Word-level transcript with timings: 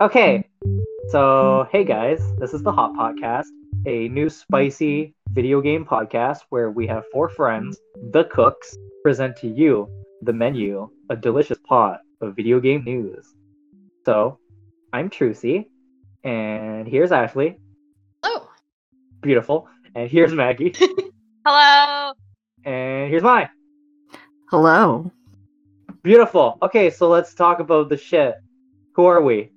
Okay, 0.00 0.48
so 1.08 1.66
hey 1.72 1.84
guys, 1.84 2.20
this 2.38 2.52
is 2.52 2.62
the 2.62 2.72
Hot 2.72 2.92
Podcast, 2.94 3.46
a 3.86 4.08
new 4.08 4.28
spicy 4.28 5.14
video 5.30 5.60
game 5.60 5.84
podcast 5.84 6.40
where 6.50 6.70
we 6.70 6.86
have 6.86 7.04
four 7.12 7.28
friends, 7.28 7.80
the 8.12 8.24
cooks, 8.24 8.76
present 9.02 9.36
to 9.36 9.48
you 9.48 9.88
the 10.22 10.32
menu, 10.32 10.88
a 11.10 11.16
delicious 11.16 11.58
pot 11.68 12.00
of 12.20 12.34
video 12.34 12.60
game 12.60 12.84
news. 12.84 13.34
So, 14.04 14.38
I'm 14.92 15.10
Trucy, 15.10 15.66
and 16.22 16.88
here's 16.88 17.12
Ashley. 17.12 17.58
Beautiful. 19.24 19.66
And 19.94 20.08
here's 20.08 20.32
Maggie. 20.42 20.74
Hello. 21.46 22.12
and 22.64 23.10
here's 23.10 23.22
Mai. 23.22 23.48
Hello. 24.50 25.10
Beautiful. 26.02 26.58
Okay, 26.62 26.90
so 26.90 27.08
let's 27.08 27.32
talk 27.34 27.58
about 27.58 27.88
the 27.88 27.96
shit. 27.96 28.34
Who 28.92 29.06
are 29.06 29.22
we? 29.22 29.50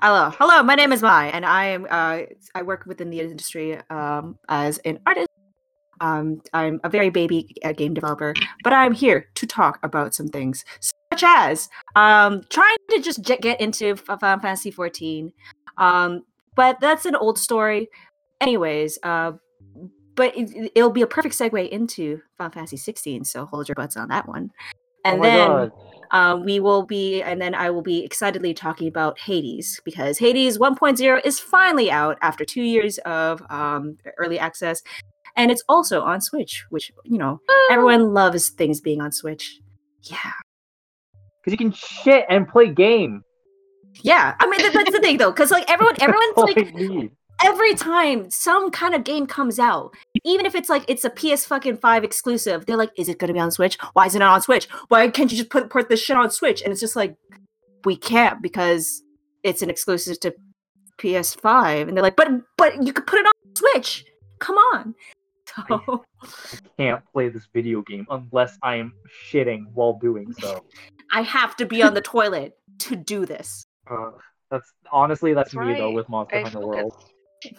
Hello. 0.00 0.30
Hello. 0.30 0.62
My 0.62 0.74
name 0.74 0.92
is 0.92 1.02
Mai, 1.02 1.26
and 1.28 1.44
I 1.44 1.66
am 1.66 1.86
uh, 1.90 2.22
I 2.54 2.62
work 2.62 2.86
within 2.86 3.10
the 3.10 3.20
industry 3.20 3.78
um, 3.90 4.38
as 4.48 4.78
an 4.78 4.98
artist. 5.06 5.28
Um, 6.00 6.40
I'm 6.52 6.80
a 6.84 6.88
very 6.88 7.10
baby 7.10 7.54
uh, 7.64 7.72
game 7.72 7.92
developer, 7.94 8.34
but 8.64 8.72
I'm 8.72 8.92
here 8.92 9.28
to 9.34 9.46
talk 9.46 9.78
about 9.82 10.14
some 10.14 10.28
things 10.28 10.64
such 10.80 11.22
as 11.24 11.68
um, 11.94 12.42
trying 12.50 12.76
to 12.90 13.00
just 13.00 13.22
get 13.22 13.60
into 13.60 13.90
F- 14.08 14.20
Final 14.20 14.40
Fantasy 14.40 14.70
14. 14.70 15.32
Um, 15.78 16.22
but 16.54 16.80
that's 16.80 17.06
an 17.06 17.16
old 17.16 17.38
story, 17.38 17.88
anyways. 18.40 18.98
Uh, 19.02 19.32
but 20.14 20.36
it, 20.36 20.72
it'll 20.74 20.90
be 20.90 21.02
a 21.02 21.06
perfect 21.06 21.34
segue 21.38 21.68
into 21.68 22.20
Final 22.38 22.52
Fantasy 22.52 22.76
16. 22.76 23.24
So 23.24 23.44
hold 23.46 23.68
your 23.68 23.74
butts 23.74 23.96
on 23.96 24.08
that 24.08 24.26
one. 24.26 24.50
And 25.04 25.20
oh 25.20 25.22
then 25.22 25.70
um, 26.10 26.44
we 26.44 26.58
will 26.58 26.84
be, 26.84 27.22
and 27.22 27.40
then 27.40 27.54
I 27.54 27.70
will 27.70 27.82
be 27.82 28.04
excitedly 28.04 28.54
talking 28.54 28.88
about 28.88 29.18
Hades 29.20 29.80
because 29.84 30.18
Hades 30.18 30.58
1.0 30.58 31.20
is 31.24 31.38
finally 31.38 31.90
out 31.90 32.18
after 32.22 32.44
two 32.44 32.62
years 32.62 32.98
of 32.98 33.42
um, 33.50 33.98
early 34.18 34.38
access, 34.38 34.82
and 35.36 35.50
it's 35.50 35.62
also 35.68 36.00
on 36.02 36.20
Switch, 36.20 36.64
which 36.70 36.90
you 37.04 37.18
know 37.18 37.40
everyone 37.70 38.14
loves 38.14 38.50
things 38.50 38.80
being 38.80 39.00
on 39.00 39.12
Switch. 39.12 39.60
Yeah, 40.02 40.32
Because 41.40 41.52
you 41.52 41.58
can 41.58 41.72
shit 41.72 42.24
and 42.28 42.48
play 42.48 42.68
game. 42.70 43.22
yeah. 44.02 44.34
I 44.40 44.48
mean 44.48 44.60
that's 44.72 44.92
the 44.92 45.00
thing 45.00 45.18
though, 45.18 45.30
because 45.30 45.50
like 45.50 45.70
everyone, 45.70 45.94
everyone's 46.00 46.36
like. 46.36 47.10
Every 47.42 47.74
time 47.74 48.30
some 48.30 48.70
kind 48.70 48.94
of 48.94 49.04
game 49.04 49.26
comes 49.26 49.58
out, 49.58 49.94
even 50.24 50.46
if 50.46 50.54
it's 50.54 50.68
like 50.68 50.84
it's 50.88 51.04
a 51.04 51.10
PS 51.10 51.44
fucking 51.44 51.78
five 51.78 52.04
exclusive, 52.04 52.66
they're 52.66 52.76
like, 52.76 52.92
"Is 52.96 53.08
it 53.08 53.18
going 53.18 53.28
to 53.28 53.34
be 53.34 53.40
on 53.40 53.50
Switch? 53.50 53.78
Why 53.92 54.06
is 54.06 54.14
it 54.14 54.20
not 54.20 54.32
it 54.32 54.34
on 54.34 54.42
Switch? 54.42 54.68
Why 54.88 55.08
can't 55.08 55.30
you 55.30 55.38
just 55.38 55.50
put 55.50 55.70
put 55.70 55.88
this 55.88 56.00
shit 56.00 56.16
on 56.16 56.30
Switch?" 56.30 56.62
And 56.62 56.72
it's 56.72 56.80
just 56.80 56.96
like, 56.96 57.16
we 57.84 57.96
can't 57.96 58.42
because 58.42 59.02
it's 59.42 59.62
an 59.62 59.70
exclusive 59.70 60.18
to 60.20 60.34
PS5. 60.98 61.88
And 61.88 61.96
they're 61.96 62.02
like, 62.02 62.16
"But 62.16 62.28
but 62.56 62.84
you 62.84 62.92
could 62.92 63.06
put 63.06 63.20
it 63.20 63.26
on 63.26 63.32
Switch. 63.56 64.04
Come 64.38 64.56
on." 64.56 64.94
So 65.68 66.04
can't 66.76 67.02
play 67.14 67.30
this 67.30 67.46
video 67.54 67.80
game 67.80 68.06
unless 68.10 68.58
I 68.62 68.76
am 68.76 68.92
shitting 69.30 69.64
while 69.72 69.98
doing 69.98 70.30
so. 70.34 70.64
I 71.12 71.22
have 71.22 71.56
to 71.56 71.66
be 71.66 71.82
on 71.82 71.94
the 71.94 72.02
toilet 72.02 72.58
to 72.80 72.96
do 72.96 73.24
this. 73.24 73.64
Uh, 73.90 74.10
that's 74.50 74.72
honestly 74.92 75.32
that's, 75.32 75.52
That's 75.52 75.66
me 75.66 75.74
though 75.74 75.92
with 75.92 76.08
Monster 76.08 76.36
I 76.36 76.42
Hunter 76.42 76.60
focus. 76.60 76.82
World. 76.82 77.04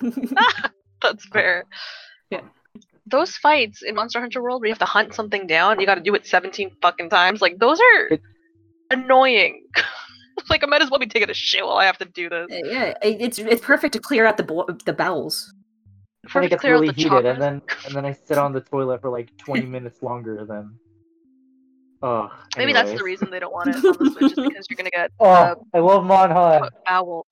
That's 1.01 1.25
fair. 1.27 1.65
Yeah. 2.29 2.41
Those 3.05 3.35
fights 3.37 3.83
in 3.83 3.95
Monster 3.95 4.19
Hunter 4.19 4.41
World 4.41 4.61
where 4.61 4.67
you 4.67 4.71
have 4.73 4.79
to 4.79 4.85
hunt 4.85 5.13
something 5.13 5.47
down, 5.47 5.79
you 5.79 5.85
got 5.85 5.95
to 5.95 6.01
do 6.01 6.13
it 6.15 6.25
17 6.27 6.71
fucking 6.81 7.09
times. 7.09 7.41
Like 7.41 7.57
those 7.59 7.79
are 7.79 8.07
It- 8.07 8.21
annoying. 8.91 9.63
like 10.49 10.63
I 10.63 10.67
might 10.67 10.81
as 10.81 10.89
well 10.91 10.99
be 10.99 11.07
taking 11.07 11.29
a 11.29 11.33
shit 11.33 11.65
while 11.65 11.77
I 11.77 11.85
have 11.85 11.97
to 11.99 12.05
do 12.05 12.29
this. 12.29 12.47
yeah, 12.49 12.93
it- 13.01 13.21
it's 13.21 13.39
it's 13.39 13.61
perfect 13.61 13.93
to 13.93 13.99
clear 13.99 14.25
out 14.25 14.37
the 14.37 14.43
bo- 14.43 14.67
the 14.85 14.93
bowels. 14.93 15.53
Then 16.23 16.29
it 16.29 16.31
First 16.31 16.49
gets 16.49 16.61
clear 16.61 16.73
really 16.73 16.87
the 16.87 16.93
heated, 16.93 17.25
and 17.25 17.41
then 17.41 17.61
and 17.85 17.95
then 17.95 18.05
I 18.05 18.11
sit 18.11 18.37
on 18.37 18.51
the 18.51 18.59
toilet 18.61 18.99
for 19.01 19.09
like 19.09 19.29
20 19.37 19.65
minutes 19.75 20.01
longer 20.03 20.45
than. 20.45 20.75
Oh, 22.03 22.29
Maybe 22.57 22.73
that's 22.73 22.91
the 22.93 23.03
reason 23.03 23.29
they 23.31 23.39
don't 23.39 23.53
want 23.53 23.69
it 23.69 23.75
on 23.77 23.81
the 23.81 24.11
Switch, 24.11 24.31
is 24.31 24.33
because 24.35 24.67
you're 24.69 24.75
gonna 24.77 24.89
get 24.91 25.09
Oh, 25.19 25.25
uh, 25.29 25.55
I 25.73 25.79
love 25.79 26.03
Monhan. 26.03 26.69
bowel. 26.85 27.25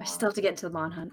I 0.00 0.04
still 0.04 0.28
have 0.28 0.34
to 0.34 0.40
get 0.40 0.50
into 0.50 0.66
the 0.66 0.72
Mon 0.72 0.90
Hunt. 0.90 1.12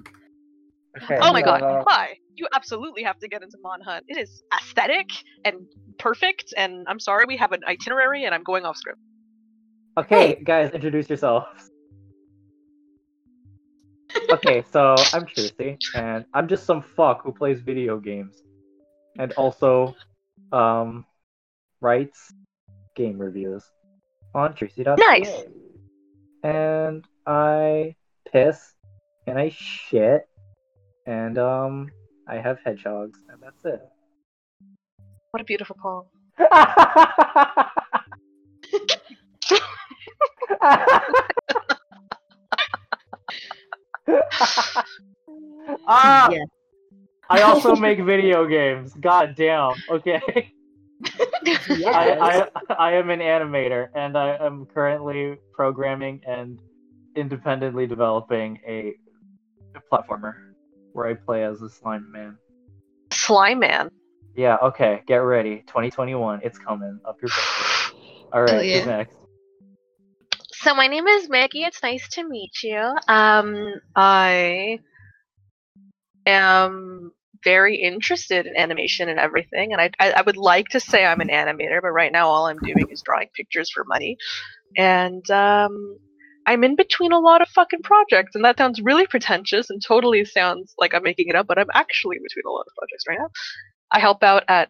Okay, 1.03 1.17
Oh 1.21 1.31
my 1.31 1.41
god, 1.41 1.61
uh, 1.61 1.83
why? 1.83 2.15
You 2.35 2.47
absolutely 2.53 3.03
have 3.03 3.19
to 3.19 3.27
get 3.27 3.43
into 3.43 3.57
Mon 3.61 3.81
Hunt. 3.81 4.05
It 4.07 4.17
is 4.17 4.43
aesthetic 4.53 5.09
and 5.45 5.55
perfect, 5.99 6.53
and 6.57 6.85
I'm 6.87 6.99
sorry 6.99 7.25
we 7.27 7.37
have 7.37 7.51
an 7.51 7.61
itinerary 7.67 8.25
and 8.25 8.33
I'm 8.33 8.43
going 8.43 8.65
off 8.65 8.77
script. 8.77 8.99
Okay, 9.97 10.41
guys, 10.43 10.71
introduce 10.71 11.09
yourselves. 11.09 11.71
okay, 14.29 14.63
so 14.71 14.95
I'm 15.13 15.25
Trucy, 15.25 15.77
and 15.95 16.25
I'm 16.33 16.47
just 16.47 16.65
some 16.65 16.81
fuck 16.81 17.23
who 17.23 17.31
plays 17.31 17.61
video 17.61 17.99
games, 17.99 18.43
and 19.17 19.33
also, 19.33 19.95
um, 20.51 21.05
writes 21.81 22.33
game 22.95 23.17
reviews 23.17 23.63
on 24.33 24.53
Trucy.ca. 24.53 24.95
Nice. 24.97 25.43
And 26.43 27.05
I 27.25 27.95
piss, 28.37 28.73
and 29.25 29.39
I 29.39 29.49
shit, 29.49 30.27
and 31.05 31.37
um, 31.37 31.89
I 32.27 32.35
have 32.35 32.59
hedgehogs, 32.63 33.19
and 33.29 33.41
that's 33.41 33.65
it. 33.65 33.81
What 35.31 35.41
a 35.41 35.43
beautiful 35.43 35.75
poem. 35.81 36.05
ah, 45.87 46.29
Yeah. 46.31 46.45
I 47.29 47.41
also 47.41 47.75
make 47.87 47.99
video 47.99 48.45
games. 48.45 48.93
God 49.01 49.35
damn. 49.35 49.73
Okay. 49.89 50.53
I, 51.69 52.47
I 52.69 52.73
I 52.73 52.91
am 52.93 53.09
an 53.09 53.19
animator 53.19 53.89
and 53.93 54.17
I 54.17 54.37
am 54.37 54.65
currently 54.65 55.37
programming 55.53 56.21
and 56.25 56.59
independently 57.17 57.87
developing 57.87 58.59
a, 58.65 58.93
a 59.75 59.81
platformer 59.91 60.33
where 60.93 61.07
I 61.07 61.15
play 61.15 61.43
as 61.43 61.61
a 61.61 61.69
slime 61.69 62.11
man. 62.11 62.37
Slime 63.11 63.59
Man. 63.59 63.89
Yeah, 64.35 64.57
okay, 64.61 65.01
get 65.07 65.17
ready. 65.17 65.63
2021, 65.67 66.41
it's 66.43 66.59
coming 66.59 66.99
up 67.05 67.17
your. 67.21 67.31
All 68.31 68.41
right, 68.41 68.49
Hell 68.49 68.61
who's 68.61 68.85
next? 68.85 69.15
So 70.51 70.75
my 70.75 70.87
name 70.87 71.07
is 71.07 71.29
Maggie. 71.29 71.63
It's 71.63 71.81
nice 71.81 72.07
to 72.09 72.27
meet 72.27 72.51
you. 72.63 72.95
Um, 73.07 73.75
I 73.95 74.79
am 76.25 77.11
very 77.43 77.77
interested 77.77 78.45
in 78.45 78.55
animation 78.55 79.09
and 79.09 79.19
everything, 79.19 79.71
and 79.73 79.81
I, 79.81 79.89
I 79.99 80.11
I 80.11 80.21
would 80.21 80.37
like 80.37 80.67
to 80.69 80.79
say 80.79 81.05
I'm 81.05 81.21
an 81.21 81.29
animator, 81.29 81.81
but 81.81 81.89
right 81.89 82.11
now 82.11 82.27
all 82.27 82.47
I'm 82.47 82.59
doing 82.59 82.87
is 82.91 83.01
drawing 83.01 83.29
pictures 83.33 83.71
for 83.71 83.85
money, 83.85 84.17
and 84.75 85.27
um, 85.31 85.97
I'm 86.47 86.63
in 86.63 86.75
between 86.75 87.11
a 87.11 87.19
lot 87.19 87.41
of 87.41 87.49
fucking 87.49 87.81
projects, 87.83 88.33
and 88.33 88.43
that 88.45 88.57
sounds 88.57 88.81
really 88.81 89.05
pretentious 89.05 89.69
and 89.69 89.83
totally 89.85 90.23
sounds 90.25 90.73
like 90.79 90.93
I'm 90.95 91.03
making 91.03 91.27
it 91.27 91.35
up, 91.35 91.45
but 91.45 91.59
I'm 91.59 91.69
actually 91.73 92.15
in 92.17 92.23
between 92.23 92.43
a 92.47 92.51
lot 92.51 92.61
of 92.67 92.73
projects 92.77 93.03
right 93.07 93.19
now. 93.19 93.29
I 93.91 93.99
help 93.99 94.23
out 94.23 94.43
at 94.47 94.69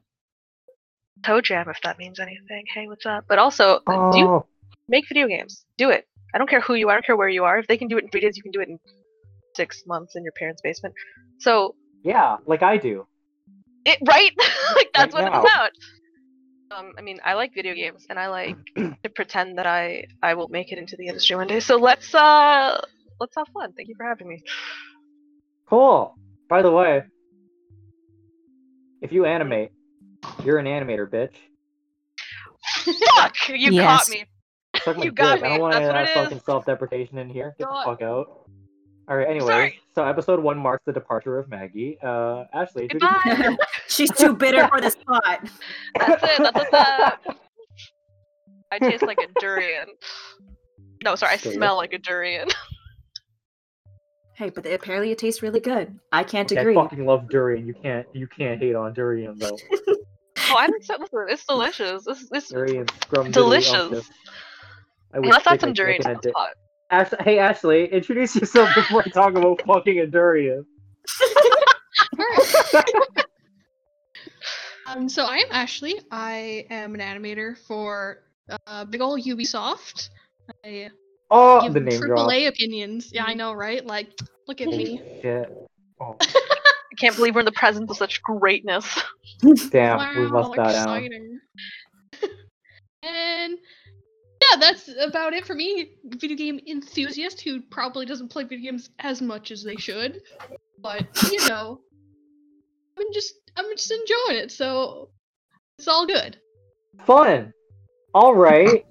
ToJam 1.21 1.69
if 1.69 1.79
that 1.83 1.97
means 1.97 2.19
anything. 2.19 2.63
Hey, 2.73 2.87
what's 2.87 3.05
up? 3.05 3.25
But 3.29 3.39
also, 3.39 3.79
uh, 3.87 4.11
do 4.11 4.19
you 4.19 4.27
Oh, 4.27 4.45
make 4.89 5.05
video 5.07 5.27
games. 5.27 5.66
Do 5.77 5.89
it. 5.89 6.05
I 6.33 6.37
don't 6.37 6.49
care 6.49 6.61
who 6.61 6.73
you 6.75 6.87
are. 6.89 6.93
I 6.93 6.95
don't 6.95 7.05
care 7.05 7.16
where 7.17 7.29
you 7.29 7.43
are. 7.45 7.57
If 7.59 7.67
they 7.67 7.77
can 7.77 7.87
do 7.87 7.97
it 7.97 8.03
in 8.03 8.09
three 8.09 8.21
days, 8.21 8.37
you 8.37 8.43
can 8.43 8.51
do 8.51 8.59
it 8.61 8.67
in 8.69 8.79
six 9.55 9.83
months 9.87 10.16
in 10.16 10.23
your 10.23 10.33
parents' 10.33 10.61
basement. 10.63 10.93
So, 11.39 11.75
yeah, 12.03 12.37
like 12.46 12.63
I 12.63 12.78
do. 12.78 13.07
it 13.85 13.99
right? 14.07 14.31
like 14.75 14.90
that's 14.93 15.13
Right 15.13 15.23
what 15.23 15.31
now. 15.31 15.41
it's 15.41 15.52
about. 15.53 15.72
Um, 16.75 16.91
I 16.97 17.02
mean, 17.02 17.19
I 17.23 17.34
like 17.34 17.53
video 17.53 17.73
games, 17.73 18.05
and 18.09 18.19
I 18.19 18.28
like 18.28 18.58
to 18.75 19.09
pretend 19.16 19.58
that 19.58 19.66
I 19.66 20.05
I 20.22 20.34
will 20.34 20.49
make 20.49 20.72
it 20.72 20.78
into 20.78 20.96
the 20.97 21.08
industry 21.08 21.35
one 21.35 21.47
day. 21.47 21.59
So 21.59 21.78
let's 21.78 22.14
uh 22.14 22.81
let's 23.19 23.35
have 23.37 23.47
fun. 23.53 23.73
Thank 23.73 23.87
you 23.90 23.96
for 23.96 24.05
having 24.05 24.28
me. 24.28 24.43
Cool. 25.69 26.16
By 26.49 26.61
the 26.61 26.72
way, 26.72 27.03
if 29.02 29.11
you 29.11 29.25
animate, 29.25 29.72
you're 30.43 30.59
an 30.59 30.66
animator, 30.66 31.08
bitch. 31.09 31.35
Fuck! 33.16 33.35
You 33.49 33.72
Yes. 33.72 34.08
caught 34.08 34.09
me. 34.09 34.25
Suck 34.84 34.97
my 34.97 35.05
You 35.05 35.11
got 35.11 35.35
dick. 35.35 35.43
I 35.43 35.49
don't 35.49 35.59
want 35.59 35.73
That's 35.73 35.90
any 35.90 35.90
of 35.90 35.93
that 35.96 36.09
it 36.09 36.17
is. 36.17 36.23
fucking 36.23 36.41
self-deprecation 36.46 37.17
in 37.17 37.29
here. 37.29 37.55
Get 37.58 37.67
God. 37.67 37.84
the 37.85 37.91
fuck 37.91 38.02
out. 38.02 38.47
All 39.09 39.15
right. 39.15 39.27
Anyway, 39.27 39.47
Sorry. 39.47 39.79
so 39.95 40.03
episode 40.03 40.39
one 40.41 40.57
marks 40.57 40.83
the 40.85 40.91
departure 40.93 41.37
of 41.39 41.49
Maggie. 41.49 41.97
Uh, 42.03 42.43
Ashley, 42.53 42.83
introduce 42.83 43.09
Goodbye. 43.23 43.57
She's 43.87 44.11
too 44.11 44.33
bitter 44.33 44.67
for 44.67 44.81
the 44.81 44.89
spot. 44.91 45.47
That's 45.97 46.23
it. 46.23 46.37
That's 46.39 46.55
what's 46.55 46.73
up. 46.73 47.23
I 48.71 48.79
taste 48.79 49.03
like 49.03 49.17
a 49.19 49.39
durian. 49.39 49.87
No, 51.03 51.15
sorry. 51.15 51.33
I 51.33 51.37
smell 51.37 51.77
like 51.77 51.93
a 51.93 51.97
durian. 51.99 52.49
Hey, 54.35 54.51
but 54.51 54.67
apparently 54.67 55.09
it 55.09 55.17
tastes 55.17 55.41
really 55.41 55.59
good. 55.59 55.97
I 56.11 56.21
can't 56.23 56.51
Okay, 56.51 56.59
I 56.59 56.61
agree. 56.61 56.75
fucking 56.75 57.03
love 57.07 57.27
durian. 57.27 57.65
You 57.65 57.73
can't 57.73 58.05
you 58.13 58.27
can't 58.27 58.61
hate 58.61 58.75
on 58.75 58.93
durian 58.93 59.35
though. 59.39 59.57
Oh, 59.89 60.55
I'm 60.59 60.69
excited 60.75 61.09
for 61.09 61.27
it. 61.27 61.33
It's 61.33 61.43
delicious. 61.47 62.05
This 62.05 62.29
this 62.29 62.49
Durian 62.49 62.85
scrum 63.01 63.31
delicious. 63.31 64.07
I 65.11 65.17
wish 65.21 65.31
Let's 65.31 65.43
they 65.43 65.51
add 65.51 65.61
some 65.61 65.73
durian 65.73 66.01
make 66.05 66.21
to 66.21 66.27
it 66.27 66.31
a 66.31 66.33
pot. 66.33 66.49
Ash- 66.89 67.13
hey 67.22 67.39
Ashley, 67.39 67.91
introduce 67.91 68.35
yourself 68.35 68.69
before 68.75 69.03
I 69.05 69.09
talk 69.09 69.35
about 69.35 69.61
fucking 69.63 69.99
a 69.99 70.07
durian. 70.07 70.66
Um, 74.87 75.09
so 75.09 75.25
I 75.25 75.37
am 75.39 75.47
Ashley. 75.51 75.99
I 76.11 76.66
am 76.69 76.95
an 76.95 77.01
animator 77.01 77.57
for 77.57 78.23
uh, 78.67 78.85
big 78.85 79.01
ol' 79.01 79.17
Ubisoft. 79.17 80.07
I 80.63 80.89
Oh, 81.29 81.61
give 81.61 81.73
the 81.73 81.81
name 81.81 81.99
drop. 81.99 82.29
AAA 82.29 82.47
opinions. 82.47 83.11
Yeah, 83.11 83.25
I 83.28 83.33
know, 83.33 83.51
right? 83.51 83.85
Like, 83.85 84.17
look 84.47 84.61
at 84.61 84.69
me. 84.69 85.01
Shit. 85.22 85.51
Oh, 85.99 86.16
I 86.22 86.95
can't 86.97 87.17
believe 87.17 87.35
we're 87.35 87.41
in 87.41 87.45
the 87.45 87.51
presence 87.51 87.91
of 87.91 87.97
such 87.97 88.22
greatness. 88.23 88.87
damn, 89.72 89.97
wow, 89.97 90.13
we 90.16 90.28
must 90.28 90.53
that 90.55 90.75
out. 90.75 91.03
exciting. 91.03 91.40
and 93.03 93.57
yeah, 94.41 94.45
that's 94.57 94.89
about 94.99 95.33
it 95.33 95.45
for 95.45 95.55
me. 95.55 95.91
Video 96.05 96.37
game 96.37 96.59
enthusiast 96.67 97.41
who 97.41 97.61
probably 97.61 98.05
doesn't 98.05 98.29
play 98.29 98.43
video 98.43 98.71
games 98.71 98.89
as 98.99 99.21
much 99.21 99.51
as 99.51 99.63
they 99.63 99.75
should, 99.75 100.21
but 100.79 101.05
you 101.31 101.47
know, 101.47 101.81
I'm 102.97 103.13
just 103.13 103.35
I'm 103.55 103.65
just 103.75 103.91
enjoying 103.91 104.43
it, 104.43 104.51
so 104.51 105.09
it's 105.77 105.87
all 105.87 106.05
good. 106.05 106.37
Fun. 107.05 107.53
All 108.13 108.35
right. 108.35 108.85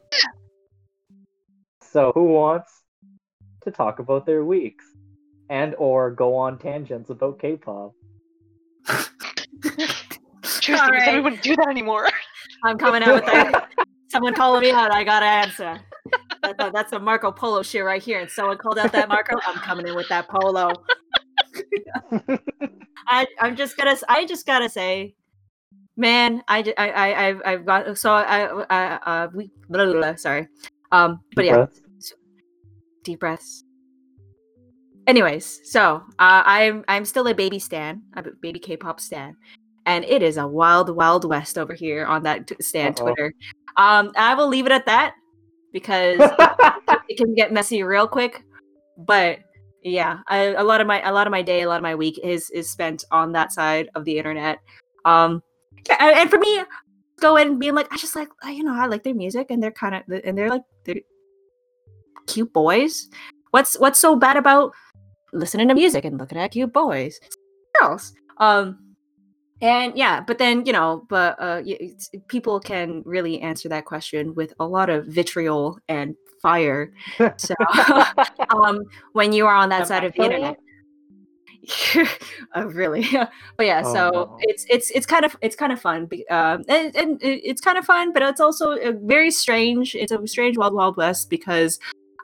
So, 1.80 2.12
who 2.14 2.24
wants 2.24 2.82
to 3.62 3.70
talk 3.70 3.98
about 3.98 4.26
their 4.26 4.44
weeks 4.44 4.84
and 5.48 5.74
or 5.78 6.10
go 6.10 6.36
on 6.36 6.58
tangents 6.58 7.10
about 7.10 7.38
K-pop? 7.38 7.92
Seriously, 10.44 10.74
All 10.74 10.90
we 10.90 11.00
said 11.00 11.10
we 11.10 11.14
right. 11.14 11.24
wouldn't 11.24 11.42
do 11.42 11.56
that 11.56 11.68
anymore. 11.68 12.08
I'm 12.64 12.78
coming 12.78 13.02
out 13.02 13.14
with 13.14 13.26
that. 13.26 13.68
Someone 14.16 14.34
calling 14.34 14.62
me 14.62 14.70
out. 14.70 14.90
I 14.92 15.04
gotta 15.04 15.26
answer. 15.26 15.78
That- 16.42 16.56
that- 16.58 16.72
that's 16.72 16.92
a 16.92 16.98
Marco 16.98 17.30
Polo 17.32 17.62
shit 17.62 17.84
right 17.84 18.02
here. 18.02 18.20
And 18.20 18.30
someone 18.30 18.56
called 18.56 18.78
out 18.78 18.92
that 18.92 19.08
Marco. 19.08 19.36
I'm 19.46 19.56
coming 19.56 19.86
in 19.86 19.94
with 19.94 20.08
that 20.08 20.28
polo. 20.28 20.72
I 23.08 23.26
I'm 23.40 23.56
just 23.56 23.76
gonna 23.76 23.96
I 24.08 24.24
just 24.26 24.46
gotta 24.46 24.68
say, 24.68 25.14
man, 25.96 26.42
I 26.48 26.72
I 26.78 26.88
I 26.90 27.52
I've, 27.52 27.66
got 27.66 27.98
so 27.98 28.12
I 28.12 28.64
I 28.70 28.94
uh 29.06 29.28
we 29.34 29.50
blah, 29.68 29.84
blah, 29.84 29.94
blah, 29.94 30.14
sorry, 30.16 30.48
um 30.92 31.20
but 31.34 31.42
Deep 31.42 31.50
yeah, 31.50 31.56
breaths. 31.56 32.14
deep 33.04 33.20
breaths. 33.20 33.64
Anyways, 35.06 35.60
so 35.70 36.02
uh, 36.18 36.42
I'm 36.44 36.84
I'm 36.88 37.04
still 37.04 37.26
a 37.28 37.34
baby 37.34 37.58
stan, 37.60 38.02
a 38.16 38.22
baby 38.42 38.58
K-pop 38.58 38.98
stan, 39.00 39.36
and 39.86 40.04
it 40.04 40.22
is 40.22 40.36
a 40.36 40.46
wild 40.46 40.94
wild 40.94 41.24
west 41.24 41.56
over 41.56 41.72
here 41.72 42.04
on 42.04 42.24
that 42.24 42.48
t- 42.48 42.56
stan 42.60 42.88
Uh-oh. 42.88 43.04
Twitter. 43.04 43.32
Um, 43.76 44.12
I 44.16 44.34
will 44.34 44.48
leave 44.48 44.66
it 44.66 44.72
at 44.72 44.86
that 44.86 45.14
because 45.72 46.18
it 47.08 47.16
can 47.16 47.34
get 47.34 47.52
messy 47.52 47.82
real 47.82 48.08
quick. 48.08 48.42
But 48.98 49.38
yeah, 49.82 50.18
I, 50.26 50.38
a 50.54 50.64
lot 50.64 50.80
of 50.80 50.86
my 50.86 51.00
a 51.08 51.12
lot 51.12 51.26
of 51.26 51.30
my 51.30 51.42
day, 51.42 51.62
a 51.62 51.68
lot 51.68 51.76
of 51.76 51.82
my 51.82 51.94
week 51.94 52.18
is 52.22 52.50
is 52.50 52.68
spent 52.68 53.04
on 53.10 53.32
that 53.32 53.52
side 53.52 53.88
of 53.94 54.04
the 54.04 54.18
internet. 54.18 54.58
Um, 55.04 55.42
and, 56.00 56.16
and 56.16 56.30
for 56.30 56.38
me, 56.38 56.64
go 57.20 57.36
in 57.36 57.48
and 57.48 57.60
being 57.60 57.74
like, 57.74 57.92
I 57.92 57.96
just 57.96 58.16
like 58.16 58.28
you 58.46 58.64
know 58.64 58.74
I 58.74 58.86
like 58.86 59.04
their 59.04 59.14
music 59.14 59.50
and 59.50 59.62
they're 59.62 59.70
kind 59.70 59.94
of 59.94 60.02
and 60.24 60.36
they're 60.36 60.50
like 60.50 60.62
they're 60.84 60.96
cute 62.26 62.52
boys. 62.52 63.08
What's 63.52 63.78
what's 63.78 64.00
so 64.00 64.16
bad 64.16 64.36
about 64.36 64.72
listening 65.32 65.68
to 65.68 65.74
music 65.74 66.04
and 66.04 66.18
looking 66.18 66.38
at 66.38 66.50
cute 66.50 66.72
boys, 66.72 67.20
girls? 67.78 68.12
Um, 68.38 68.85
and 69.60 69.96
yeah, 69.96 70.20
but 70.20 70.38
then 70.38 70.66
you 70.66 70.72
know, 70.72 71.04
but 71.08 71.36
uh, 71.40 71.62
people 72.28 72.60
can 72.60 73.02
really 73.04 73.40
answer 73.40 73.68
that 73.70 73.84
question 73.84 74.34
with 74.34 74.52
a 74.60 74.66
lot 74.66 74.90
of 74.90 75.06
vitriol 75.06 75.78
and 75.88 76.14
fire. 76.42 76.92
So 77.36 77.54
um, 78.54 78.84
when 79.12 79.32
you 79.32 79.46
are 79.46 79.54
on 79.54 79.70
that 79.70 79.82
Am 79.82 79.86
side 79.86 80.02
I 80.04 80.06
of 80.06 80.12
the 80.14 80.22
internet. 80.22 80.56
oh, 82.54 82.64
really? 82.66 83.06
but 83.56 83.66
yeah, 83.66 83.82
Oh, 83.84 83.92
so 83.92 84.10
no. 84.10 84.38
it's 84.40 84.66
it's 84.68 84.90
it's 84.90 85.06
kind 85.06 85.24
of 85.24 85.36
it's 85.40 85.56
kind 85.56 85.72
of 85.72 85.80
fun, 85.80 86.08
um, 86.30 86.62
and, 86.68 86.94
and 86.94 87.18
it's 87.22 87.60
kind 87.60 87.78
of 87.78 87.84
fun, 87.84 88.12
but 88.12 88.22
it's 88.22 88.40
also 88.40 88.76
very 89.02 89.30
strange. 89.30 89.94
It's 89.94 90.12
a 90.12 90.26
strange 90.26 90.56
wild 90.56 90.74
wild 90.74 90.96
west 90.96 91.30
because 91.30 91.78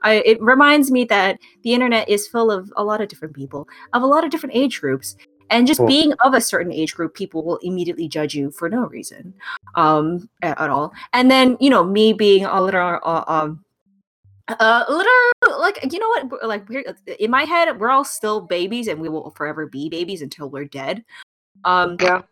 I, 0.04 0.14
it 0.24 0.40
reminds 0.42 0.90
me 0.90 1.04
that 1.04 1.38
the 1.62 1.74
internet 1.74 2.08
is 2.08 2.26
full 2.26 2.50
of 2.50 2.72
a 2.76 2.84
lot 2.84 3.00
of 3.00 3.08
different 3.08 3.34
people 3.34 3.68
of 3.92 4.02
a 4.02 4.06
lot 4.06 4.24
of 4.24 4.30
different 4.30 4.54
age 4.54 4.80
groups, 4.80 5.16
and 5.50 5.66
just 5.66 5.78
Cool. 5.78 5.86
being 5.86 6.12
of 6.24 6.34
a 6.34 6.40
certain 6.40 6.72
age 6.72 6.94
group, 6.94 7.14
people 7.14 7.44
will 7.44 7.58
immediately 7.58 8.08
judge 8.08 8.34
you 8.34 8.50
for 8.50 8.68
no 8.68 8.86
reason, 8.86 9.34
um, 9.74 10.28
a- 10.42 10.60
at 10.60 10.70
all. 10.70 10.92
And 11.12 11.30
then 11.30 11.56
you 11.60 11.70
know 11.70 11.84
me 11.84 12.12
being 12.12 12.44
a 12.44 12.60
little 12.60 12.98
uh, 13.02 13.24
um 13.26 13.64
uh 14.48 14.84
little 14.88 15.60
like 15.60 15.78
you 15.92 15.98
know 15.98 16.08
what 16.08 16.46
like 16.46 16.68
we're 16.68 16.84
in 17.20 17.30
my 17.30 17.44
head 17.44 17.78
we're 17.78 17.90
all 17.90 18.04
still 18.04 18.40
babies 18.40 18.88
and 18.88 19.00
we 19.00 19.08
will 19.08 19.30
forever 19.30 19.66
be 19.66 19.88
babies 19.88 20.20
until 20.20 20.50
we're 20.50 20.64
dead 20.64 21.04
um 21.64 21.96
yeah, 22.00 22.22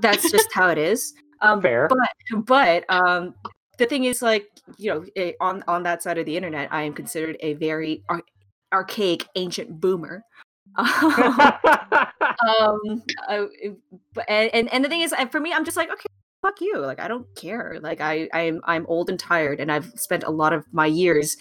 that's 0.00 0.30
just 0.30 0.48
how 0.52 0.68
it 0.68 0.78
is 0.78 1.12
um 1.42 1.60
fair. 1.60 1.88
but 1.88 2.46
but 2.46 2.84
um 2.88 3.34
the 3.78 3.86
thing 3.86 4.04
is 4.04 4.22
like 4.22 4.46
you 4.78 4.92
know 4.94 5.04
eh, 5.16 5.32
on 5.40 5.64
on 5.66 5.82
that 5.82 6.02
side 6.02 6.18
of 6.18 6.26
the 6.26 6.36
internet 6.36 6.72
i 6.72 6.82
am 6.82 6.92
considered 6.92 7.36
a 7.40 7.54
very 7.54 8.02
ar- 8.08 8.22
archaic 8.72 9.26
ancient 9.34 9.80
boomer 9.80 10.22
um 10.78 10.90
but 14.14 14.24
and, 14.28 14.72
and 14.72 14.84
the 14.84 14.88
thing 14.88 15.00
is 15.00 15.14
for 15.30 15.40
me 15.40 15.52
i'm 15.52 15.64
just 15.64 15.76
like 15.76 15.90
okay 15.90 16.06
fuck 16.42 16.60
you 16.60 16.78
like 16.78 17.00
i 17.00 17.08
don't 17.08 17.26
care 17.34 17.78
like 17.82 18.00
i 18.00 18.28
i'm 18.32 18.60
i'm 18.64 18.86
old 18.86 19.10
and 19.10 19.18
tired 19.18 19.60
and 19.60 19.70
i've 19.70 19.92
spent 19.96 20.22
a 20.24 20.30
lot 20.30 20.52
of 20.52 20.64
my 20.72 20.86
years 20.86 21.36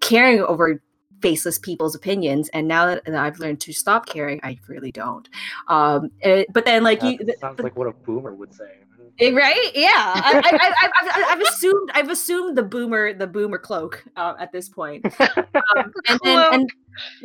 caring 0.00 0.40
over 0.40 0.80
faceless 1.22 1.58
people's 1.58 1.94
opinions 1.94 2.50
and 2.50 2.68
now 2.68 2.86
that 2.86 3.02
i've 3.14 3.38
learned 3.38 3.60
to 3.60 3.72
stop 3.72 4.06
caring 4.06 4.38
i 4.42 4.58
really 4.68 4.92
don't 4.92 5.28
um 5.68 6.10
eh, 6.22 6.44
but 6.52 6.66
then 6.66 6.84
like 6.84 7.02
you 7.02 7.16
That 7.18 7.40
sounds 7.40 7.60
like 7.60 7.76
what 7.76 7.86
a 7.86 7.92
boomer 7.92 8.34
would 8.34 8.54
say. 8.54 8.78
Eh, 9.20 9.32
right? 9.32 9.70
Yeah. 9.74 9.88
I, 9.92 10.42
I, 10.44 10.56
I, 10.56 10.72
I, 10.82 10.90
I've, 11.00 11.38
I've 11.38 11.40
assumed 11.40 11.90
i've 11.94 12.08
assumed 12.10 12.58
the 12.58 12.62
boomer 12.64 13.12
the 13.12 13.26
boomer 13.26 13.58
cloak 13.58 14.04
uh, 14.16 14.34
at 14.38 14.52
this 14.52 14.68
point. 14.68 15.06
Um, 15.76 15.92
and 16.08 16.20
then 16.22 16.52
and 16.52 16.70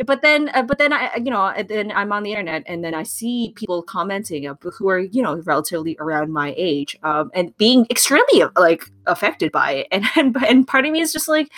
but 0.06 0.22
then 0.22 0.50
uh, 0.54 0.64
but 0.64 0.78
then 0.80 0.92
i 0.92 1.16
you 1.18 1.30
know 1.30 1.46
and 1.46 1.68
then 1.68 1.92
i'm 1.92 2.12
on 2.12 2.24
the 2.24 2.32
internet 2.32 2.64
and 2.66 2.84
then 2.84 2.96
i 2.96 3.04
see 3.04 3.54
people 3.56 3.84
commenting 3.84 4.48
uh, 4.48 4.56
who 4.78 4.90
are 4.90 5.00
you 5.00 5.22
know 5.22 5.42
relatively 5.46 5.96
around 6.00 6.32
my 6.32 6.56
age 6.58 6.98
um, 7.04 7.30
and 7.36 7.56
being 7.58 7.86
extremely 7.92 8.44
like 8.56 8.84
affected 9.06 9.52
by 9.52 9.72
it. 9.72 9.88
And, 9.92 10.06
and 10.16 10.36
and 10.44 10.68
part 10.68 10.86
of 10.86 10.92
me 10.92 11.02
is 11.02 11.14
just 11.14 11.28
like 11.28 11.50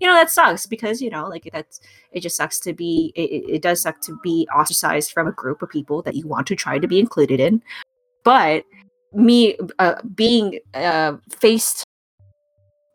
you 0.00 0.06
know 0.06 0.14
that 0.14 0.30
sucks 0.30 0.66
because 0.66 1.00
you 1.00 1.10
know 1.10 1.26
like 1.28 1.48
that's 1.52 1.80
it 2.12 2.20
just 2.20 2.36
sucks 2.36 2.58
to 2.60 2.72
be 2.72 3.12
it, 3.14 3.30
it 3.30 3.54
it 3.56 3.62
does 3.62 3.82
suck 3.82 4.00
to 4.02 4.18
be 4.22 4.46
ostracized 4.54 5.12
from 5.12 5.26
a 5.26 5.32
group 5.32 5.62
of 5.62 5.70
people 5.70 6.02
that 6.02 6.14
you 6.14 6.26
want 6.26 6.46
to 6.48 6.56
try 6.56 6.78
to 6.78 6.88
be 6.88 6.98
included 6.98 7.40
in. 7.40 7.62
But 8.24 8.64
me 9.14 9.56
uh, 9.78 9.94
being 10.14 10.58
uh, 10.74 11.16
faced 11.30 11.84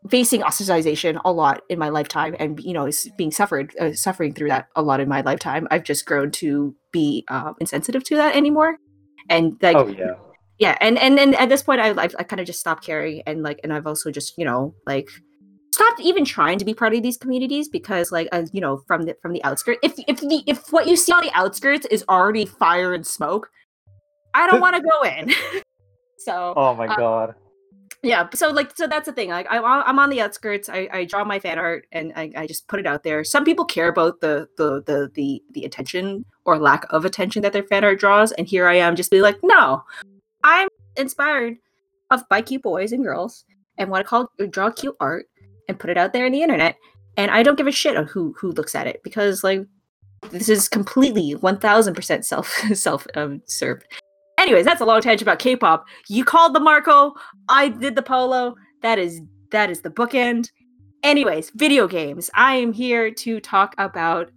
facing 0.08 0.40
ostracization 0.40 1.20
a 1.24 1.32
lot 1.32 1.62
in 1.68 1.78
my 1.78 1.90
lifetime 1.90 2.34
and 2.38 2.58
you 2.60 2.72
know 2.72 2.86
is 2.86 3.10
being 3.18 3.30
suffered 3.30 3.74
uh, 3.78 3.92
suffering 3.92 4.32
through 4.32 4.48
that 4.48 4.66
a 4.74 4.82
lot 4.82 4.98
in 4.98 5.08
my 5.08 5.20
lifetime 5.20 5.68
i've 5.70 5.84
just 5.84 6.06
grown 6.06 6.30
to 6.30 6.74
be 6.90 7.24
uh, 7.28 7.52
insensitive 7.60 8.02
to 8.02 8.16
that 8.16 8.34
anymore 8.34 8.76
and 9.28 9.56
like 9.60 9.76
oh 9.76 9.88
yeah. 9.88 10.14
yeah 10.58 10.78
and 10.80 10.98
and 10.98 11.18
and 11.18 11.34
at 11.36 11.50
this 11.50 11.62
point 11.62 11.80
i 11.82 11.90
i've, 11.90 12.14
I 12.18 12.22
kind 12.22 12.40
of 12.40 12.46
just 12.46 12.60
stopped 12.60 12.84
caring 12.84 13.22
and 13.26 13.42
like 13.42 13.60
and 13.62 13.74
i've 13.74 13.86
also 13.86 14.10
just 14.10 14.38
you 14.38 14.44
know 14.44 14.74
like 14.86 15.10
stopped 15.74 16.00
even 16.00 16.24
trying 16.24 16.58
to 16.58 16.64
be 16.64 16.72
part 16.72 16.94
of 16.94 17.02
these 17.02 17.18
communities 17.18 17.68
because 17.68 18.10
like 18.10 18.28
uh, 18.32 18.44
you 18.52 18.60
know 18.60 18.82
from 18.86 19.02
the 19.02 19.16
from 19.20 19.34
the 19.34 19.44
outskirts 19.44 19.80
if 19.82 19.94
if 20.08 20.20
the 20.20 20.42
if 20.46 20.72
what 20.72 20.86
you 20.86 20.96
see 20.96 21.12
on 21.12 21.22
the 21.22 21.30
outskirts 21.34 21.86
is 21.86 22.04
already 22.08 22.46
fire 22.46 22.94
and 22.94 23.06
smoke 23.06 23.50
i 24.34 24.46
don't 24.46 24.60
want 24.60 24.76
to 24.76 24.82
go 24.82 25.02
in 25.02 25.30
so 26.20 26.54
Oh 26.56 26.74
my 26.74 26.86
uh, 26.86 26.96
god. 26.96 27.34
yeah 28.02 28.28
so 28.34 28.48
like 28.50 28.76
so 28.76 28.86
that's 28.86 29.06
the 29.06 29.12
thing 29.12 29.30
like 29.30 29.46
I'm 29.50 29.64
i'm 29.64 29.98
on 29.98 30.10
the 30.10 30.20
outskirts 30.20 30.68
I, 30.68 30.88
I 30.92 31.04
draw 31.04 31.24
my 31.24 31.38
fan 31.38 31.58
art 31.58 31.86
and 31.92 32.12
I, 32.16 32.30
I 32.36 32.46
just 32.46 32.68
put 32.68 32.80
it 32.80 32.86
out 32.86 33.02
there 33.02 33.24
some 33.24 33.44
people 33.44 33.64
care 33.64 33.88
about 33.88 34.20
the, 34.20 34.48
the 34.56 34.82
the 34.86 35.10
the 35.14 35.42
the 35.52 35.64
attention 35.64 36.24
or 36.44 36.58
lack 36.58 36.86
of 36.90 37.04
attention 37.04 37.42
that 37.42 37.52
their 37.52 37.64
fan 37.64 37.84
art 37.84 37.98
draws 37.98 38.32
and 38.32 38.46
here 38.46 38.68
i 38.68 38.74
am 38.74 38.96
just 38.96 39.10
be 39.10 39.20
like 39.20 39.38
no 39.42 39.82
i'm 40.44 40.68
inspired 40.96 41.56
of 42.10 42.28
by 42.28 42.40
cute 42.42 42.62
boys 42.62 42.92
and 42.92 43.04
girls 43.04 43.44
and 43.78 43.90
want 43.90 44.04
to 44.04 44.08
call 44.08 44.30
draw 44.50 44.70
cute 44.70 44.96
art 45.00 45.26
and 45.68 45.78
put 45.78 45.90
it 45.90 45.98
out 45.98 46.12
there 46.12 46.26
in 46.26 46.32
the 46.32 46.42
internet 46.42 46.76
and 47.16 47.30
i 47.30 47.42
don't 47.42 47.58
give 47.58 47.66
a 47.66 47.72
shit 47.72 47.96
on 47.96 48.06
who 48.06 48.34
who 48.38 48.52
looks 48.52 48.74
at 48.74 48.86
it 48.86 49.02
because 49.02 49.44
like 49.44 49.66
this 50.30 50.50
is 50.50 50.68
completely 50.68 51.34
1000% 51.34 52.24
self 52.24 52.48
self 52.74 53.06
um, 53.14 53.40
served 53.46 53.86
anyways 54.40 54.64
that's 54.64 54.80
a 54.80 54.84
long 54.84 55.00
tangent 55.00 55.22
about 55.22 55.38
k-pop 55.38 55.86
you 56.08 56.24
called 56.24 56.54
the 56.54 56.60
marco 56.60 57.14
I 57.50 57.68
did 57.68 57.96
the 57.96 58.02
polo. 58.02 58.54
That 58.82 58.98
is 58.98 59.20
that 59.50 59.70
is 59.70 59.80
the 59.82 59.90
bookend. 59.90 60.50
Anyways, 61.02 61.50
video 61.50 61.88
games. 61.88 62.30
I 62.34 62.56
am 62.56 62.72
here 62.72 63.10
to 63.10 63.40
talk 63.40 63.74
about 63.76 64.30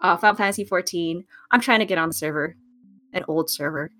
uh, 0.00 0.16
Final 0.16 0.36
Fantasy 0.36 0.64
14. 0.64 1.24
I'm 1.50 1.60
trying 1.60 1.80
to 1.80 1.86
get 1.86 1.98
on 1.98 2.10
the 2.10 2.14
server, 2.14 2.56
an 3.12 3.24
old 3.28 3.50
server, 3.50 3.90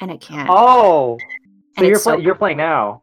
and 0.00 0.10
I 0.10 0.16
can't. 0.16 0.48
Oh, 0.50 1.18
so 1.18 1.26
And 1.76 1.86
you're 1.86 1.98
so 1.98 2.16
you're 2.16 2.34
playing 2.34 2.56
now. 2.56 3.02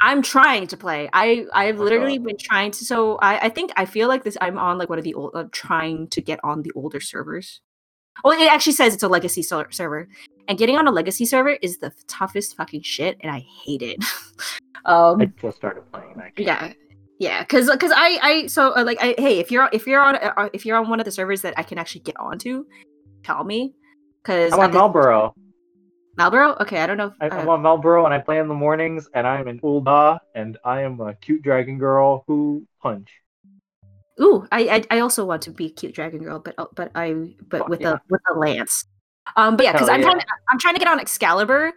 I'm 0.00 0.22
trying 0.22 0.68
to 0.68 0.76
play. 0.76 1.10
I 1.12 1.46
I've 1.52 1.80
Oh 1.80 1.84
literally 1.84 2.18
God. 2.18 2.26
been 2.26 2.36
trying 2.38 2.70
to. 2.70 2.84
So 2.84 3.16
I 3.16 3.46
I 3.46 3.48
think 3.48 3.72
I 3.76 3.84
feel 3.84 4.06
like 4.06 4.22
this. 4.22 4.36
I'm 4.40 4.58
on 4.58 4.78
like 4.78 4.88
one 4.88 4.98
of 4.98 5.04
the 5.04 5.14
old. 5.14 5.32
I'm 5.34 5.50
trying 5.50 6.06
to 6.08 6.20
get 6.20 6.38
on 6.44 6.62
the 6.62 6.70
older 6.76 7.00
servers. 7.00 7.60
Well, 8.24 8.40
it 8.40 8.50
actually 8.50 8.72
says 8.72 8.94
it's 8.94 9.02
a 9.02 9.08
legacy 9.08 9.42
ser- 9.42 9.70
server, 9.70 10.08
and 10.48 10.58
getting 10.58 10.76
on 10.76 10.86
a 10.86 10.90
legacy 10.90 11.24
server 11.24 11.50
is 11.50 11.78
the 11.78 11.92
toughest 12.06 12.56
fucking 12.56 12.82
shit, 12.82 13.18
and 13.20 13.30
I 13.30 13.40
hate 13.40 13.82
it. 13.82 14.02
um, 14.84 15.20
I 15.20 15.26
just 15.40 15.56
started 15.56 15.90
playing 15.92 16.14
that. 16.16 16.34
Game. 16.34 16.46
yeah, 16.46 16.72
yeah, 17.18 17.42
because 17.42 17.70
because 17.70 17.92
I 17.94 18.18
I 18.22 18.46
so 18.46 18.74
uh, 18.76 18.84
like 18.84 18.98
I 19.00 19.14
hey 19.18 19.38
if 19.38 19.50
you're 19.50 19.68
if 19.72 19.86
you're 19.86 20.02
on 20.02 20.16
uh, 20.16 20.48
if 20.52 20.64
you're 20.64 20.76
on 20.76 20.88
one 20.88 21.00
of 21.00 21.04
the 21.04 21.12
servers 21.12 21.42
that 21.42 21.54
I 21.56 21.62
can 21.62 21.78
actually 21.78 22.02
get 22.02 22.18
onto, 22.18 22.64
tell 23.22 23.44
me. 23.44 23.74
Because 24.22 24.52
I'm 24.52 24.60
on 24.60 24.72
Malboro. 24.72 25.34
Malboro. 26.18 26.60
Okay, 26.60 26.80
I 26.80 26.86
don't 26.86 26.96
know. 26.96 27.12
If, 27.20 27.32
I, 27.32 27.36
uh, 27.36 27.40
I'm 27.40 27.48
on 27.48 27.62
Malboro, 27.62 28.04
and 28.04 28.12
I 28.12 28.18
play 28.18 28.38
in 28.38 28.48
the 28.48 28.54
mornings, 28.54 29.08
and 29.14 29.26
I'm 29.26 29.46
an 29.48 29.60
Ul'dah, 29.60 30.18
and 30.34 30.58
I 30.64 30.82
am 30.82 31.00
a 31.00 31.14
cute 31.14 31.42
dragon 31.42 31.78
girl 31.78 32.24
who 32.26 32.66
punch. 32.82 33.08
Ooh, 34.20 34.46
I, 34.50 34.84
I 34.90 34.96
I 34.96 35.00
also 35.00 35.24
want 35.24 35.42
to 35.42 35.50
be 35.50 35.66
a 35.66 35.70
cute 35.70 35.94
dragon 35.94 36.22
girl, 36.22 36.40
but 36.40 36.54
uh, 36.58 36.66
but 36.74 36.90
I 36.94 37.34
but 37.48 37.60
Fuck 37.60 37.68
with 37.68 37.80
yeah. 37.80 37.92
a 37.92 38.00
with 38.10 38.20
a 38.34 38.38
lance. 38.38 38.84
Um, 39.36 39.56
but 39.56 39.64
yeah, 39.64 39.72
because 39.72 39.88
I'm 39.88 40.00
yeah. 40.00 40.06
trying 40.06 40.20
to, 40.20 40.26
I'm 40.48 40.58
trying 40.58 40.74
to 40.74 40.78
get 40.80 40.88
on 40.88 40.98
Excalibur. 41.00 41.72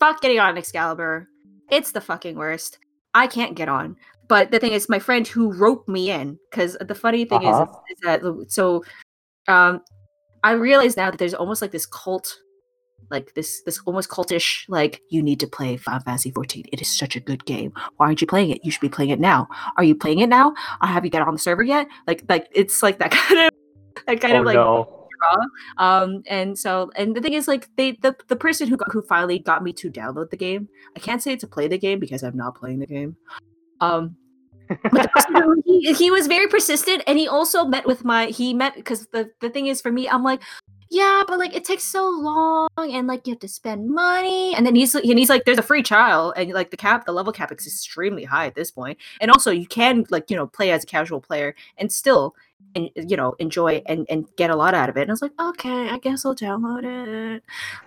Fuck 0.00 0.20
getting 0.20 0.40
on 0.40 0.58
Excalibur. 0.58 1.28
It's 1.70 1.92
the 1.92 2.00
fucking 2.00 2.36
worst. 2.36 2.78
I 3.14 3.26
can't 3.26 3.54
get 3.54 3.68
on. 3.68 3.96
But 4.28 4.50
the 4.50 4.58
thing 4.58 4.72
is, 4.72 4.88
my 4.88 4.98
friend 4.98 5.26
who 5.26 5.52
roped 5.52 5.88
me 5.88 6.10
in, 6.10 6.38
because 6.50 6.76
the 6.80 6.94
funny 6.94 7.24
thing 7.24 7.44
Uh-huh. 7.44 7.66
is, 7.90 7.96
is 7.96 8.00
that 8.02 8.46
so, 8.48 8.84
um, 9.48 9.80
I 10.44 10.52
realize 10.52 10.96
now 10.96 11.10
that 11.10 11.18
there's 11.18 11.34
almost 11.34 11.60
like 11.62 11.72
this 11.72 11.86
cult, 11.86 12.38
like 13.10 13.34
this 13.34 13.62
this 13.62 13.80
almost 13.86 14.08
cultish, 14.08 14.64
like 14.68 15.02
you 15.10 15.22
need 15.22 15.40
to 15.40 15.46
play 15.46 15.76
Final 15.76 16.00
Fantasy 16.00 16.30
14. 16.30 16.64
It 16.72 16.80
is 16.80 16.88
such 16.88 17.16
a 17.16 17.20
good 17.20 17.44
game. 17.44 17.72
Why 17.96 18.06
aren't 18.06 18.20
you 18.20 18.26
playing 18.26 18.50
it? 18.50 18.64
You 18.64 18.70
should 18.70 18.80
be 18.80 18.88
playing 18.88 19.10
it 19.10 19.20
now. 19.20 19.48
Are 19.76 19.84
you 19.84 19.94
playing 19.94 20.20
it 20.20 20.28
now? 20.28 20.54
Uh, 20.80 20.86
have 20.86 21.04
you 21.04 21.10
got 21.10 21.26
on 21.26 21.34
the 21.34 21.38
server 21.38 21.62
yet? 21.62 21.88
Like 22.06 22.24
like 22.28 22.48
it's 22.52 22.82
like 22.82 22.98
that 22.98 23.10
kind 23.12 23.40
of 23.40 23.50
that 24.06 24.20
kind 24.20 24.34
oh 24.34 24.40
of 24.40 24.46
like 24.46 24.54
no! 24.54 25.00
um 25.78 26.22
and 26.26 26.58
so 26.58 26.90
and 26.96 27.14
the 27.14 27.20
thing 27.20 27.34
is 27.34 27.48
like 27.48 27.68
they 27.76 27.92
the, 28.02 28.14
the 28.28 28.36
person 28.36 28.68
who 28.68 28.76
got 28.76 28.90
who 28.92 29.02
finally 29.02 29.38
got 29.38 29.62
me 29.62 29.72
to 29.72 29.90
download 29.90 30.30
the 30.30 30.36
game 30.36 30.68
i 30.96 31.00
can't 31.00 31.22
say 31.22 31.36
to 31.36 31.46
play 31.46 31.68
the 31.68 31.78
game 31.78 31.98
because 31.98 32.22
i'm 32.22 32.36
not 32.36 32.54
playing 32.54 32.78
the 32.78 32.86
game 32.86 33.16
um 33.80 34.16
but 34.68 35.02
the 35.02 35.08
person 35.08 35.34
who, 35.34 35.62
he, 35.66 35.92
he 35.94 36.10
was 36.10 36.26
very 36.26 36.46
persistent 36.46 37.02
and 37.06 37.18
he 37.18 37.26
also 37.26 37.64
met 37.64 37.86
with 37.86 38.04
my 38.04 38.26
he 38.26 38.54
met 38.54 38.74
because 38.74 39.06
the 39.08 39.30
the 39.40 39.50
thing 39.50 39.66
is 39.66 39.80
for 39.80 39.90
me 39.90 40.08
i'm 40.08 40.22
like 40.22 40.40
yeah 40.90 41.22
but 41.26 41.38
like 41.38 41.54
it 41.54 41.64
takes 41.64 41.84
so 41.84 42.08
long 42.10 42.68
and 42.76 43.06
like 43.06 43.26
you 43.26 43.32
have 43.32 43.40
to 43.40 43.48
spend 43.48 43.88
money 43.88 44.54
and 44.54 44.66
then 44.66 44.74
he's 44.74 44.94
and 44.94 45.18
he's 45.18 45.30
like 45.30 45.44
there's 45.44 45.58
a 45.58 45.62
free 45.62 45.82
trial 45.82 46.32
and 46.36 46.52
like 46.52 46.70
the 46.70 46.76
cap 46.76 47.06
the 47.06 47.12
level 47.12 47.32
cap 47.32 47.52
is 47.52 47.66
extremely 47.66 48.24
high 48.24 48.46
at 48.46 48.54
this 48.54 48.70
point 48.70 48.98
and 49.20 49.30
also 49.30 49.50
you 49.50 49.66
can 49.66 50.04
like 50.10 50.30
you 50.30 50.36
know 50.36 50.46
play 50.46 50.70
as 50.70 50.82
a 50.82 50.86
casual 50.86 51.20
player 51.20 51.54
and 51.78 51.92
still 51.92 52.34
and 52.74 52.90
you 52.96 53.16
know 53.16 53.34
enjoy 53.38 53.82
and 53.86 54.06
and 54.10 54.26
get 54.36 54.50
a 54.50 54.56
lot 54.56 54.74
out 54.74 54.88
of 54.88 54.96
it 54.96 55.02
and 55.02 55.10
i 55.10 55.12
was 55.12 55.22
like 55.22 55.32
okay 55.40 55.88
i 55.88 55.98
guess 55.98 56.24
i'll 56.24 56.34
download 56.34 56.84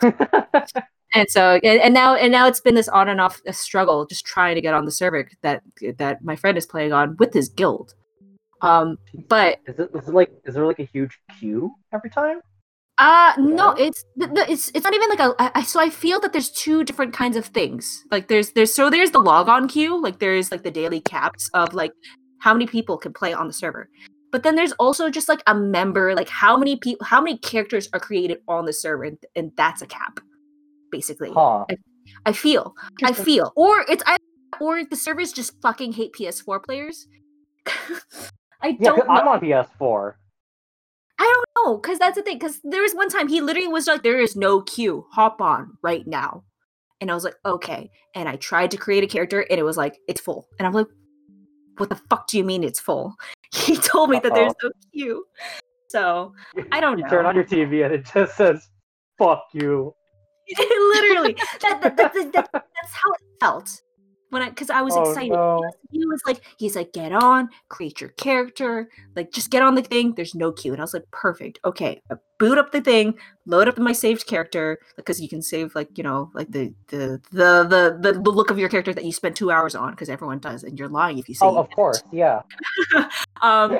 it 0.01 0.74
and 1.13 1.29
so 1.29 1.60
and, 1.63 1.81
and 1.81 1.93
now 1.93 2.15
and 2.15 2.31
now 2.31 2.48
it's 2.48 2.62
been 2.62 2.75
this 2.75 2.88
on 2.88 3.10
and 3.10 3.19
off 3.19 3.41
uh, 3.48 3.51
struggle 3.51 4.05
just 4.05 4.25
trying 4.25 4.55
to 4.55 4.62
get 4.62 4.74
on 4.74 4.86
the 4.86 4.91
server 4.91 5.29
that 5.41 5.62
that 5.98 6.24
my 6.24 6.36
friend 6.36 6.57
is 6.57 6.65
playing 6.65 6.93
on 6.93 7.17
with 7.17 7.33
his 7.33 7.50
guild 7.50 7.95
um 8.62 8.98
but 9.27 9.60
is 9.67 9.77
it 9.77 9.89
is 9.93 10.07
it 10.07 10.13
like 10.13 10.31
is 10.45 10.55
there 10.55 10.65
like 10.65 10.79
a 10.79 10.86
huge 10.86 11.19
queue 11.38 11.74
every 11.91 12.10
time? 12.10 12.39
Uh 13.03 13.33
no 13.38 13.72
it's 13.72 14.03
it's 14.17 14.72
it's 14.74 14.83
not 14.83 14.93
even 14.93 15.10
like 15.10 15.19
a 15.19 15.36
I, 15.39 15.51
I- 15.55 15.63
so 15.63 15.79
i 15.79 15.89
feel 15.89 16.19
that 16.22 16.31
there's 16.33 16.50
two 16.51 16.83
different 16.83 17.13
kinds 17.13 17.36
of 17.38 17.45
things 17.45 18.03
like 18.12 18.27
there's 18.29 18.51
there's 18.53 18.74
so 18.74 18.89
there's 18.89 19.12
the 19.12 19.19
log 19.19 19.50
on 19.50 19.67
queue 19.67 20.01
like 20.01 20.19
there's 20.19 20.51
like 20.51 20.63
the 20.63 20.72
daily 20.72 21.01
caps 21.01 21.50
of 21.53 21.74
like 21.74 21.91
how 22.39 22.53
many 22.53 22.67
people 22.67 22.98
can 22.98 23.13
play 23.13 23.33
on 23.33 23.48
the 23.48 23.53
server 23.53 23.89
but 24.31 24.43
then 24.43 24.55
there's 24.55 24.72
also 24.74 25.10
just 25.10 25.27
like 25.29 25.43
a 25.48 25.55
member 25.55 26.15
like 26.15 26.29
how 26.29 26.55
many 26.57 26.75
people 26.77 27.05
how 27.05 27.22
many 27.22 27.38
characters 27.38 27.89
are 27.93 28.00
created 28.00 28.39
on 28.48 28.65
the 28.65 28.74
server 28.74 29.03
and, 29.03 29.17
and 29.36 29.51
that's 29.57 29.81
a 29.81 29.88
cap 29.88 30.19
basically 30.91 31.31
Huh? 31.33 31.65
I 32.25 32.33
feel. 32.33 32.75
I 33.03 33.13
feel. 33.13 33.53
Or 33.55 33.86
it's 33.89 34.03
I 34.05 34.17
or 34.60 34.83
the 34.83 34.95
servers 34.95 35.31
just 35.33 35.53
fucking 35.62 35.93
hate 35.93 36.13
PS4 36.13 36.63
players. 36.63 37.07
I 38.62 38.77
Yeah, 38.79 38.89
don't. 38.89 39.10
I'm 39.10 39.27
on 39.27 39.39
PS4. 39.41 40.15
I 41.65 41.75
because 41.82 42.00
that's 42.00 42.15
the 42.17 42.24
thing. 42.24 42.38
Because 42.38 42.60
there 42.63 42.82
was 42.82 42.93
one 42.93 43.10
time 43.10 43.27
he 43.27 43.41
literally 43.41 43.67
was 43.67 43.88
like, 43.88 44.03
"There 44.03 44.20
is 44.20 44.36
no 44.36 44.62
queue. 44.62 45.05
Hop 45.12 45.41
on 45.41 45.77
right 45.82 46.05
now," 46.08 46.43
and 47.01 47.10
I 47.12 47.13
was 47.13 47.24
like, 47.24 47.36
"Okay." 47.46 47.89
And 48.15 48.27
I 48.29 48.36
tried 48.38 48.72
to 48.72 48.77
create 48.77 49.03
a 49.03 49.08
character, 49.08 49.41
and 49.50 49.60
it 49.60 49.63
was 49.63 49.77
like, 49.77 49.98
"It's 50.08 50.22
full," 50.22 50.48
and 50.60 50.67
I'm 50.67 50.74
like, 50.74 50.88
"What 51.77 51.89
the 51.89 52.00
fuck 52.10 52.27
do 52.27 52.38
you 52.38 52.43
mean 52.43 52.63
it's 52.63 52.79
full?" 52.79 53.15
He 53.53 53.77
told 53.77 54.10
me 54.10 54.20
that 54.20 54.34
there's 54.34 54.53
no 54.63 54.72
queue. 54.91 55.25
So 55.89 56.34
I 56.72 56.79
don't 56.82 56.98
You 56.98 57.08
turn 57.08 57.25
on 57.27 57.36
your 57.36 57.43
TV 57.43 57.86
and 57.86 57.93
it 57.93 58.05
just 58.12 58.36
says 58.36 58.67
"fuck 59.17 59.43
you." 59.53 59.93
literally, 60.58 61.36
that, 61.62 61.79
that, 61.82 61.98
that, 61.98 62.13
that- 62.13 62.34
that- 62.34 62.51
that's 62.51 62.93
how 62.93 63.12
it 63.13 63.22
felt 63.39 63.82
when 64.34 64.42
I 64.42 64.50
because 64.50 64.70
I 64.70 64.82
was 64.82 64.96
oh 64.96 65.10
excited. 65.10 65.32
no! 65.32 65.63
he 65.92 66.06
was 66.06 66.22
like 66.25 66.42
he's 66.58 66.75
like 66.75 66.92
get 66.92 67.12
on 67.12 67.50
create 67.70 68.02
your 68.02 68.10
character 68.12 68.90
like 69.16 69.32
just 69.32 69.52
get 69.52 69.62
on 69.62 69.75
the 69.75 69.82
thing 69.82 70.13
there's 70.16 70.36
no 70.36 70.52
queue 70.52 70.74
and 70.74 70.82
i 70.82 70.84
was 70.84 70.94
like 70.94 71.10
perfect 71.12 71.60
okay 71.63 72.02
I 72.12 72.16
boot 72.40 72.58
up 72.58 72.72
the 72.72 72.82
thing 72.82 73.13
load 73.46 73.68
up 73.68 73.78
my 73.78 73.94
saved 73.94 74.25
character 74.25 74.80
because 74.98 75.22
you 75.22 75.30
can 75.30 75.42
save 75.42 75.75
like 75.75 75.98
you 75.98 76.04
know 76.04 76.32
like 76.34 76.52
the 76.52 76.74
the 76.88 77.22
the 77.32 77.63
the, 77.63 77.98
the, 78.02 78.20
the 78.20 78.30
look 78.30 78.50
of 78.50 78.58
your 78.58 78.70
character 78.70 78.94
that 78.94 79.06
you 79.06 79.12
spent 79.12 79.36
two 79.36 79.52
hours 79.52 79.75
on 79.75 79.92
because 79.92 80.10
everyone 80.10 80.40
does 80.40 80.63
and 80.63 80.78
you're 80.78 80.90
lying 80.90 81.20
if 81.20 81.30
you 81.30 81.36
say 81.36 81.46
Oh, 81.46 81.54
you 81.54 81.58
of 81.60 81.70
course, 81.70 82.04
yeah. 82.12 82.42
didn't. 82.92 83.12
um 83.42 83.80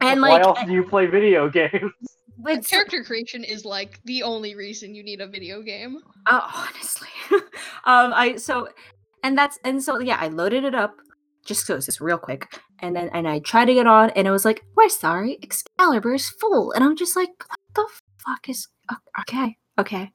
and 0.00 0.20
Why 0.20 0.30
like 0.30 0.42
else 0.42 0.58
do 0.64 0.72
you 0.72 0.82
play 0.82 1.06
video 1.06 1.48
games? 1.48 1.92
it's, 2.46 2.68
Character 2.68 3.04
creation 3.04 3.44
is 3.44 3.64
like 3.64 4.00
the 4.04 4.22
only 4.22 4.54
reason 4.54 4.94
you 4.94 5.02
need 5.02 5.20
a 5.20 5.26
video 5.26 5.62
game. 5.62 5.98
Uh, 6.26 6.40
honestly, 6.54 7.08
um, 7.30 8.12
I 8.14 8.36
so, 8.36 8.68
and 9.22 9.36
that's 9.36 9.58
and 9.64 9.82
so 9.82 10.00
yeah, 10.00 10.18
I 10.20 10.28
loaded 10.28 10.64
it 10.64 10.74
up 10.74 10.96
just 11.44 11.66
so 11.66 11.76
it's 11.76 11.86
just 11.86 12.00
real 12.00 12.18
quick, 12.18 12.60
and 12.80 12.94
then 12.94 13.10
and 13.12 13.26
I 13.26 13.40
tried 13.40 13.66
to 13.66 13.74
get 13.74 13.86
on, 13.86 14.10
and 14.10 14.26
it 14.26 14.30
was 14.30 14.44
like, 14.44 14.64
we're 14.76 14.88
sorry, 14.88 15.38
Excalibur 15.42 16.14
is 16.14 16.28
full, 16.28 16.72
and 16.72 16.84
I'm 16.84 16.96
just 16.96 17.16
like, 17.16 17.30
what 17.48 17.58
the 17.74 17.86
fuck 18.18 18.48
is 18.48 18.68
okay, 19.20 19.56
okay. 19.78 20.10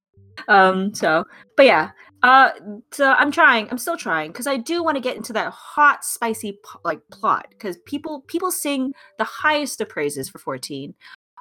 um, 0.48 0.94
so, 0.94 1.24
but 1.56 1.66
yeah, 1.66 1.90
uh, 2.22 2.50
so 2.92 3.12
I'm 3.12 3.30
trying, 3.30 3.68
I'm 3.70 3.78
still 3.78 3.96
trying, 3.96 4.32
because 4.32 4.46
I 4.46 4.56
do 4.56 4.82
want 4.82 4.96
to 4.96 5.00
get 5.00 5.16
into 5.16 5.32
that 5.34 5.52
hot, 5.52 6.04
spicy 6.04 6.58
like 6.84 7.00
plot, 7.10 7.46
because 7.50 7.76
people 7.86 8.22
people 8.26 8.50
sing 8.50 8.92
the 9.18 9.24
highest 9.24 9.80
of 9.80 9.88
praises 9.88 10.28
for 10.28 10.38
14. 10.38 10.94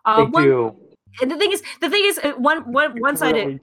Uh, 0.05 0.17
they 0.17 0.23
one, 0.23 0.43
do. 0.43 0.75
and 1.21 1.31
the 1.31 1.37
thing 1.37 1.51
is, 1.51 1.63
the 1.81 1.89
thing 1.89 2.03
is, 2.05 2.19
uh, 2.23 2.31
one 2.37 2.71
one 2.71 2.99
one 2.99 3.17
side. 3.17 3.35
Really. 3.35 3.59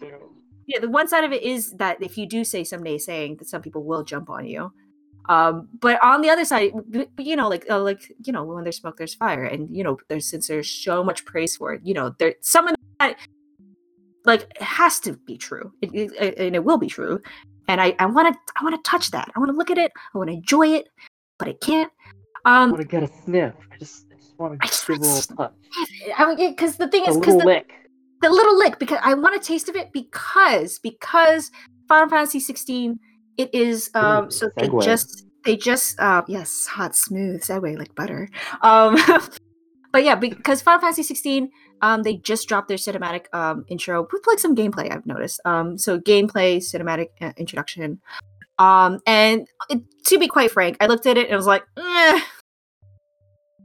Yeah, 0.66 0.80
the 0.80 0.88
one 0.90 1.08
side 1.08 1.24
of 1.24 1.32
it 1.32 1.42
is 1.42 1.72
that 1.74 2.02
if 2.02 2.18
you 2.18 2.26
do 2.26 2.44
say 2.44 2.64
some 2.64 2.82
naysaying, 2.82 3.38
that 3.38 3.48
some 3.48 3.62
people 3.62 3.84
will 3.84 4.02
jump 4.02 4.28
on 4.30 4.46
you. 4.46 4.72
Um, 5.28 5.68
but 5.80 6.02
on 6.04 6.20
the 6.20 6.30
other 6.30 6.44
side, 6.44 6.72
you 7.18 7.36
know, 7.36 7.48
like 7.48 7.66
uh, 7.68 7.80
like 7.80 8.12
you 8.24 8.32
know, 8.32 8.44
when 8.44 8.64
there's 8.64 8.76
smoke, 8.76 8.96
there's 8.96 9.14
fire, 9.14 9.44
and 9.44 9.74
you 9.74 9.82
know, 9.82 9.98
there's 10.08 10.26
since 10.30 10.46
there's 10.48 10.70
so 10.70 11.02
much 11.02 11.24
praise 11.24 11.56
for 11.56 11.72
it, 11.74 11.80
you 11.84 11.94
know, 11.94 12.14
there 12.18 12.34
some 12.42 12.68
of 12.68 12.76
that 13.00 13.16
like 14.24 14.42
it 14.56 14.62
has 14.62 15.00
to 15.00 15.12
be 15.14 15.36
true, 15.36 15.72
it, 15.82 15.90
it- 15.94 16.38
and 16.38 16.54
it 16.54 16.64
will 16.64 16.78
be 16.78 16.88
true. 16.88 17.20
And 17.68 17.80
I 17.80 17.94
I 17.98 18.06
want 18.06 18.32
to 18.32 18.40
I 18.56 18.62
want 18.62 18.76
to 18.82 18.88
touch 18.88 19.10
that. 19.10 19.30
I 19.34 19.38
want 19.40 19.50
to 19.50 19.56
look 19.56 19.70
at 19.70 19.78
it. 19.78 19.90
I 20.14 20.18
want 20.18 20.30
to 20.30 20.34
enjoy 20.34 20.68
it, 20.68 20.88
but 21.38 21.48
I 21.48 21.54
can't. 21.54 21.90
I 22.44 22.62
Um, 22.62 22.70
want 22.70 22.82
to 22.82 22.88
get 22.88 23.02
a 23.02 23.08
sniff. 23.24 23.54
I 23.72 23.76
just, 23.78 24.06
I 24.12 24.16
just 24.16 24.38
want 24.38 24.60
to 24.60 24.68
give 24.68 24.98
a 24.98 25.02
little 25.02 25.36
touch. 25.36 25.52
I 26.16 26.34
because 26.36 26.76
the 26.76 26.86
thing 26.86 27.02
A 27.06 27.10
is, 27.10 27.16
because 27.16 27.38
the, 27.38 27.44
lick. 27.44 27.72
The 28.26 28.34
little 28.34 28.58
lick 28.58 28.78
because 28.78 28.98
I 29.02 29.14
want 29.14 29.36
a 29.36 29.38
taste 29.38 29.68
of 29.68 29.76
it 29.76 29.92
because 29.92 30.78
because 30.80 31.50
Final 31.88 32.08
Fantasy 32.08 32.40
16 32.40 32.98
it 33.36 33.54
is 33.54 33.90
um 33.94 34.26
Ooh, 34.26 34.30
so 34.30 34.50
they 34.56 34.68
just 34.82 35.26
they 35.44 35.56
just 35.56 35.98
uh 36.00 36.22
yes 36.26 36.66
hot 36.66 36.96
smooth 36.96 37.42
segue 37.42 37.78
like 37.78 37.94
butter. 37.94 38.28
Um 38.62 38.96
but 39.92 40.04
yeah 40.04 40.14
because 40.14 40.62
Final 40.62 40.80
Fantasy 40.80 41.02
16 41.02 41.50
um 41.82 42.02
they 42.02 42.16
just 42.16 42.48
dropped 42.48 42.68
their 42.68 42.76
cinematic 42.76 43.26
um 43.32 43.64
intro 43.68 44.06
with 44.12 44.26
like 44.26 44.38
some 44.38 44.56
gameplay 44.56 44.90
I've 44.92 45.06
noticed. 45.06 45.40
Um 45.44 45.78
so 45.78 46.00
gameplay 46.00 46.56
cinematic 46.58 47.08
uh, 47.20 47.32
introduction. 47.36 48.00
Um 48.58 49.00
and 49.06 49.46
it, 49.70 49.82
to 50.06 50.18
be 50.18 50.28
quite 50.28 50.50
frank 50.50 50.78
I 50.80 50.86
looked 50.86 51.06
at 51.06 51.18
it 51.18 51.28
and 51.28 51.36
was 51.36 51.46
like 51.46 51.62
eh. 51.76 52.20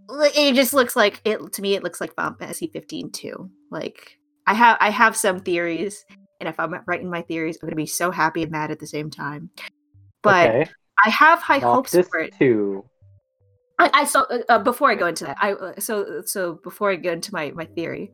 Like, 0.08 0.38
it 0.38 0.56
just 0.56 0.74
looks 0.74 0.96
like 0.96 1.22
it 1.24 1.54
to 1.54 1.62
me 1.62 1.74
it 1.74 1.84
looks 1.84 2.02
like 2.02 2.14
Final 2.16 2.36
Fantasy 2.38 2.68
15 2.68 3.12
too. 3.12 3.50
Like 3.72 4.18
I 4.48 4.54
have 4.54 4.78
I 4.80 4.90
have 4.90 5.16
some 5.16 5.40
theories, 5.40 6.06
and 6.40 6.50
if 6.50 6.60
I'm 6.60 6.76
right 6.88 7.02
in 7.02 7.10
my 7.10 7.22
theories, 7.22 7.58
I'm 7.62 7.68
gonna 7.68 7.76
be 7.76 7.86
so 7.86 8.12
happy 8.12 8.44
and 8.44 8.52
mad 8.52 8.72
at 8.72 8.80
the 8.80 8.88
same 8.88 9.10
time. 9.10 9.50
But 10.22 10.50
okay. 10.50 10.72
I 11.04 11.10
have 11.10 11.40
high 11.40 11.60
hopes 11.60 11.92
for 11.92 12.20
it. 12.20 12.34
too. 12.38 12.86
I, 13.80 13.90
I 13.94 14.04
so 14.06 14.26
uh, 14.30 14.40
uh, 14.50 14.60
before 14.60 14.92
I 14.92 14.96
go 14.96 15.08
into 15.08 15.26
that, 15.26 15.38
I 15.42 15.54
uh, 15.54 15.80
so 15.80 16.22
so 16.26 16.60
before 16.64 16.92
I 16.92 16.96
go 16.96 17.12
into 17.12 17.34
my 17.34 17.52
my 17.52 17.66
theory, 17.66 18.12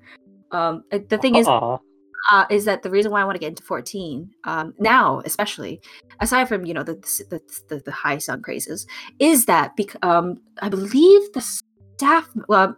um, 0.52 0.84
uh, 0.92 1.00
the 1.10 1.18
thing 1.18 1.36
is 1.36 1.48
uh, 1.48 2.46
is 2.50 2.66
that 2.66 2.84
the 2.84 2.90
reason 2.90 3.12
why 3.12 3.22
I 3.22 3.26
want 3.26 3.36
to 3.36 3.40
get 3.40 3.50
into 3.50 3.64
14 3.64 4.30
um, 4.46 4.74
now, 4.80 5.22
especially 5.26 5.82
aside 6.20 6.46
from 6.48 6.66
you 6.66 6.74
know 6.74 6.84
the 6.84 6.96
the, 7.30 7.42
the, 7.70 7.80
the 7.80 7.92
high 7.92 8.18
sun 8.18 8.42
crazes, 8.42 8.88
is 9.20 9.46
that 9.46 9.76
bec- 9.76 10.04
um, 10.06 10.42
I 10.62 10.70
believe 10.70 11.22
the 11.34 11.42
staff. 11.42 12.30
Well, 12.48 12.76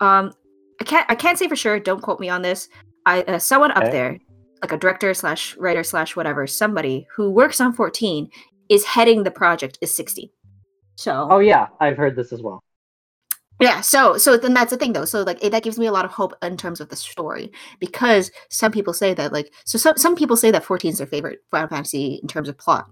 um, 0.00 0.32
I 0.80 0.84
can't 0.84 1.06
I 1.10 1.14
can't 1.14 1.38
say 1.38 1.48
for 1.48 1.56
sure. 1.56 1.78
Don't 1.78 2.00
quote 2.02 2.20
me 2.20 2.28
on 2.28 2.42
this. 2.42 2.68
I 3.06 3.22
uh, 3.22 3.38
someone 3.38 3.70
up 3.72 3.78
Okay. 3.84 3.90
there, 3.90 4.18
like 4.62 4.72
a 4.72 4.76
director 4.76 5.12
slash 5.14 5.56
writer 5.56 5.82
slash 5.84 6.16
whatever, 6.16 6.46
somebody 6.46 7.06
who 7.14 7.30
works 7.30 7.60
on 7.60 7.72
14 7.72 8.30
is 8.68 8.84
heading 8.84 9.22
the 9.22 9.30
project 9.30 9.78
is 9.80 9.94
16. 9.94 10.28
So 10.96 11.28
Oh 11.30 11.38
yeah, 11.38 11.68
I've 11.80 11.96
heard 11.96 12.16
this 12.16 12.32
as 12.32 12.40
well. 12.42 12.62
yeah, 13.60 13.80
so 13.82 14.16
so 14.16 14.36
then 14.36 14.54
that's 14.54 14.70
the 14.70 14.76
thing 14.76 14.92
though. 14.92 15.04
So 15.04 15.22
like 15.22 15.42
it, 15.44 15.50
that 15.50 15.62
gives 15.62 15.78
me 15.78 15.86
a 15.86 15.92
lot 15.92 16.04
of 16.04 16.10
hope 16.10 16.34
in 16.42 16.56
terms 16.56 16.80
of 16.80 16.88
the 16.88 16.96
story 16.96 17.52
because 17.78 18.30
some 18.48 18.72
people 18.72 18.92
say 18.94 19.12
that 19.14 19.32
like 19.32 19.52
so 19.64 19.76
some 19.78 19.96
some 19.96 20.16
people 20.16 20.36
say 20.36 20.50
that 20.50 20.64
14 20.64 20.92
is 20.92 20.98
their 20.98 21.06
favorite 21.06 21.40
Final 21.50 21.68
Fantasy 21.68 22.20
in 22.22 22.28
terms 22.28 22.48
of 22.48 22.56
plot 22.58 22.86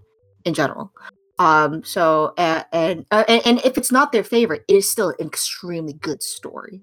in 0.44 0.52
general. 0.54 0.92
Um 1.38 1.84
so 1.84 2.34
uh, 2.36 2.64
and, 2.72 3.06
uh, 3.12 3.24
and 3.28 3.42
and 3.46 3.58
if 3.64 3.78
it's 3.78 3.92
not 3.92 4.10
their 4.10 4.24
favorite, 4.24 4.64
it 4.68 4.74
is 4.74 4.90
still 4.90 5.10
an 5.18 5.26
extremely 5.26 5.92
good 5.94 6.22
story. 6.22 6.82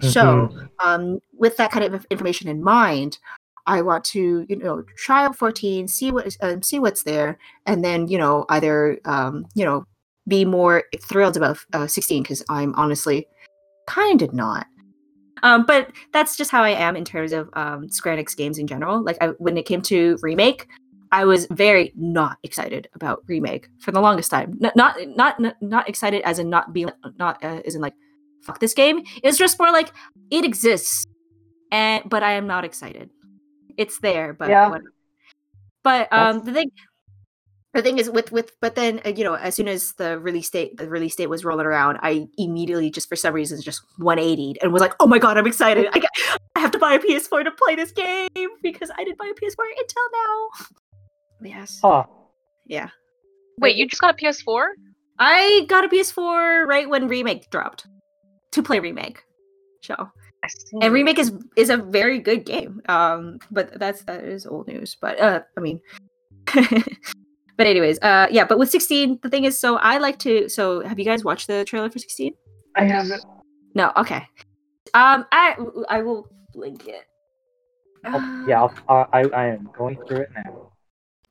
So 0.00 0.50
um 0.84 1.20
with 1.32 1.56
that 1.56 1.70
kind 1.70 1.84
of 1.84 2.06
information 2.10 2.48
in 2.48 2.62
mind, 2.62 3.18
I 3.66 3.82
want 3.82 4.04
to 4.06 4.46
you 4.48 4.56
know 4.56 4.82
try 4.96 5.24
out 5.24 5.36
14, 5.36 5.88
see 5.88 6.10
what 6.10 6.36
um, 6.40 6.62
see 6.62 6.78
what's 6.78 7.04
there, 7.04 7.38
and 7.66 7.84
then 7.84 8.08
you 8.08 8.18
know 8.18 8.46
either 8.48 8.98
um 9.04 9.46
you 9.54 9.64
know 9.64 9.86
be 10.28 10.44
more 10.44 10.84
thrilled 11.02 11.36
about 11.36 11.58
uh, 11.72 11.86
16 11.86 12.22
because 12.22 12.42
I'm 12.48 12.74
honestly 12.76 13.26
kind 13.86 14.22
of 14.22 14.32
not. 14.32 14.66
Um, 15.42 15.64
but 15.64 15.90
that's 16.12 16.36
just 16.36 16.50
how 16.50 16.62
I 16.62 16.70
am 16.70 16.96
in 16.96 17.04
terms 17.04 17.32
of 17.32 17.48
um, 17.54 17.88
Square 17.90 18.18
Enix 18.18 18.36
games 18.36 18.58
in 18.58 18.66
general. 18.66 19.02
Like 19.02 19.16
I, 19.20 19.28
when 19.38 19.56
it 19.56 19.64
came 19.64 19.80
to 19.82 20.18
remake, 20.22 20.68
I 21.12 21.24
was 21.24 21.46
very 21.50 21.92
not 21.96 22.38
excited 22.42 22.88
about 22.94 23.24
remake 23.26 23.68
for 23.78 23.90
the 23.90 24.00
longest 24.00 24.30
time. 24.30 24.58
N- 24.62 24.72
not 24.76 24.96
not 25.16 25.40
not 25.40 25.56
not 25.60 25.88
excited 25.88 26.22
as 26.22 26.38
in 26.38 26.50
not 26.50 26.72
being 26.72 26.90
not 27.18 27.42
uh, 27.42 27.62
as 27.64 27.74
in 27.74 27.80
like 27.80 27.94
fuck 28.42 28.60
this 28.60 28.74
game. 28.74 29.02
It's 29.22 29.38
just 29.38 29.58
more 29.58 29.70
like 29.72 29.92
it 30.30 30.44
exists, 30.44 31.06
and 31.72 32.02
but 32.08 32.22
I 32.22 32.32
am 32.32 32.46
not 32.46 32.64
excited. 32.64 33.10
It's 33.76 33.98
there, 34.00 34.32
but 34.34 34.48
Yeah. 34.48 34.68
whatever. 34.68 34.92
But 35.82 36.12
um, 36.12 36.38
That's- 36.38 36.44
the 36.46 36.52
thing 36.52 36.70
the 37.72 37.82
thing 37.82 37.98
is 37.98 38.10
with 38.10 38.32
with 38.32 38.50
but 38.60 38.74
then 38.74 39.00
uh, 39.06 39.10
you 39.10 39.22
know 39.22 39.34
as 39.34 39.54
soon 39.54 39.68
as 39.68 39.92
the 39.92 40.18
release 40.18 40.50
date 40.50 40.76
the 40.76 40.88
release 40.90 41.14
date 41.14 41.28
was 41.28 41.44
rolling 41.44 41.66
around 41.66 41.98
i 42.02 42.26
immediately 42.36 42.90
just 42.90 43.08
for 43.08 43.14
some 43.14 43.32
reason 43.32 43.60
just 43.62 43.80
180'd 44.00 44.58
and 44.60 44.72
was 44.72 44.80
like 44.82 44.92
oh 44.98 45.06
my 45.06 45.20
god 45.20 45.38
i'm 45.38 45.46
excited 45.46 45.86
i, 45.92 46.00
got, 46.00 46.10
I 46.56 46.58
have 46.60 46.72
to 46.72 46.80
buy 46.80 46.94
a 46.94 46.98
ps4 46.98 47.44
to 47.44 47.52
play 47.52 47.76
this 47.76 47.92
game 47.92 48.48
because 48.60 48.90
i 48.98 49.04
didn't 49.04 49.18
buy 49.18 49.26
a 49.30 49.34
ps4 49.34 49.64
until 49.78 50.02
now 50.12 50.48
yes 51.42 51.78
Huh. 51.80 52.04
yeah 52.66 52.88
Wait, 53.60 53.76
you 53.76 53.86
just 53.86 54.00
got 54.00 54.14
a 54.14 54.16
PS4? 54.16 54.70
i 55.20 55.64
got 55.68 55.84
a 55.84 55.88
ps4 55.88 56.66
right 56.66 56.88
when 56.90 57.06
remake 57.06 57.50
dropped 57.50 57.86
to 58.52 58.62
play 58.62 58.80
remake 58.80 59.22
so 59.82 60.08
and 60.82 60.92
remake 60.92 61.18
is 61.18 61.32
is 61.56 61.70
a 61.70 61.76
very 61.76 62.18
good 62.18 62.44
game 62.44 62.80
um 62.88 63.38
but 63.50 63.78
that's 63.78 64.02
that 64.04 64.24
is 64.24 64.46
old 64.46 64.66
news 64.68 64.96
but 65.00 65.18
uh 65.20 65.40
i 65.56 65.60
mean 65.60 65.80
but 67.56 67.66
anyways 67.66 67.98
uh 68.02 68.26
yeah 68.30 68.44
but 68.44 68.58
with 68.58 68.70
16 68.70 69.20
the 69.22 69.28
thing 69.28 69.44
is 69.44 69.58
so 69.60 69.76
i 69.76 69.98
like 69.98 70.18
to 70.18 70.48
so 70.48 70.80
have 70.86 70.98
you 70.98 71.04
guys 71.04 71.24
watched 71.24 71.46
the 71.46 71.64
trailer 71.64 71.90
for 71.90 71.98
16 71.98 72.32
I 72.76 72.84
haven't. 72.84 73.22
no 73.74 73.92
okay 73.96 74.26
um 74.94 75.26
i 75.32 75.56
i 75.88 76.02
will 76.02 76.28
link 76.54 76.86
it 76.88 77.04
Oh, 78.02 78.44
yeah, 78.48 78.62
I'll, 78.62 78.72
uh, 78.88 79.04
I 79.12 79.20
I 79.28 79.44
am 79.48 79.68
going 79.76 79.98
through 80.08 80.20
it 80.24 80.30
now. 80.34 80.72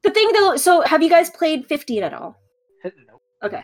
the 0.04 0.12
thing 0.12 0.30
though 0.34 0.56
so 0.56 0.82
have 0.82 1.02
you 1.02 1.10
guys 1.10 1.32
played 1.32 1.66
15 1.66 2.04
at 2.04 2.14
all 2.14 2.36
Nope. 2.84 3.22
okay 3.44 3.64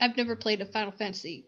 I've 0.00 0.14
never 0.16 0.36
played 0.36 0.60
a 0.60 0.66
Final 0.66 0.92
Fantasy. 0.92 1.46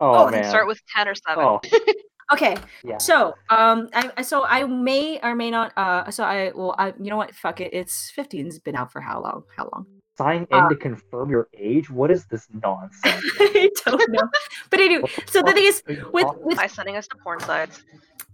Oh, 0.00 0.26
Oh, 0.26 0.30
man. 0.30 0.44
Start 0.44 0.66
with 0.66 0.80
10 0.94 1.08
or 1.08 1.14
7. 1.14 1.44
Oh 1.44 1.60
okay 2.32 2.56
yeah. 2.84 2.98
So, 2.98 3.34
um, 3.50 3.88
I 3.94 4.10
I- 4.18 4.22
so 4.22 4.44
I 4.44 4.64
may 4.64 5.18
or 5.22 5.34
may 5.34 5.50
not. 5.50 5.72
Uh, 5.76 6.10
so 6.10 6.24
I 6.24 6.52
well, 6.54 6.74
I 6.78 6.92
you 7.00 7.10
know 7.10 7.16
what? 7.16 7.34
Fuck 7.34 7.60
it. 7.60 7.72
It's 7.72 8.12
15's 8.16 8.58
been 8.58 8.76
out 8.76 8.92
for 8.92 9.00
how 9.00 9.22
long? 9.22 9.44
How 9.56 9.68
long? 9.72 9.86
Sign 10.18 10.46
in 10.50 10.58
uh, 10.58 10.68
to 10.68 10.74
confirm 10.76 11.30
your 11.30 11.48
age. 11.56 11.88
What 11.90 12.10
is 12.10 12.26
this 12.26 12.46
nonsense? 12.52 13.24
I 13.40 13.70
don't 13.86 14.10
know. 14.12 14.28
But 14.68 14.80
anyway, 14.80 15.02
What 15.02 15.26
the 15.26 15.32
so 15.32 15.40
the 15.42 15.46
fuck 15.46 15.54
thing 15.54 15.64
is, 15.64 15.82
with 16.12 16.26
with 16.40 16.56
By 16.56 16.66
sending 16.66 16.96
us 16.96 17.06
to 17.08 17.16
porn 17.22 17.38
sites. 17.40 17.82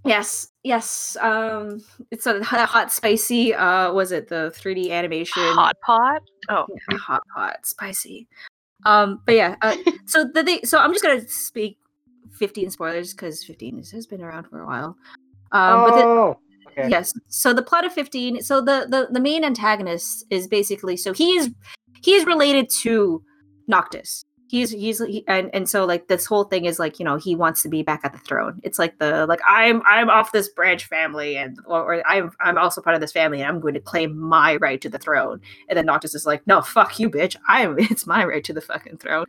yes, 0.04 0.48
yes. 0.62 1.16
Um, 1.20 1.80
it's 2.10 2.26
a 2.26 2.42
hot, 2.42 2.66
hot 2.68 2.90
spicy. 2.90 3.54
Uh, 3.54 3.92
was 3.92 4.12
it 4.12 4.28
the 4.28 4.50
3D 4.56 4.90
animation? 4.92 5.42
Hot 5.54 5.76
pot? 5.84 6.22
Oh, 6.48 6.64
Yeah, 6.90 6.96
hot, 6.96 7.22
pot, 7.34 7.58
spicy. 7.66 8.26
Um, 8.84 9.20
but 9.26 9.34
yeah. 9.34 9.56
Uh, 9.62 9.76
so 10.06 10.24
the 10.32 10.44
thing. 10.44 10.60
So 10.64 10.78
I'm 10.78 10.92
just 10.92 11.04
gonna 11.04 11.26
speak 11.28 11.78
15 12.32 12.70
spoilers 12.70 13.12
because 13.12 13.44
15 13.44 13.82
has 13.92 14.06
been 14.06 14.22
around 14.22 14.44
for 14.44 14.60
a 14.60 14.66
while. 14.66 14.96
Um, 15.52 15.88
but 15.88 15.96
the, 15.96 16.04
oh, 16.04 16.38
okay. 16.68 16.88
Yes. 16.88 17.12
So 17.28 17.52
the 17.52 17.62
plot 17.62 17.84
of 17.84 17.92
15, 17.92 18.42
so 18.42 18.60
the, 18.60 18.86
the 18.88 19.08
the 19.10 19.20
main 19.20 19.44
antagonist 19.44 20.24
is 20.30 20.48
basically 20.48 20.96
so 20.96 21.12
he 21.12 21.36
is 21.36 21.50
he 22.02 22.14
is 22.14 22.26
related 22.26 22.68
to 22.82 23.22
Noctis. 23.66 24.24
He's 24.46 24.70
he's 24.70 25.02
he, 25.04 25.24
and 25.26 25.50
and 25.54 25.68
so 25.68 25.84
like 25.84 26.08
this 26.08 26.26
whole 26.26 26.44
thing 26.44 26.66
is 26.66 26.78
like, 26.78 26.98
you 26.98 27.04
know, 27.04 27.16
he 27.16 27.34
wants 27.34 27.62
to 27.62 27.68
be 27.68 27.82
back 27.82 28.00
at 28.04 28.12
the 28.12 28.18
throne. 28.18 28.60
It's 28.62 28.78
like 28.78 28.98
the 28.98 29.26
like 29.26 29.40
I'm 29.46 29.82
I'm 29.86 30.10
off 30.10 30.32
this 30.32 30.48
branch 30.48 30.84
family 30.86 31.36
and 31.36 31.58
or, 31.66 31.94
or 31.94 32.06
I'm 32.06 32.30
I'm 32.40 32.58
also 32.58 32.80
part 32.80 32.94
of 32.94 33.00
this 33.00 33.12
family 33.12 33.40
and 33.40 33.48
I'm 33.48 33.60
going 33.60 33.74
to 33.74 33.80
claim 33.80 34.18
my 34.18 34.56
right 34.56 34.80
to 34.82 34.88
the 34.88 34.98
throne. 34.98 35.40
And 35.68 35.76
then 35.76 35.86
Noctis 35.86 36.14
is 36.14 36.26
like, 36.26 36.46
"No, 36.46 36.60
fuck 36.60 36.98
you, 36.98 37.08
bitch. 37.08 37.36
I 37.48 37.62
am 37.62 37.76
it's 37.78 38.06
my 38.06 38.24
right 38.24 38.44
to 38.44 38.52
the 38.52 38.60
fucking 38.60 38.98
throne." 38.98 39.26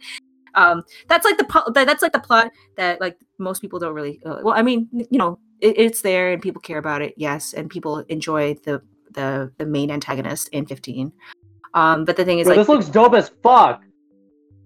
Um 0.53 0.83
that's 1.07 1.25
like 1.25 1.37
the 1.37 1.71
that's 1.73 2.01
like 2.01 2.13
the 2.13 2.19
plot 2.19 2.51
that 2.75 2.99
like 3.01 3.17
most 3.37 3.61
people 3.61 3.79
don't 3.79 3.93
really 3.93 4.19
uh, 4.25 4.39
well, 4.43 4.53
I 4.53 4.61
mean, 4.61 4.89
you 4.91 5.17
know, 5.17 5.39
it, 5.61 5.77
it's 5.77 6.01
there 6.01 6.31
and 6.31 6.41
people 6.41 6.61
care 6.61 6.77
about 6.77 7.01
it 7.01 7.13
yes 7.17 7.53
and 7.53 7.69
people 7.69 7.99
enjoy 8.09 8.55
the 8.65 8.81
the 9.11 9.51
the 9.57 9.65
main 9.65 9.89
antagonist 9.89 10.49
in 10.49 10.65
15 10.65 11.11
um 11.73 12.05
but 12.05 12.17
the 12.17 12.25
thing 12.25 12.39
is 12.39 12.47
Yo, 12.47 12.51
like 12.51 12.59
this 12.59 12.69
looks 12.69 12.87
dope 12.87 13.13
as 13.13 13.29
fuck. 13.41 13.81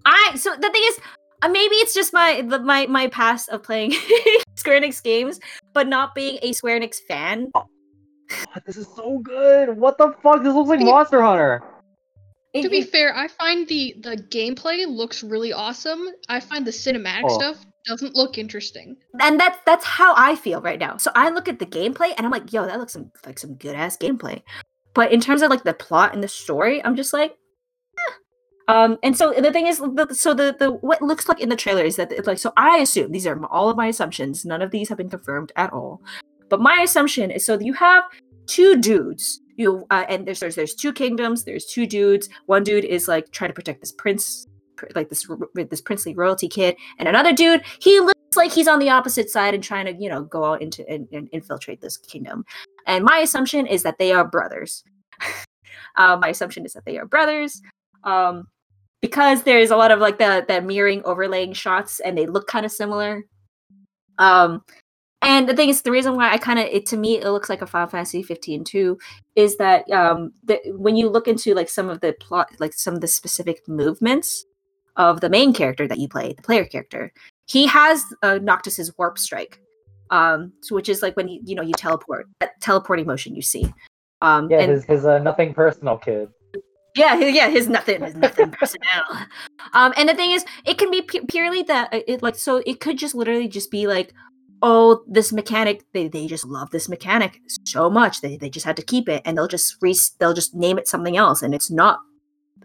I 0.04 0.32
so 0.36 0.54
the 0.54 0.70
thing 0.70 0.82
is 0.86 0.98
uh, 1.42 1.48
maybe 1.48 1.74
it's 1.76 1.94
just 1.94 2.12
my 2.12 2.42
the, 2.42 2.58
my 2.58 2.86
my 2.86 3.06
past 3.08 3.48
of 3.48 3.62
playing 3.62 3.92
square 4.56 4.80
enix 4.80 5.02
games 5.02 5.40
but 5.72 5.88
not 5.88 6.14
being 6.14 6.38
a 6.42 6.52
square 6.52 6.78
enix 6.80 6.96
fan 7.08 7.50
God, 7.54 8.62
this 8.64 8.76
is 8.76 8.86
so 8.94 9.18
good. 9.18 9.76
What 9.76 9.98
the 9.98 10.14
fuck? 10.22 10.44
This 10.44 10.54
looks 10.54 10.68
like 10.68 10.78
Be- 10.78 10.84
Monster 10.84 11.20
Hunter. 11.20 11.64
To 12.54 12.68
be 12.68 12.82
fair, 12.82 13.12
I 13.16 13.26
find 13.26 13.66
the 13.66 13.96
the 14.02 14.16
gameplay 14.30 14.86
looks 14.86 15.24
really 15.24 15.52
awesome. 15.52 16.06
I 16.28 16.38
find 16.38 16.64
the 16.64 16.70
cinematic 16.70 17.24
Oh. 17.24 17.38
stuff 17.38 17.66
doesn't 17.86 18.14
look 18.14 18.38
interesting. 18.38 18.96
and 19.20 19.40
that's 19.40 19.58
that's 19.66 19.84
how 19.86 20.14
i 20.16 20.36
feel 20.36 20.60
right 20.60 20.78
now 20.78 20.98
so 20.98 21.10
i 21.14 21.30
look 21.30 21.48
at 21.48 21.58
the 21.58 21.64
gameplay 21.64 22.12
and 22.16 22.26
i'm 22.26 22.30
like 22.30 22.52
yo 22.52 22.66
that 22.66 22.78
looks 22.78 22.92
some, 22.92 23.10
like 23.24 23.38
some 23.38 23.54
good 23.54 23.74
ass 23.74 23.96
gameplay 23.96 24.42
but 24.92 25.10
in 25.10 25.18
terms 25.18 25.40
of 25.40 25.48
like 25.48 25.64
the 25.64 25.72
plot 25.72 26.12
and 26.12 26.22
the 26.22 26.28
story 26.28 26.84
i'm 26.84 26.94
just 26.94 27.12
like. 27.14 27.34
Um 28.70 28.98
and 29.02 29.16
so 29.16 29.32
the 29.32 29.52
thing 29.52 29.66
is 29.66 29.78
so 30.12 30.34
the 30.34 30.54
the 30.58 30.70
what 30.80 31.02
looks 31.02 31.28
like 31.28 31.40
in 31.40 31.48
the 31.48 31.56
trailer 31.56 31.84
is 31.84 31.96
that 31.96 32.12
it's 32.12 32.26
like 32.26 32.38
so 32.38 32.52
i 32.56 32.78
assume 32.78 33.10
these 33.12 33.26
are 33.26 33.44
all 33.46 33.68
of 33.68 33.76
my 33.76 33.86
assumptions. 33.86 34.44
None 34.44 34.62
of 34.62 34.70
these 34.70 34.88
have 34.88 34.98
been 34.98 35.10
confirmed 35.10 35.52
at 35.56 35.72
all. 35.72 36.00
But 36.48 36.60
my 36.60 36.80
assumption 36.82 37.30
is 37.30 37.44
so 37.44 37.58
you 37.58 37.74
have 37.74 38.04
two 38.46 38.80
dudes 38.80 39.40
you 39.56 39.86
uh, 39.90 40.04
and 40.08 40.26
there's, 40.26 40.40
there's 40.40 40.54
there's 40.54 40.74
two 40.74 40.92
kingdoms 40.92 41.44
there's 41.44 41.66
two 41.66 41.86
dudes. 41.86 42.28
One 42.46 42.64
dude 42.64 42.84
is 42.84 43.08
like 43.08 43.30
trying 43.30 43.50
to 43.50 43.54
protect 43.54 43.80
this 43.80 43.92
prince 43.92 44.46
pr- 44.76 44.86
like 44.94 45.08
this 45.08 45.26
this 45.54 45.80
princely 45.80 46.14
royalty 46.14 46.48
kid. 46.48 46.76
And 46.98 47.08
another 47.08 47.32
dude 47.32 47.62
he 47.80 48.00
looks 48.00 48.36
like 48.36 48.52
he's 48.52 48.68
on 48.68 48.78
the 48.78 48.90
opposite 48.90 49.28
side 49.30 49.54
and 49.54 49.62
trying 49.62 49.86
to 49.86 49.94
you 50.02 50.08
know 50.08 50.22
go 50.22 50.44
out 50.44 50.62
into 50.62 50.88
and, 50.88 51.06
and 51.12 51.28
infiltrate 51.32 51.80
this 51.80 51.96
kingdom. 51.96 52.44
And 52.86 53.04
my 53.04 53.18
assumption 53.18 53.66
is 53.66 53.82
that 53.82 53.98
they 53.98 54.12
are 54.12 54.26
brothers. 54.26 54.84
Uh, 55.96 56.16
my 56.20 56.28
assumption 56.28 56.64
is 56.64 56.72
that 56.72 56.84
they 56.84 56.98
are 56.98 57.04
brothers. 57.04 57.60
Um 58.04 58.46
because 59.00 59.42
there's 59.42 59.70
a 59.70 59.76
lot 59.76 59.90
of 59.90 59.98
like 59.98 60.18
the 60.18 60.44
the 60.46 60.60
mirroring 60.60 61.02
overlaying 61.04 61.52
shots 61.52 62.00
and 62.00 62.16
they 62.16 62.26
look 62.26 62.46
kind 62.46 62.66
of 62.66 62.72
similar 62.72 63.24
um 64.18 64.62
and 65.22 65.48
the 65.48 65.54
thing 65.54 65.68
is 65.68 65.82
the 65.82 65.90
reason 65.90 66.16
why 66.16 66.30
i 66.30 66.38
kind 66.38 66.58
of 66.58 66.66
it 66.66 66.86
to 66.86 66.96
me 66.96 67.18
it 67.18 67.30
looks 67.30 67.48
like 67.48 67.62
a 67.62 67.66
final 67.66 67.88
fantasy 67.88 68.22
15 68.22 68.64
too 68.64 68.98
is 69.36 69.56
that 69.56 69.90
um 69.90 70.32
the, 70.44 70.60
when 70.76 70.96
you 70.96 71.08
look 71.08 71.28
into 71.28 71.54
like 71.54 71.68
some 71.68 71.88
of 71.88 72.00
the 72.00 72.12
plot 72.20 72.48
like 72.58 72.72
some 72.72 72.94
of 72.94 73.00
the 73.00 73.08
specific 73.08 73.66
movements 73.68 74.44
of 74.96 75.20
the 75.20 75.30
main 75.30 75.52
character 75.52 75.86
that 75.86 75.98
you 75.98 76.08
play 76.08 76.32
the 76.32 76.42
player 76.42 76.64
character 76.64 77.12
he 77.46 77.66
has 77.66 78.04
uh, 78.22 78.38
noctis's 78.42 78.96
warp 78.98 79.18
strike 79.18 79.60
um 80.10 80.52
so 80.60 80.74
which 80.74 80.88
is 80.88 81.02
like 81.02 81.16
when 81.16 81.28
you 81.28 81.40
you 81.44 81.54
know 81.54 81.62
you 81.62 81.72
teleport 81.72 82.26
that 82.40 82.60
teleporting 82.60 83.06
motion 83.06 83.34
you 83.34 83.42
see 83.42 83.72
um 84.22 84.48
Yeah, 84.50 84.60
and 84.60 84.70
his 84.70 84.84
his 84.84 85.06
uh, 85.06 85.18
nothing 85.18 85.54
personal 85.54 85.96
kid. 85.96 86.28
Yeah, 86.94 87.14
yeah, 87.16 87.48
his 87.48 87.68
nothing, 87.68 88.02
his 88.02 88.14
nothing 88.14 88.50
personnel. 88.58 89.04
Um, 89.72 89.92
and 89.96 90.08
the 90.08 90.14
thing 90.14 90.32
is, 90.32 90.44
it 90.64 90.78
can 90.78 90.90
be 90.90 91.02
pu- 91.02 91.26
purely 91.26 91.62
that 91.64 91.92
uh, 91.92 92.00
it 92.06 92.22
like 92.22 92.34
so 92.34 92.62
it 92.66 92.80
could 92.80 92.98
just 92.98 93.14
literally 93.14 93.48
just 93.48 93.70
be 93.70 93.86
like, 93.86 94.12
oh, 94.62 95.02
this 95.06 95.32
mechanic, 95.32 95.84
they 95.92 96.08
they 96.08 96.26
just 96.26 96.44
love 96.44 96.70
this 96.70 96.88
mechanic 96.88 97.40
so 97.64 97.88
much 97.88 98.20
they 98.20 98.36
they 98.36 98.50
just 98.50 98.66
had 98.66 98.76
to 98.76 98.82
keep 98.82 99.08
it, 99.08 99.22
and 99.24 99.36
they'll 99.36 99.48
just 99.48 99.76
re 99.80 99.94
they'll 100.18 100.34
just 100.34 100.54
name 100.54 100.78
it 100.78 100.88
something 100.88 101.16
else, 101.16 101.42
and 101.42 101.54
it's 101.54 101.70
not 101.70 102.00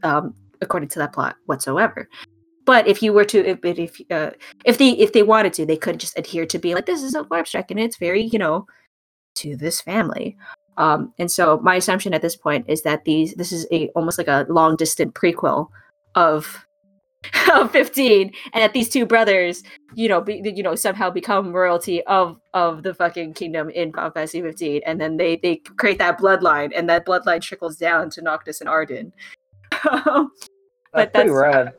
um 0.03 0.33
according 0.61 0.89
to 0.89 0.99
that 0.99 1.13
plot 1.13 1.35
whatsoever. 1.45 2.09
But 2.65 2.87
if 2.87 3.03
you 3.03 3.13
were 3.13 3.25
to 3.25 3.45
if 3.45 3.59
if 3.63 4.01
uh, 4.09 4.31
if 4.65 4.77
they 4.79 4.89
if 4.91 5.13
they 5.13 5.23
wanted 5.23 5.53
to, 5.53 5.65
they 5.65 5.77
could 5.77 5.99
just 5.99 6.17
adhere 6.17 6.47
to 6.47 6.57
being 6.57 6.75
like 6.75 6.87
this 6.87 7.03
is 7.03 7.13
so 7.13 7.27
abstract 7.31 7.71
and 7.71 7.79
it's 7.79 7.97
very 7.97 8.23
you 8.23 8.39
know 8.39 8.65
to 9.35 9.55
this 9.55 9.81
family. 9.81 10.35
Um, 10.77 11.13
and 11.17 11.31
so 11.31 11.59
my 11.63 11.75
assumption 11.75 12.13
at 12.13 12.21
this 12.21 12.35
point 12.35 12.65
is 12.67 12.81
that 12.83 13.05
these 13.05 13.33
this 13.35 13.51
is 13.51 13.65
a 13.71 13.89
almost 13.95 14.17
like 14.17 14.27
a 14.27 14.45
long 14.49 14.75
distant 14.75 15.13
prequel 15.15 15.69
of 16.15 16.65
of 17.53 17.71
15 17.71 18.31
and 18.53 18.61
that 18.61 18.73
these 18.73 18.87
two 18.89 19.05
brothers 19.05 19.63
you 19.95 20.07
know 20.07 20.21
be, 20.21 20.41
you 20.55 20.61
know 20.61 20.75
somehow 20.75 21.09
become 21.09 21.51
royalty 21.53 22.03
of 22.03 22.39
of 22.53 22.83
the 22.83 22.93
fucking 22.93 23.33
kingdom 23.33 23.69
in 23.71 23.91
Final 23.91 24.11
Fantasy 24.11 24.41
15 24.41 24.81
and 24.85 25.01
then 25.01 25.17
they 25.17 25.37
they 25.37 25.55
create 25.77 25.97
that 25.97 26.19
bloodline 26.19 26.71
and 26.75 26.87
that 26.89 27.05
bloodline 27.05 27.41
trickles 27.41 27.77
down 27.77 28.09
to 28.11 28.21
Noctis 28.21 28.61
and 28.61 28.69
Ardyn 28.69 29.11
That's 29.71 30.29
But 30.93 31.13
pretty 31.13 31.29
that's- 31.29 31.31
rad. 31.31 31.73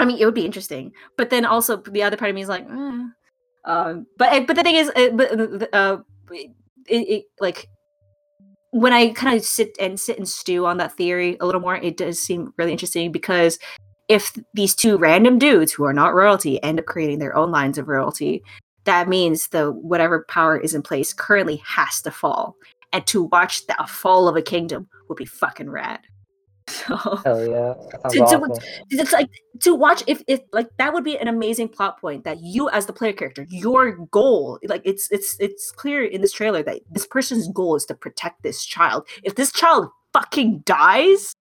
I 0.00 0.04
mean, 0.04 0.18
it 0.18 0.24
would 0.24 0.34
be 0.34 0.46
interesting, 0.46 0.92
but 1.16 1.28
then 1.30 1.44
also 1.44 1.76
the 1.78 2.04
other 2.04 2.16
part 2.16 2.28
of 2.28 2.34
me 2.36 2.42
is 2.42 2.48
like, 2.48 2.62
eh. 2.62 3.04
um, 3.64 4.06
but 4.16 4.46
but 4.46 4.54
the 4.54 4.62
thing 4.62 4.76
is, 4.76 4.88
uh, 4.94 5.10
but 5.12 5.40
uh, 5.40 5.66
uh, 5.72 5.96
it, 6.30 6.50
it 6.88 7.24
like 7.40 7.68
when 8.70 8.92
I 8.92 9.10
kind 9.10 9.36
of 9.36 9.44
sit 9.44 9.76
and 9.80 9.98
sit 9.98 10.18
and 10.18 10.28
stew 10.28 10.66
on 10.66 10.76
that 10.78 10.96
theory 10.96 11.36
a 11.40 11.46
little 11.46 11.60
more, 11.60 11.76
it 11.76 11.96
does 11.96 12.20
seem 12.20 12.52
really 12.56 12.72
interesting 12.72 13.12
because 13.12 13.58
if 14.08 14.36
these 14.54 14.74
two 14.74 14.96
random 14.96 15.38
dudes 15.38 15.72
who 15.72 15.84
are 15.84 15.92
not 15.92 16.14
royalty 16.14 16.62
end 16.62 16.78
up 16.78 16.86
creating 16.86 17.18
their 17.18 17.36
own 17.36 17.50
lines 17.50 17.78
of 17.78 17.88
royalty, 17.88 18.42
that 18.84 19.08
means 19.08 19.48
the 19.48 19.70
whatever 19.70 20.24
power 20.28 20.58
is 20.58 20.74
in 20.74 20.82
place 20.82 21.12
currently 21.12 21.56
has 21.64 22.00
to 22.02 22.10
fall, 22.10 22.56
and 22.92 23.06
to 23.06 23.24
watch 23.24 23.66
the 23.66 23.76
fall 23.86 24.28
of 24.28 24.36
a 24.36 24.42
kingdom 24.42 24.88
would 25.08 25.16
be 25.16 25.26
fucking 25.26 25.68
rad. 25.68 26.00
So 26.88 26.96
Hell 27.24 27.46
yeah. 27.46 27.74
To- 28.10 28.28
sounds 28.28 28.58
to- 28.58 28.86
it's 28.90 29.12
like 29.12 29.30
to 29.60 29.74
watch 29.74 30.02
if 30.06 30.22
if 30.26 30.40
like 30.52 30.68
that 30.76 30.92
would 30.92 31.04
be 31.04 31.16
an 31.18 31.28
amazing 31.28 31.68
plot 31.68 32.00
point 32.00 32.24
that 32.24 32.38
you 32.42 32.68
as 32.70 32.84
the 32.86 32.92
player 32.92 33.12
character 33.12 33.46
your 33.48 33.92
goal 34.10 34.58
like 34.64 34.82
it's 34.84 35.10
it's 35.10 35.36
it's 35.40 35.70
clear 35.70 36.04
in 36.04 36.20
this 36.20 36.32
trailer 36.32 36.62
that 36.62 36.80
this 36.90 37.06
person's 37.06 37.48
goal 37.48 37.74
is 37.76 37.84
to 37.86 37.94
protect 37.94 38.42
this 38.42 38.64
child 38.64 39.06
if 39.22 39.34
this 39.34 39.50
child 39.52 39.88
fucking 40.12 40.58
dies 40.66 41.34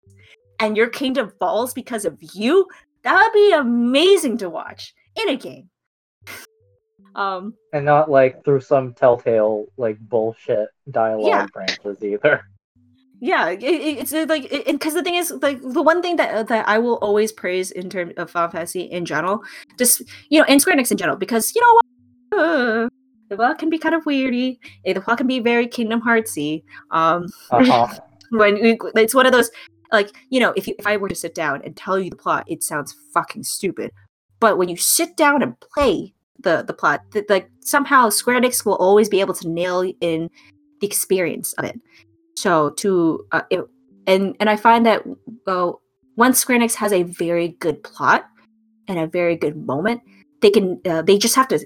and 0.60 0.78
your 0.78 0.88
kingdom 0.90 1.32
falls 1.40 1.74
because 1.74 2.06
of 2.06 2.18
you 2.34 2.66
that 3.04 3.16
would 3.22 3.34
be 3.34 3.52
amazing 3.54 4.38
to 4.38 4.50
watch 4.50 4.94
in 5.22 5.30
a 5.30 5.36
game 5.36 5.70
um 7.16 7.54
And 7.74 7.86
not 7.86 8.10
like 8.10 8.44
through 8.46 8.62
some 8.62 8.94
telltale 8.94 9.66
like 9.78 10.00
bullshit 10.00 10.70
dialogue 10.92 11.28
Yeah. 11.28 11.46
branches 11.54 12.04
either. 12.04 12.44
Yeah 13.22 13.50
it, 13.50 13.64
it- 13.64 13.98
it's 14.00 14.14
uh, 14.14 14.26
like 14.30 14.50
because 14.68 14.94
the 14.94 15.04
thing 15.04 15.16
is 15.16 15.32
like 15.42 15.60
the 15.62 15.82
one 15.82 16.02
thing 16.02 16.16
that 16.18 16.34
uh, 16.36 16.44
that 16.44 16.68
i 16.68 16.78
will 16.78 16.96
always 16.98 17.32
praise 17.32 17.72
in 17.72 17.90
terms 17.90 18.14
of 18.18 18.30
Final 18.30 18.50
Fantasy 18.52 18.82
in 18.82 19.06
general 19.06 19.42
just 19.78 20.02
you 20.30 20.40
know 20.40 20.46
and 20.48 20.62
Square 20.62 20.78
Enix 20.78 20.92
in 20.92 20.98
general 20.98 21.18
because 21.18 21.54
you 21.56 21.62
know 21.62 21.74
what 21.74 21.84
uh, 22.40 22.90
the 23.30 23.36
plot 23.36 23.58
can 23.60 23.70
be 23.70 23.78
kind 23.78 23.96
of 23.96 24.04
weirdy 24.06 24.58
eh, 24.86 24.94
the 24.94 25.02
plot 25.02 25.18
can 25.18 25.28
be 25.28 25.40
very 25.40 25.68
Kingdom 25.68 26.02
Heartsy 26.02 26.64
um 26.92 27.26
Uh-huh. 27.52 27.88
when 28.30 28.56
we- 28.62 28.78
it's 28.96 29.16
one 29.16 29.26
of 29.26 29.32
those 29.32 29.50
like 29.92 30.12
you 30.30 30.40
know 30.40 30.54
if 30.56 30.68
you 30.68 30.76
if 30.78 30.86
I 30.86 30.98
were 30.98 31.10
to 31.10 31.16
sit 31.16 31.34
down 31.34 31.62
and 31.64 31.76
tell 31.76 31.98
you 32.00 32.10
the 32.10 32.16
plot 32.18 32.44
it 32.48 32.62
sounds 32.62 32.96
fucking 33.14 33.44
stupid 33.44 33.92
but 34.40 34.58
when 34.58 34.70
you 34.70 34.78
sit 34.78 35.16
down 35.18 35.42
and 35.42 35.60
play 35.60 36.14
the 36.40 36.62
the 36.68 36.74
plot 36.74 37.02
th- 37.14 37.26
like 37.30 37.50
somehow 37.62 38.10
Square 38.10 38.42
Enix 38.42 38.66
will 38.66 38.76
always 38.76 39.10
be 39.10 39.22
able 39.22 39.34
to 39.36 39.50
nail 39.50 39.82
in 40.02 40.30
the 40.82 40.88
experience 40.88 41.54
of 41.54 41.66
it 41.66 41.80
so 42.38 42.70
to 42.70 43.26
uh, 43.32 43.42
it, 43.50 43.66
and 44.06 44.36
and 44.40 44.48
I 44.48 44.56
find 44.56 44.86
that 44.86 45.02
well 45.48 45.82
once 46.18 46.38
Square 46.38 46.60
Enix 46.60 46.76
has 46.76 46.94
a 46.94 47.02
very 47.02 47.50
good 47.60 47.82
plot 47.84 48.28
and 48.88 49.00
a 49.00 49.08
very 49.08 49.36
good 49.36 49.58
moment 49.66 50.02
they 50.42 50.52
can 50.52 50.80
uh, 50.86 51.02
they 51.02 51.18
just 51.18 51.36
have 51.36 51.48
to 51.48 51.60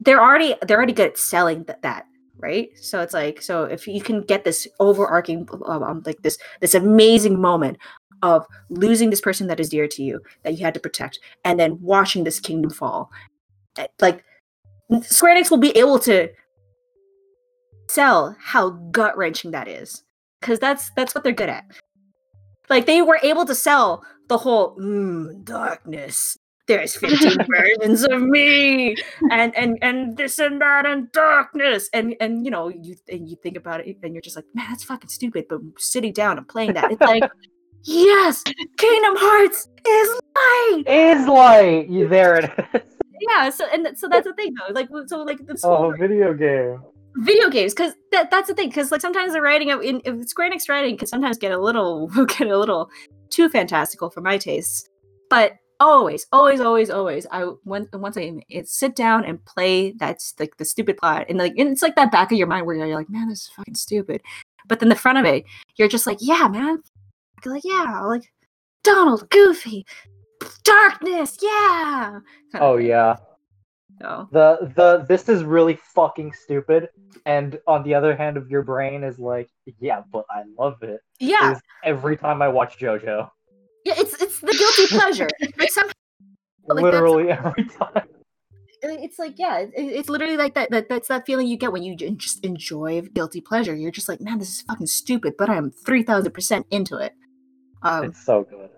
they're 0.00 0.22
already 0.22 0.54
they're 0.62 0.76
already 0.76 0.92
good 0.92 1.10
at 1.10 1.18
selling 1.18 1.64
th- 1.64 1.80
that 1.82 2.06
right? 2.38 2.68
So 2.78 3.00
it's 3.00 3.14
like 3.14 3.42
so 3.42 3.64
if 3.64 3.88
you 3.88 4.00
can 4.00 4.20
get 4.20 4.44
this 4.44 4.68
overarching 4.78 5.48
um, 5.66 5.82
um, 5.82 6.02
like 6.06 6.22
this 6.22 6.38
this 6.60 6.74
amazing 6.74 7.40
moment 7.40 7.78
of 8.22 8.46
losing 8.70 9.10
this 9.10 9.20
person 9.20 9.48
that 9.48 9.58
is 9.58 9.70
dear 9.70 9.88
to 9.88 10.02
you 10.04 10.20
that 10.44 10.52
you 10.52 10.64
had 10.64 10.74
to 10.74 10.80
protect 10.80 11.18
and 11.44 11.58
then 11.58 11.78
watching 11.80 12.24
this 12.24 12.38
kingdom 12.38 12.70
fall 12.70 13.10
eh, 13.76 13.86
like 14.00 14.24
square 15.02 15.36
enix 15.36 15.50
will 15.50 15.58
be 15.58 15.76
able 15.76 15.98
to 15.98 16.28
sell 17.88 18.36
how 18.40 18.70
gut-wrenching 18.90 19.50
that 19.52 19.68
is 19.68 20.02
because 20.40 20.58
that's 20.58 20.90
that's 20.96 21.14
what 21.14 21.24
they're 21.24 21.32
good 21.32 21.48
at 21.48 21.64
like 22.68 22.86
they 22.86 23.02
were 23.02 23.18
able 23.22 23.44
to 23.44 23.54
sell 23.54 24.04
the 24.28 24.38
whole 24.38 24.76
mm, 24.76 25.44
darkness 25.44 26.36
there's 26.66 26.96
15 26.98 27.36
versions 27.48 28.02
of 28.04 28.20
me 28.22 28.96
and 29.30 29.54
and 29.56 29.78
and 29.82 30.16
this 30.16 30.38
and 30.40 30.60
that 30.60 30.84
and 30.84 31.10
darkness 31.12 31.88
and 31.92 32.14
and 32.20 32.44
you 32.44 32.50
know 32.50 32.68
you 32.68 32.96
and 33.08 33.28
you 33.28 33.36
think 33.42 33.56
about 33.56 33.86
it 33.86 33.96
and 34.02 34.14
you're 34.14 34.20
just 34.22 34.34
like 34.36 34.44
man 34.54 34.66
that's 34.68 34.82
fucking 34.82 35.08
stupid 35.08 35.44
but 35.48 35.60
sitting 35.78 36.12
down 36.12 36.38
and 36.38 36.48
playing 36.48 36.72
that 36.74 36.90
it's 36.90 37.00
like 37.00 37.22
yes 37.84 38.42
kingdom 38.78 39.14
hearts 39.16 39.68
is 39.86 40.20
light 40.34 40.82
Is 40.88 41.28
light. 41.28 41.88
You 41.88 42.08
there 42.08 42.36
it 42.38 42.50
is. 42.74 42.82
yeah 43.30 43.48
so 43.48 43.64
and 43.72 43.96
so 43.96 44.08
that's 44.08 44.26
the 44.26 44.34
thing 44.34 44.52
though 44.58 44.72
like 44.74 44.88
so 45.06 45.22
like 45.22 45.38
the 45.46 45.56
Oh, 45.62 45.92
video 45.96 46.34
game. 46.34 46.80
Video 47.16 47.48
games 47.48 47.74
because 47.74 47.94
that, 48.12 48.30
that's 48.30 48.48
the 48.48 48.54
thing 48.54 48.68
because 48.68 48.90
like 48.90 49.00
sometimes 49.00 49.32
the 49.32 49.40
writing 49.40 49.70
of 49.70 49.82
in, 49.82 50.00
in 50.00 50.26
Square 50.26 50.50
Enix 50.50 50.68
writing 50.68 50.96
can 50.96 51.06
sometimes 51.06 51.38
get 51.38 51.52
a 51.52 51.58
little 51.58 52.08
get 52.26 52.48
a 52.48 52.58
little 52.58 52.90
too 53.30 53.48
fantastical 53.48 54.10
for 54.10 54.20
my 54.20 54.38
tastes. 54.38 54.88
But 55.28 55.56
always 55.78 56.26
always 56.32 56.60
always 56.60 56.88
always 56.88 57.26
I 57.30 57.42
when, 57.64 57.88
once 57.92 58.16
I 58.16 58.32
it, 58.48 58.68
sit 58.68 58.96
down 58.96 59.24
and 59.24 59.44
play 59.44 59.92
that's 59.92 60.34
like 60.38 60.56
the 60.56 60.64
stupid 60.64 60.96
plot 60.96 61.26
and 61.28 61.38
like 61.38 61.54
and 61.58 61.68
it's 61.68 61.82
like 61.82 61.96
that 61.96 62.12
back 62.12 62.32
of 62.32 62.38
your 62.38 62.46
mind 62.46 62.66
where 62.66 62.76
you're 62.76 62.94
like 62.94 63.10
man 63.10 63.28
this 63.28 63.42
is 63.42 63.50
fucking 63.56 63.74
stupid. 63.74 64.22
But 64.68 64.80
then 64.80 64.88
the 64.88 64.96
front 64.96 65.18
of 65.18 65.24
it 65.24 65.44
you're 65.76 65.88
just 65.88 66.06
like 66.06 66.18
yeah 66.20 66.48
man. 66.48 66.82
Like 67.44 67.62
yeah 67.64 68.00
like 68.02 68.32
Donald 68.82 69.28
Goofy 69.30 69.86
darkness 70.64 71.36
yeah. 71.42 72.20
Oh 72.54 72.76
yeah. 72.76 73.16
So 74.00 74.28
The 74.32 74.72
the 74.76 75.04
this 75.08 75.28
is 75.28 75.42
really 75.44 75.78
fucking 75.94 76.32
stupid. 76.32 76.88
And 77.24 77.58
on 77.66 77.82
the 77.82 77.94
other 77.94 78.14
hand 78.16 78.36
of 78.36 78.50
your 78.50 78.62
brain 78.62 79.02
is 79.04 79.18
like, 79.18 79.48
yeah, 79.80 80.02
but 80.12 80.24
I 80.30 80.42
love 80.58 80.82
it. 80.82 81.00
yeah 81.20 81.52
Is 81.52 81.60
every 81.84 82.16
time 82.16 82.42
I 82.42 82.48
watch 82.48 82.78
JoJo. 82.78 83.30
yeah 83.84 83.94
it's 83.96 84.20
it's 84.22 84.40
the 84.40 84.52
guilty 84.52 84.86
pleasure 84.98 85.28
like 85.58 85.70
some 85.72 85.88
Like, 86.68 86.82
Literally 86.82 87.30
every 87.30 87.64
time. 87.64 88.06
it's 88.82 89.18
like 89.18 89.34
yeah 89.38 89.58
it, 89.60 89.72
it's 89.74 90.08
literally 90.08 90.36
like 90.36 90.54
that, 90.54 90.70
that 90.70 90.88
that's 90.88 91.08
that 91.08 91.24
feeling 91.26 91.46
you 91.46 91.56
get 91.56 91.72
when 91.72 91.82
you 91.82 91.96
just 91.96 92.44
enjoy 92.44 93.00
guilty 93.14 93.40
pleasure 93.40 93.74
you're 93.74 93.90
just 93.90 94.08
like 94.08 94.20
man 94.20 94.38
this 94.38 94.48
is 94.50 94.60
fucking 94.62 94.86
stupid 94.86 95.34
but 95.38 95.48
i'm 95.48 95.70
3000% 95.86 96.64
into 96.70 96.96
it 96.98 97.12
um 97.82 98.04
It's 98.04 98.24
so 98.24 98.42
good. 98.44 98.70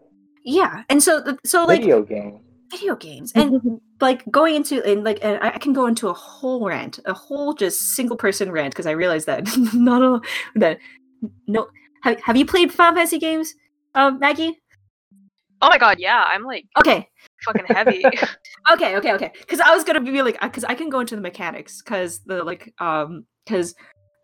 yeah 0.44 0.82
and 0.88 1.02
so 1.02 1.36
so 1.44 1.64
like 1.64 1.80
Video 1.80 2.02
game. 2.02 2.40
Video 2.70 2.96
games. 2.96 3.32
And 3.34 3.80
like 4.00 4.28
going 4.30 4.54
into 4.54 4.84
and 4.84 5.04
like 5.04 5.18
and 5.22 5.38
I 5.42 5.48
I 5.50 5.58
can 5.58 5.72
go 5.72 5.86
into 5.86 6.08
a 6.08 6.12
whole 6.12 6.64
rant 6.66 7.00
a 7.04 7.12
whole 7.12 7.52
just 7.52 7.80
single 7.80 8.16
person 8.16 8.50
rant 8.52 8.72
because 8.72 8.86
i 8.86 8.92
realize 8.92 9.24
that 9.24 9.44
not 9.74 10.02
all 10.02 10.20
that 10.54 10.78
no 11.46 11.68
have, 12.02 12.20
have 12.20 12.36
you 12.36 12.46
played 12.46 12.72
Final 12.72 12.94
Fantasy 12.94 13.18
games 13.18 13.54
um 13.94 14.18
maggie? 14.18 14.58
Oh 15.60 15.68
my 15.68 15.78
god, 15.78 15.98
yeah, 15.98 16.22
I'm 16.24 16.44
like 16.44 16.66
okay. 16.78 17.08
fucking 17.44 17.66
heavy. 17.66 18.04
okay 18.72 18.96
okay 18.96 19.12
okay. 19.14 19.32
Because 19.40 19.60
i 19.60 19.74
was 19.74 19.84
gonna 19.84 20.00
be 20.00 20.22
like 20.22 20.40
because 20.40 20.64
i 20.64 20.74
can 20.74 20.88
go 20.88 21.00
into 21.00 21.16
the 21.16 21.22
mechanics 21.22 21.82
because 21.82 22.20
the 22.20 22.44
like 22.44 22.72
um 22.78 23.24
because 23.44 23.74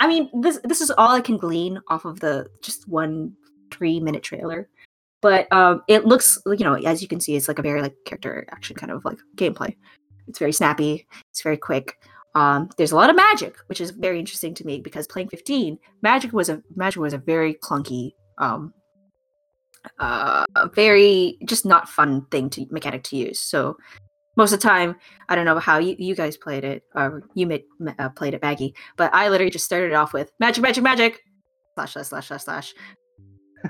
i 0.01 0.07
mean 0.07 0.31
this 0.43 0.61
this 0.65 0.81
is 0.81 0.91
all 0.93 1.11
i 1.11 1.21
can 1.21 1.37
glean 1.37 1.81
off 1.89 2.05
of 2.05 2.21
the 2.21 2.47
just 2.63 2.89
one 2.89 3.33
three 3.73 3.99
minute 3.99 4.23
trailer 4.23 4.69
but 5.25 5.51
um 5.51 5.83
it 5.89 6.05
looks 6.05 6.39
you 6.47 6.65
know 6.67 6.75
as 6.75 7.01
you 7.01 7.09
can 7.09 7.19
see 7.19 7.35
it's 7.35 7.49
like 7.49 7.59
a 7.59 7.63
very 7.63 7.81
like 7.81 7.97
character 8.05 8.47
action 8.51 8.77
kind 8.77 8.93
of 8.93 9.03
like 9.07 9.19
gameplay. 9.37 9.75
It's 10.29 10.39
very 10.39 10.53
snappy 10.53 11.07
it's 11.31 11.41
very 11.41 11.57
quick 11.57 11.97
um 12.35 12.69
there's 12.77 12.93
a 12.93 12.97
lot 12.97 13.09
of 13.09 13.17
magic 13.17 13.57
which 13.69 13.81
is 13.81 13.91
very 13.91 14.19
interesting 14.19 14.53
to 14.55 14.67
me 14.67 14.81
because 14.81 15.07
playing 15.07 15.31
15 15.31 15.79
magic 16.03 16.35
was 16.35 16.51
a 16.51 16.63
magic 16.77 17.01
was 17.01 17.15
a 17.15 17.19
very 17.19 17.55
clunky 17.55 18.13
um 18.37 18.75
uh 19.99 20.45
very 20.75 21.39
just 21.47 21.65
not 21.65 21.89
fun 21.89 22.27
thing 22.31 22.51
to 22.51 22.67
mechanic 22.71 23.03
to 23.05 23.17
use. 23.17 23.41
So 23.41 23.79
most 24.37 24.53
of 24.53 24.61
the 24.61 24.69
time 24.69 24.97
i 25.31 25.35
don't 25.35 25.47
know 25.47 25.59
how 25.59 25.79
you, 25.79 25.97
you 25.99 26.15
guys 26.15 26.37
played 26.37 26.65
it 26.65 26.83
or 26.95 27.23
you 27.35 27.47
made, 27.47 27.65
uh, 27.99 28.11
played 28.11 28.35
it 28.35 28.43
baggy 28.43 28.75
but 28.97 29.15
i 29.15 29.29
literally 29.29 29.51
just 29.51 29.65
started 29.65 29.95
off 29.95 30.13
with 30.13 30.33
magic 30.39 30.63
magic 30.63 30.83
magic 30.83 31.23
slash 31.77 31.93
slash 31.93 32.09
slash 32.09 32.27
slash 32.29 32.45
slash 32.45 32.75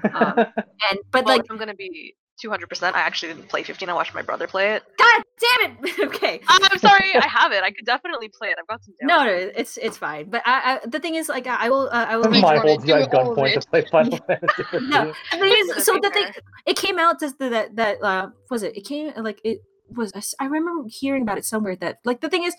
Um, 0.02 0.34
and 0.38 0.98
but 1.10 1.24
Well, 1.24 1.36
like, 1.36 1.42
I'm 1.50 1.56
gonna 1.56 1.74
be 1.74 2.14
200%, 2.44 2.94
I 2.94 3.00
actually 3.00 3.32
didn't 3.34 3.48
play 3.48 3.62
15. 3.62 3.88
I 3.88 3.92
watched 3.92 4.14
my 4.14 4.22
brother 4.22 4.46
play 4.48 4.74
it. 4.74 4.82
God 4.98 5.22
damn 5.40 5.76
it! 5.84 6.00
okay, 6.06 6.40
Uh, 6.48 6.58
I'm 6.62 6.78
sorry, 6.78 7.14
I 7.14 7.26
have 7.26 7.52
it. 7.52 7.62
I 7.62 7.70
could 7.70 7.84
definitely 7.84 8.28
play 8.28 8.48
it. 8.48 8.56
I've 8.58 8.66
got 8.66 8.82
some. 8.84 8.94
no, 9.02 9.24
no, 9.24 9.30
it's 9.30 9.76
it's 9.76 9.96
fine. 9.96 10.30
But 10.30 10.42
I, 10.44 10.80
I 10.82 10.86
the 10.86 10.98
thing 10.98 11.14
is, 11.14 11.28
like, 11.28 11.46
I 11.46 11.68
will, 11.68 11.88
uh, 11.92 12.06
I 12.08 12.16
will. 12.16 12.28
Mine 12.30 12.40
My 12.40 12.54
wanna 12.56 12.60
holds 12.60 12.86
you 12.86 12.94
do 12.94 13.00
at 13.00 13.14
all 13.14 13.32
of 13.32 13.38
gunpoint 13.38 13.60
to 13.60 13.68
play 13.68 13.84
Final 13.90 14.18
Fantasy. 14.26 14.62
No, 14.72 15.12
the 15.32 15.38
thing 15.38 15.54
is, 15.56 15.84
so 15.84 15.98
the 16.02 16.10
thing, 16.10 16.26
it 16.66 16.76
came 16.76 16.98
out 16.98 17.20
just 17.20 17.38
the, 17.38 17.48
that 17.50 17.76
that 17.76 18.02
uh, 18.02 18.28
was 18.50 18.62
it? 18.62 18.76
It 18.76 18.84
came 18.84 19.12
like 19.16 19.40
it 19.44 19.60
was. 19.94 20.12
I 20.40 20.46
remember 20.46 20.88
hearing 20.88 21.22
about 21.22 21.38
it 21.38 21.44
somewhere 21.44 21.76
that 21.76 21.98
like 22.04 22.20
the 22.20 22.28
thing 22.28 22.44
is, 22.44 22.56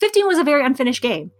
fifteen 0.00 0.26
was 0.26 0.38
a 0.38 0.44
very 0.44 0.64
unfinished 0.64 1.02
game. 1.02 1.30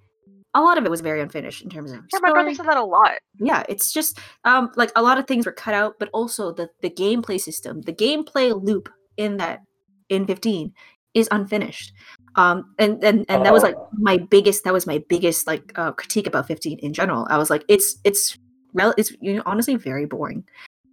A 0.57 0.61
lot 0.61 0.79
of 0.79 0.85
it 0.85 0.90
was 0.90 1.01
very 1.01 1.21
unfinished 1.21 1.62
in 1.62 1.71
terms 1.71 1.90
of 1.93 1.99
Yeah, 2.12 2.21
my 2.23 2.31
brother 2.31 2.55
said 2.55 2.67
that 2.67 2.77
a 2.77 2.85
lot. 2.85 3.12
yeah 3.40 3.64
it's 3.69 3.93
just 3.93 4.19
um 4.45 4.71
like 4.77 4.93
a 4.97 5.03
lot 5.03 5.19
of 5.19 5.27
things 5.27 5.47
were 5.47 5.53
cut 5.53 5.75
out 5.75 5.95
but 5.99 6.09
also 6.12 6.53
the 6.53 6.69
the 6.83 6.90
gameplay 6.90 7.40
system 7.40 7.81
the 7.83 7.93
gameplay 7.93 8.49
loop 8.69 8.88
in 9.17 9.37
that 9.38 9.61
in 10.09 10.27
15 10.27 10.73
is 11.14 11.29
unfinished. 11.31 11.93
Um 12.37 12.75
and 12.79 13.03
and, 13.05 13.25
and 13.29 13.45
that 13.47 13.53
was 13.53 13.62
like 13.62 13.77
my 13.93 14.17
biggest 14.19 14.64
that 14.64 14.73
was 14.73 14.87
my 14.87 14.99
biggest 15.09 15.47
like 15.47 15.73
uh, 15.77 15.93
critique 15.93 16.27
about 16.27 16.47
15 16.49 16.79
in 16.81 16.93
general. 16.93 17.27
I 17.31 17.38
was 17.38 17.51
like 17.51 17.64
it's 17.69 17.97
it's 18.05 18.37
rel- 18.75 18.95
it's 18.99 19.12
you 19.21 19.35
know 19.35 19.43
honestly 19.47 19.77
very 19.77 20.07
boring. 20.07 20.45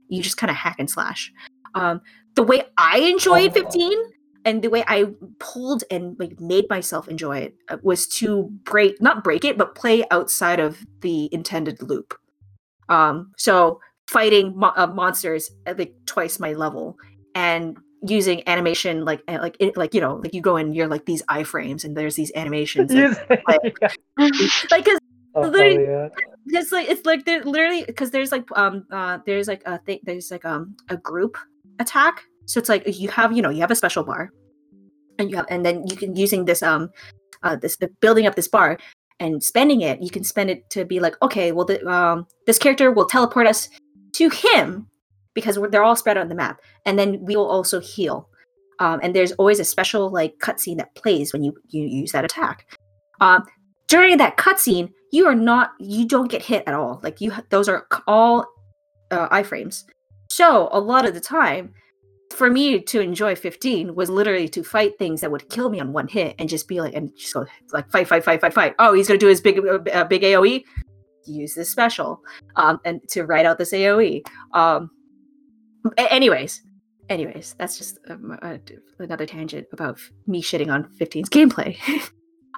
You 0.10 0.21
just 0.21 0.38
kind 0.38 0.52
of 0.52 0.58
hack 0.58 0.76
and 0.80 0.89
slash. 0.89 1.32
Um 1.74 2.02
the 2.36 2.43
way 2.43 2.63
i 2.78 3.00
enjoyed 3.00 3.50
Oh. 3.52 3.54
15 3.54 3.91
and 4.45 4.62
the 4.63 4.69
way 4.69 4.84
i 4.88 5.06
pulled 5.39 5.84
and 5.91 6.15
like 6.19 6.39
made 6.39 6.65
myself 6.69 7.08
enjoy 7.08 7.38
it 7.38 7.56
uh, 7.69 7.77
was 7.84 8.08
to 8.08 8.49
break 8.63 9.01
not 9.01 9.23
break 9.23 9.43
it 9.45 9.58
but 9.58 9.75
play 9.75 10.04
outside 10.12 10.60
of 10.60 10.86
the 11.01 11.30
intended 11.34 11.82
loop 11.82 12.13
um 12.89 13.32
so 13.38 13.80
fighting 14.08 14.54
mo- 14.58 14.73
uh, 14.75 14.88
monsters 14.88 15.51
at 15.65 15.77
like 15.80 15.93
twice 16.06 16.39
my 16.39 16.54
level 16.54 16.97
and 17.36 17.77
using 18.08 18.41
animation 18.47 19.06
like 19.06 19.21
uh, 19.27 19.38
like 19.41 19.56
it, 19.60 19.77
like 19.77 19.93
you 19.93 20.01
know 20.01 20.15
like 20.15 20.34
you 20.34 20.41
go 20.41 20.58
in 20.58 20.73
you're 20.73 20.88
like 20.88 21.06
these 21.06 21.21
iframes 21.30 21.84
and 21.84 21.95
there's 21.95 22.15
these 22.15 22.32
animations 22.36 22.91
and, 22.93 23.15
like 23.47 23.62
because 24.69 24.97
Oh, 25.34 25.47
literally- 25.47 25.86
yeah. 25.86 26.10
it's 26.47 26.73
like 26.73 26.89
it's 26.89 27.06
like 27.06 27.23
they're 27.23 27.41
literally 27.45 27.86
because 27.86 28.12
there's 28.12 28.34
like 28.34 28.43
um 28.58 28.86
uh 28.91 29.19
there's 29.25 29.47
like 29.47 29.62
a 29.65 29.77
thing 29.77 29.99
there's 30.04 30.30
like 30.30 30.43
um 30.43 30.75
a 30.89 30.97
group 30.97 31.38
attack 31.80 32.25
so 32.45 32.60
it's 32.60 32.69
like 32.69 32.84
you 32.86 33.10
have 33.10 33.32
you 33.32 33.41
know 33.41 33.49
you 33.49 33.62
have 33.62 33.71
a 33.71 33.75
special 33.75 34.04
bar 34.04 34.32
and 35.19 35.30
you 35.30 35.36
have 35.36 35.45
and 35.49 35.65
then 35.65 35.86
you 35.88 35.95
can 35.95 36.15
using 36.15 36.45
this 36.45 36.62
um 36.63 36.89
uh 37.43 37.56
this 37.56 37.77
building 37.99 38.25
up 38.25 38.36
this 38.36 38.47
bar 38.47 38.77
and 39.19 39.43
spending 39.43 39.82
it 39.82 40.01
you 40.01 40.10
can 40.10 40.23
spend 40.23 40.49
it 40.49 40.69
to 40.69 40.86
be 40.86 40.99
like 40.99 41.15
okay 41.21 41.51
well 41.51 41.65
the, 41.65 41.86
um 41.88 42.25
this 42.45 42.58
character 42.58 42.91
will 42.91 43.06
teleport 43.06 43.47
us 43.47 43.69
to 44.13 44.30
him 44.30 44.88
because 45.34 45.58
they're 45.69 45.84
all 45.84 45.95
spread 45.95 46.17
on 46.17 46.27
the 46.27 46.36
map 46.36 46.60
and 46.86 46.97
then 46.97 47.23
we 47.23 47.36
will 47.36 47.49
also 47.49 47.80
heal 47.80 48.27
um 48.80 48.99
and 49.04 49.15
there's 49.15 49.32
always 49.34 49.60
a 49.60 49.65
special 49.65 50.10
like 50.10 50.38
cutscene 50.39 50.77
that 50.77 50.93
plays 50.95 51.34
when 51.34 51.43
you 51.43 51.54
you 51.69 51.86
use 51.86 52.12
that 52.12 52.25
attack 52.25 52.67
um 53.21 53.43
during 53.91 54.17
that 54.19 54.38
cutscene, 54.38 54.93
you 55.12 55.27
are 55.27 55.36
not, 55.36 55.71
you 55.77 56.08
don't 56.08 56.32
get 56.32 56.41
hit 56.41 56.63
at 56.65 56.73
all. 56.73 57.01
Like 57.04 57.19
you, 57.19 57.34
those 57.49 57.67
are 57.67 57.88
all 58.08 58.45
uh, 59.12 59.27
iframes. 59.27 59.84
So 60.30 60.69
a 60.71 60.80
lot 60.80 61.06
of 61.06 61.13
the 61.13 61.19
time, 61.19 61.73
for 62.31 62.49
me 62.49 62.79
to 62.81 62.99
enjoy 62.99 63.35
15 63.35 63.95
was 63.95 64.09
literally 64.09 64.47
to 64.49 64.63
fight 64.63 64.97
things 64.97 65.21
that 65.21 65.31
would 65.31 65.49
kill 65.49 65.69
me 65.69 65.79
on 65.79 65.93
one 65.93 66.07
hit 66.07 66.35
and 66.39 66.49
just 66.49 66.67
be 66.67 66.81
like, 66.81 66.93
and 66.93 67.15
just 67.15 67.33
go 67.33 67.45
like 67.71 67.89
fight, 67.91 68.07
fight, 68.07 68.23
fight, 68.23 68.41
fight, 68.41 68.53
fight. 68.53 68.75
Oh, 68.79 68.93
he's 68.93 69.07
gonna 69.07 69.19
do 69.19 69.27
his 69.27 69.41
big, 69.41 69.59
uh, 69.59 69.79
uh, 69.93 70.03
big 70.05 70.23
AOE. 70.23 70.63
Use 71.25 71.53
this 71.53 71.69
special, 71.69 72.21
um, 72.55 72.79
and 72.83 73.07
to 73.09 73.25
write 73.25 73.45
out 73.45 73.57
this 73.57 73.73
AOE. 73.73 74.23
Um, 74.53 74.89
a- 75.97 76.11
anyways, 76.11 76.63
anyways, 77.09 77.55
that's 77.59 77.77
just 77.77 77.99
um, 78.09 78.37
uh, 78.41 78.57
another 78.99 79.25
tangent 79.25 79.67
about 79.71 79.95
f- 79.95 80.11
me 80.25 80.41
shitting 80.41 80.73
on 80.73 80.85
15's 80.99 81.29
gameplay. 81.29 81.77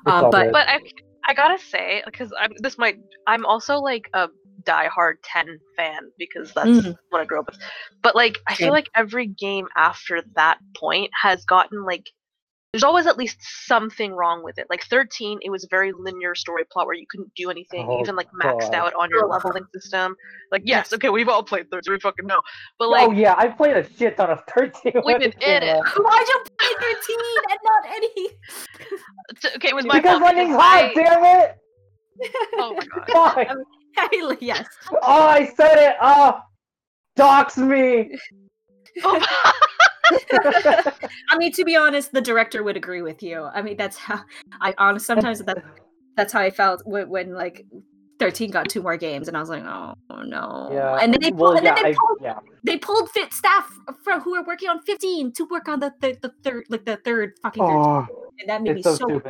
um, 0.06 0.32
but. 0.32 0.52
But 0.52 0.70
I, 0.70 0.80
I 1.26 1.34
gotta 1.34 1.58
say, 1.62 2.04
because 2.06 2.34
I'm 2.38 2.52
this 2.60 2.78
might, 2.78 3.00
I'm 3.28 3.46
also 3.46 3.78
like 3.78 4.10
a 4.14 4.28
diehard 4.66 5.16
10 5.24 5.60
fan 5.76 6.12
because 6.18 6.54
that's 6.54 6.70
Mm. 6.70 6.96
what 7.10 7.22
I 7.22 7.26
grew 7.26 7.40
up 7.40 7.48
with. 7.48 7.60
But 8.02 8.16
like, 8.16 8.38
I 8.48 8.54
Same. 8.56 8.66
feel 8.68 8.74
like 8.74 8.90
every 8.96 9.28
game 9.28 9.68
after 9.76 10.22
that 10.36 10.60
point 10.78 11.12
has 11.22 11.46
gotten 11.46 11.84
like, 11.86 12.10
there's 12.72 12.84
always 12.84 13.06
at 13.06 13.18
least 13.20 13.38
something 13.68 14.14
wrong 14.14 14.44
with 14.44 14.58
it. 14.58 14.66
Like 14.68 14.84
13, 14.86 15.38
it 15.44 15.52
was 15.52 15.64
a 15.64 15.68
very 15.70 15.92
linear 15.96 16.34
story 16.34 16.64
plot 16.72 16.88
where 16.88 16.96
you 16.96 17.06
couldn't 17.08 17.32
do 17.36 17.52
anything, 17.52 17.86
Oh, 17.88 18.00
even 18.02 18.16
like 18.16 18.28
maxed 18.44 18.72
God. 18.72 18.74
out 18.74 18.94
on 18.96 19.10
your 19.12 19.28
leveling 19.28 19.66
system. 19.76 20.16
Like, 20.52 20.64
yes, 20.66 20.88
Yes. 20.90 20.94
okay, 20.94 21.10
we've 21.10 21.30
all 21.30 21.44
played 21.44 21.70
13, 21.70 21.94
we 21.94 22.00
fucking 22.00 22.26
know. 22.26 22.42
But 22.80 22.90
like, 22.90 23.08
oh 23.08 23.12
yeah, 23.12 23.36
I 23.38 23.50
played 23.50 23.78
a 23.78 23.88
shit 23.88 24.18
ton 24.18 24.32
of 24.32 24.40
13. 24.56 24.94
when 25.04 25.04
We've 25.06 25.20
been 25.20 25.34
in 25.44 25.62
it. 25.64 25.84
Why'd 25.98 26.28
you 26.28 26.44
play 26.58 26.70
13 26.80 27.18
and 27.52 27.60
not 27.64 27.86
any? 27.96 28.30
okay, 29.58 29.70
it 29.70 29.76
was 29.76 29.86
my 29.86 29.98
Because 30.00 30.18
fault. 30.20 30.22
running 30.24 30.48
because 30.48 30.62
hot, 30.62 30.84
I- 30.84 30.94
damn 30.96 31.42
it! 31.42 31.58
oh 32.58 32.74
my 32.76 32.86
god. 32.86 33.36
Why? 33.36 33.48
yes. 34.40 34.68
Oh, 34.92 35.28
I 35.28 35.52
said 35.56 35.78
it! 35.78 35.96
Oh! 36.02 36.40
Dox 37.16 37.58
me! 37.58 38.18
I 39.04 40.92
mean, 41.38 41.52
to 41.54 41.64
be 41.64 41.76
honest, 41.76 42.12
the 42.12 42.22
director 42.22 42.64
would 42.64 42.78
agree 42.78 43.02
with 43.02 43.24
you. 43.24 43.44
I 43.54 43.62
mean, 43.62 43.78
that's 43.78 43.98
how 43.98 44.22
I 44.62 44.74
honest. 44.78 45.06
Sometimes 45.06 45.40
that 45.44 45.64
that's 46.16 46.34
how 46.34 46.42
I 46.42 46.52
felt 46.52 46.86
when, 46.86 47.10
when 47.10 47.34
like 47.34 47.66
13 48.20 48.52
got 48.52 48.70
two 48.70 48.82
more 48.82 48.98
games, 48.98 49.28
and 49.28 49.36
I 49.36 49.40
was 49.40 49.50
like, 49.50 49.64
oh, 49.64 49.96
no. 50.24 50.70
yeah. 50.72 50.98
And 51.02 51.14
then 51.14 51.22
they 51.22 51.32
pulled, 51.32 51.64
yeah, 51.64 51.76
they 51.76 51.90
I- 51.90 51.94
pulled, 51.94 52.20
yeah. 52.22 52.40
they 52.64 52.78
pulled 52.78 53.10
fit 53.12 53.34
staff 53.34 53.68
from 54.04 54.22
who 54.22 54.36
are 54.36 54.44
working 54.44 54.70
on 54.70 54.82
15 54.84 55.32
to 55.34 55.46
work 55.46 55.68
on 55.68 55.80
the 55.80 55.94
the, 56.00 56.18
the 56.22 56.32
third 56.44 56.66
like 56.70 56.86
the 56.86 56.98
third 56.98 57.34
fucking 57.42 57.64
13, 57.64 57.76
Oh, 57.76 58.08
and 58.40 58.50
that 58.50 58.62
made 58.62 58.76
me 58.76 58.84
so 58.84 58.96
so. 58.96 59.22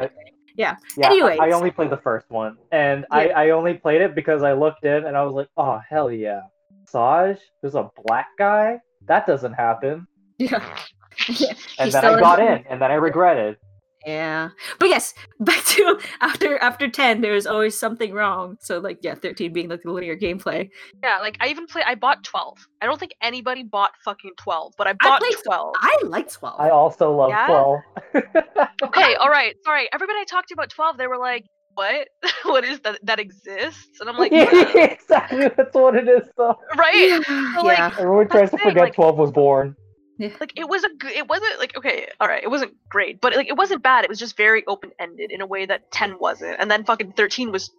Yeah. 0.55 0.75
Yeah, 0.97 1.09
I- 1.09 1.37
I 1.47 1.51
only 1.51 1.71
played 1.71 1.89
the 1.89 1.97
first 1.97 2.29
one, 2.29 2.57
and 2.71 3.05
I, 3.11 3.27
Yeah. 3.27 3.39
I 3.39 3.49
only 3.51 3.73
played 3.75 4.01
it 4.01 4.13
because 4.15 4.43
I 4.43 4.53
looked 4.53 4.85
in 4.85 5.05
and 5.05 5.17
I 5.17 5.23
was 5.23 5.33
like, 5.33 5.49
oh 5.57 5.79
hell 5.89 6.11
yeah, 6.11 6.41
Sazh, 6.85 7.39
there's 7.61 7.75
a 7.75 7.89
black 8.05 8.27
guy. 8.37 8.79
That 9.07 9.25
doesn't 9.27 9.53
happen. 9.53 10.07
Yeah. 10.37 10.63
yeah. 11.27 11.53
And 11.79 11.85
He's 11.87 11.93
then 11.93 12.05
I 12.05 12.19
got 12.19 12.39
in, 12.39 12.65
and 12.69 12.81
then 12.81 12.91
I 12.91 12.95
regretted. 12.95 13.57
Yeah. 14.05 14.49
But 14.79 14.89
yes, 14.89 15.13
back 15.39 15.63
to 15.65 15.99
after 16.21 16.57
after 16.59 16.89
10, 16.89 17.21
there's 17.21 17.45
always 17.45 17.77
something 17.77 18.13
wrong. 18.13 18.57
So 18.61 18.79
like 18.79 18.99
yeah, 19.01 19.15
13 19.15 19.53
being 19.53 19.69
like 19.69 19.81
the 19.83 19.91
linear 19.91 20.15
gameplay. 20.17 20.69
Yeah, 21.03 21.19
like 21.19 21.37
I 21.39 21.47
even 21.47 21.67
play. 21.67 21.83
I 21.85 21.95
bought 21.95 22.23
twelve. 22.23 22.57
I 22.81 22.85
don't 22.85 22.99
think 22.99 23.13
anybody 23.21 23.63
bought 23.63 23.91
fucking 24.03 24.31
twelve, 24.37 24.73
but 24.77 24.87
I 24.87 24.93
bought 24.93 25.21
played 25.21 25.35
twelve. 25.45 25.73
I 25.79 25.97
like 26.05 26.31
12. 26.31 26.59
I 26.59 26.69
also 26.69 27.15
love 27.15 27.29
Yeah? 27.29 27.47
12. 27.47 27.79
Okay, 28.83 29.15
all 29.15 29.29
right, 29.29 29.55
sorry. 29.63 29.87
Everybody 29.93 30.19
I 30.19 30.25
talked 30.25 30.49
to 30.49 30.53
about 30.53 30.69
twelve, 30.69 30.97
they 30.97 31.07
were 31.07 31.17
like, 31.17 31.45
"What? 31.75 32.09
what 32.43 32.63
is 32.65 32.79
that? 32.81 32.99
That 33.03 33.19
exists?" 33.19 33.99
And 34.01 34.09
I'm 34.09 34.17
like, 34.17 34.31
yeah, 34.31 34.77
exactly. 34.77 35.47
That's 35.55 35.73
what 35.73 35.95
it 35.95 36.07
is, 36.07 36.27
though. 36.37 36.55
"Right." 36.75 37.21
So, 37.55 37.61
like, 37.63 37.77
yeah. 37.77 37.95
Everyone 37.97 38.27
tries 38.27 38.51
to 38.51 38.57
thing, 38.57 38.69
forget 38.69 38.83
like- 38.83 38.93
12 38.95 39.17
was 39.17 39.31
born. 39.31 39.75
Like 40.19 40.53
it 40.57 40.67
was 40.69 40.83
a 40.83 40.89
good 40.99 41.11
it 41.11 41.27
wasn't 41.27 41.59
like 41.59 41.75
okay 41.77 42.07
all 42.19 42.27
right 42.27 42.43
it 42.43 42.49
wasn't 42.49 42.71
great 42.89 43.19
but 43.19 43.35
like 43.35 43.47
it 43.47 43.57
wasn't 43.57 43.81
bad 43.81 44.03
it 44.03 44.09
was 44.09 44.19
just 44.19 44.37
very 44.37 44.63
open-ended 44.67 45.31
in 45.31 45.41
a 45.41 45.45
way 45.45 45.65
that 45.65 45.91
10 45.91 46.17
wasn't 46.19 46.55
and 46.59 46.69
then 46.69 46.83
fucking 46.85 47.13
13 47.13 47.51
was 47.51 47.71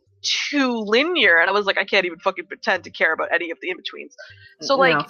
too 0.51 0.73
linear 0.87 1.39
and 1.39 1.49
i 1.49 1.53
was 1.53 1.65
like 1.67 1.79
i 1.79 1.85
can't 1.85 2.07
even 2.07 2.19
fucking 2.19 2.47
pretend 2.47 2.83
to 2.85 2.91
care 2.91 3.13
about 3.13 3.29
any 3.33 3.51
of 3.51 3.59
the 3.63 3.71
in-betweens. 3.71 4.15
So 4.63 4.75
like 4.77 5.07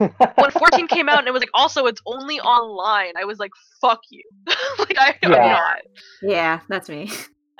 No. 0.00 0.08
when 0.36 0.50
14 0.50 0.88
came 0.96 1.08
out 1.08 1.18
and 1.20 1.28
it 1.28 1.32
was 1.32 1.40
like 1.42 1.50
also 1.54 1.86
it's 1.86 2.00
only 2.06 2.40
online 2.40 3.12
i 3.16 3.24
was 3.24 3.38
like 3.38 3.50
fuck 3.80 4.00
you. 4.10 4.22
Like 4.78 4.96
I, 4.98 5.14
i'm 5.22 5.30
Yeah. 5.32 5.50
not. 5.52 5.78
Yeah, 6.22 6.60
that's 6.68 6.88
me. 6.88 7.10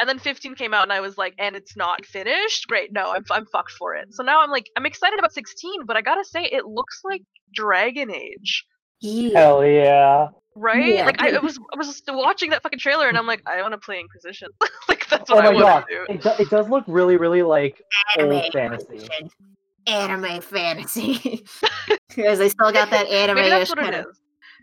and 0.00 0.08
then 0.08 0.18
15 0.18 0.54
came 0.54 0.72
out 0.74 0.82
and 0.84 0.92
i 0.92 1.00
was 1.00 1.16
like 1.18 1.34
and 1.38 1.54
it's 1.56 1.76
not 1.76 2.04
finished? 2.06 2.66
Great 2.68 2.92
no 2.92 3.12
i'm, 3.12 3.24
I'm 3.30 3.46
fucked 3.46 3.72
for 3.72 3.94
it. 3.94 4.06
So 4.14 4.22
now 4.22 4.40
i'm 4.40 4.50
like 4.50 4.66
i'm 4.76 4.86
excited 4.86 5.18
about 5.18 5.32
16 5.32 5.84
but 5.86 5.96
i 5.96 6.00
gotta 6.02 6.24
say 6.24 6.44
it 6.44 6.64
looks 6.66 7.00
like 7.04 7.22
dragon 7.54 8.10
age 8.12 8.64
Yeah. 9.00 9.38
Hell 9.38 9.64
yeah. 9.66 10.28
right? 10.56 10.94
Yeah. 10.94 11.06
Like 11.06 11.22
I, 11.22 11.36
I 11.36 11.38
was, 11.38 11.58
I 11.72 11.76
was 11.76 11.86
just 11.86 12.04
watching 12.08 12.50
that 12.50 12.62
fucking 12.62 12.78
trailer, 12.78 13.08
and 13.08 13.16
I'm 13.16 13.26
like, 13.26 13.42
I 13.46 13.60
want 13.62 13.72
to 13.72 13.78
play 13.78 14.00
Inquisition. 14.00 14.48
like 14.88 15.08
that's 15.08 15.30
Oh 15.30 15.36
what 15.36 15.44
I 15.46 15.50
want 15.50 15.86
to 15.86 15.94
do. 16.06 16.12
It, 16.14 16.22
do- 16.22 16.42
it 16.42 16.50
does 16.50 16.68
look 16.68 16.84
really, 16.86 17.16
really 17.16 17.42
like 17.42 17.80
old 18.18 18.32
Anime 18.32 18.50
fantasy. 18.52 18.98
fiction. 18.98 19.30
Anime 19.86 20.40
fantasy. 20.42 21.44
Because 22.08 22.38
they 22.38 22.48
still 22.48 22.72
got 22.72 22.90
that 22.90 23.06
anime 23.08 23.36
Maybe 23.36 23.48
that's 23.50 23.70
what 23.70 23.78
kind 23.78 23.94
of. 23.94 24.06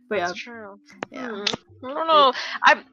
But 0.08 0.18
yeah, 0.20 0.28
That's 0.28 0.40
true. 0.40 0.80
yeah. 1.12 1.30
Hmm. 1.30 1.88
I 1.88 1.94
don't 1.94 2.08
know. 2.08 2.34
I, 2.64 2.84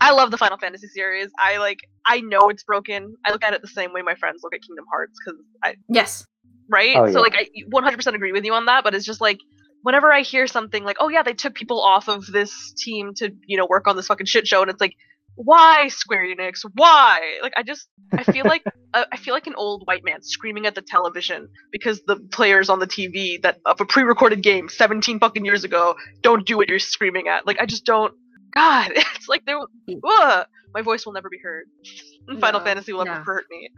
I 0.00 0.12
love 0.12 0.30
the 0.30 0.38
Final 0.38 0.56
Fantasy 0.56 0.86
series. 0.88 1.28
I 1.38 1.58
like. 1.58 1.80
I 2.06 2.20
know 2.20 2.48
it's 2.48 2.64
broken. 2.64 3.14
I 3.26 3.32
look 3.32 3.44
at 3.44 3.52
it 3.52 3.60
the 3.60 3.68
same 3.68 3.92
way 3.92 4.00
my 4.02 4.14
friends 4.14 4.40
look 4.42 4.54
at 4.54 4.62
Kingdom 4.62 4.86
Hearts 4.90 5.18
because 5.22 5.40
I 5.62 5.74
Yes. 5.88 6.24
right. 6.70 6.96
Oh, 6.96 7.10
so 7.12 7.20
like 7.20 7.34
I 7.36 7.48
100% 7.70 8.14
agree 8.14 8.32
with 8.32 8.44
you 8.44 8.54
on 8.54 8.64
that. 8.66 8.84
But 8.84 8.94
it's 8.94 9.04
just 9.04 9.20
like 9.20 9.38
whenever 9.82 10.12
I 10.12 10.22
hear 10.22 10.46
something 10.46 10.84
like, 10.84 10.96
oh 11.00 11.08
yeah, 11.08 11.22
they 11.22 11.34
took 11.34 11.54
people 11.54 11.80
off 11.80 12.08
of 12.08 12.26
this 12.26 12.72
team 12.76 13.14
to 13.16 13.30
you 13.46 13.56
know 13.56 13.66
work 13.68 13.86
on 13.86 13.96
this 13.96 14.06
fucking 14.06 14.26
shit 14.26 14.46
show, 14.46 14.62
and 14.62 14.70
it's 14.70 14.80
like 14.80 14.94
why 15.34 15.88
Square 15.88 16.26
Enix? 16.26 16.60
Why? 16.74 17.38
Like 17.42 17.54
I 17.56 17.62
just 17.62 17.88
I 18.12 18.22
feel 18.22 18.44
like 18.44 18.62
uh, 18.94 19.04
I 19.10 19.16
feel 19.16 19.32
like 19.34 19.46
an 19.46 19.54
old 19.56 19.86
white 19.86 20.04
man 20.04 20.22
screaming 20.22 20.66
at 20.66 20.74
the 20.74 20.82
television 20.82 21.48
because 21.70 22.02
the 22.06 22.16
players 22.32 22.68
on 22.68 22.80
the 22.80 22.86
TV 22.86 23.40
that 23.42 23.58
of 23.64 23.80
a 23.80 23.84
pre-recorded 23.86 24.42
game 24.42 24.68
17 24.68 25.18
fucking 25.20 25.44
years 25.44 25.64
ago 25.64 25.94
don't 26.22 26.46
do 26.46 26.56
what 26.56 26.68
you're 26.68 26.78
screaming 26.78 27.28
at. 27.28 27.46
Like 27.46 27.58
I 27.60 27.66
just 27.66 27.84
don't. 27.84 28.12
God, 28.54 28.92
it's 28.94 29.28
like 29.28 29.44
they. 29.46 29.54
Ugh, 29.54 30.46
my 30.74 30.82
voice 30.82 31.06
will 31.06 31.14
never 31.14 31.30
be 31.30 31.38
heard. 31.38 31.64
Final 32.40 32.60
No, 32.60 32.66
Fantasy 32.66 32.92
will 32.92 33.04
never 33.04 33.20
no. 33.20 33.24
hurt 33.24 33.46
me. 33.50 33.70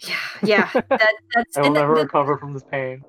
Yeah, 0.00 0.16
yeah. 0.42 0.70
That, 0.90 1.14
that's 1.34 1.56
I 1.56 1.60
will 1.60 1.66
and 1.68 1.74
never 1.74 1.94
the- 1.94 2.02
recover 2.02 2.36
from 2.36 2.52
this 2.52 2.62
pain. 2.70 3.02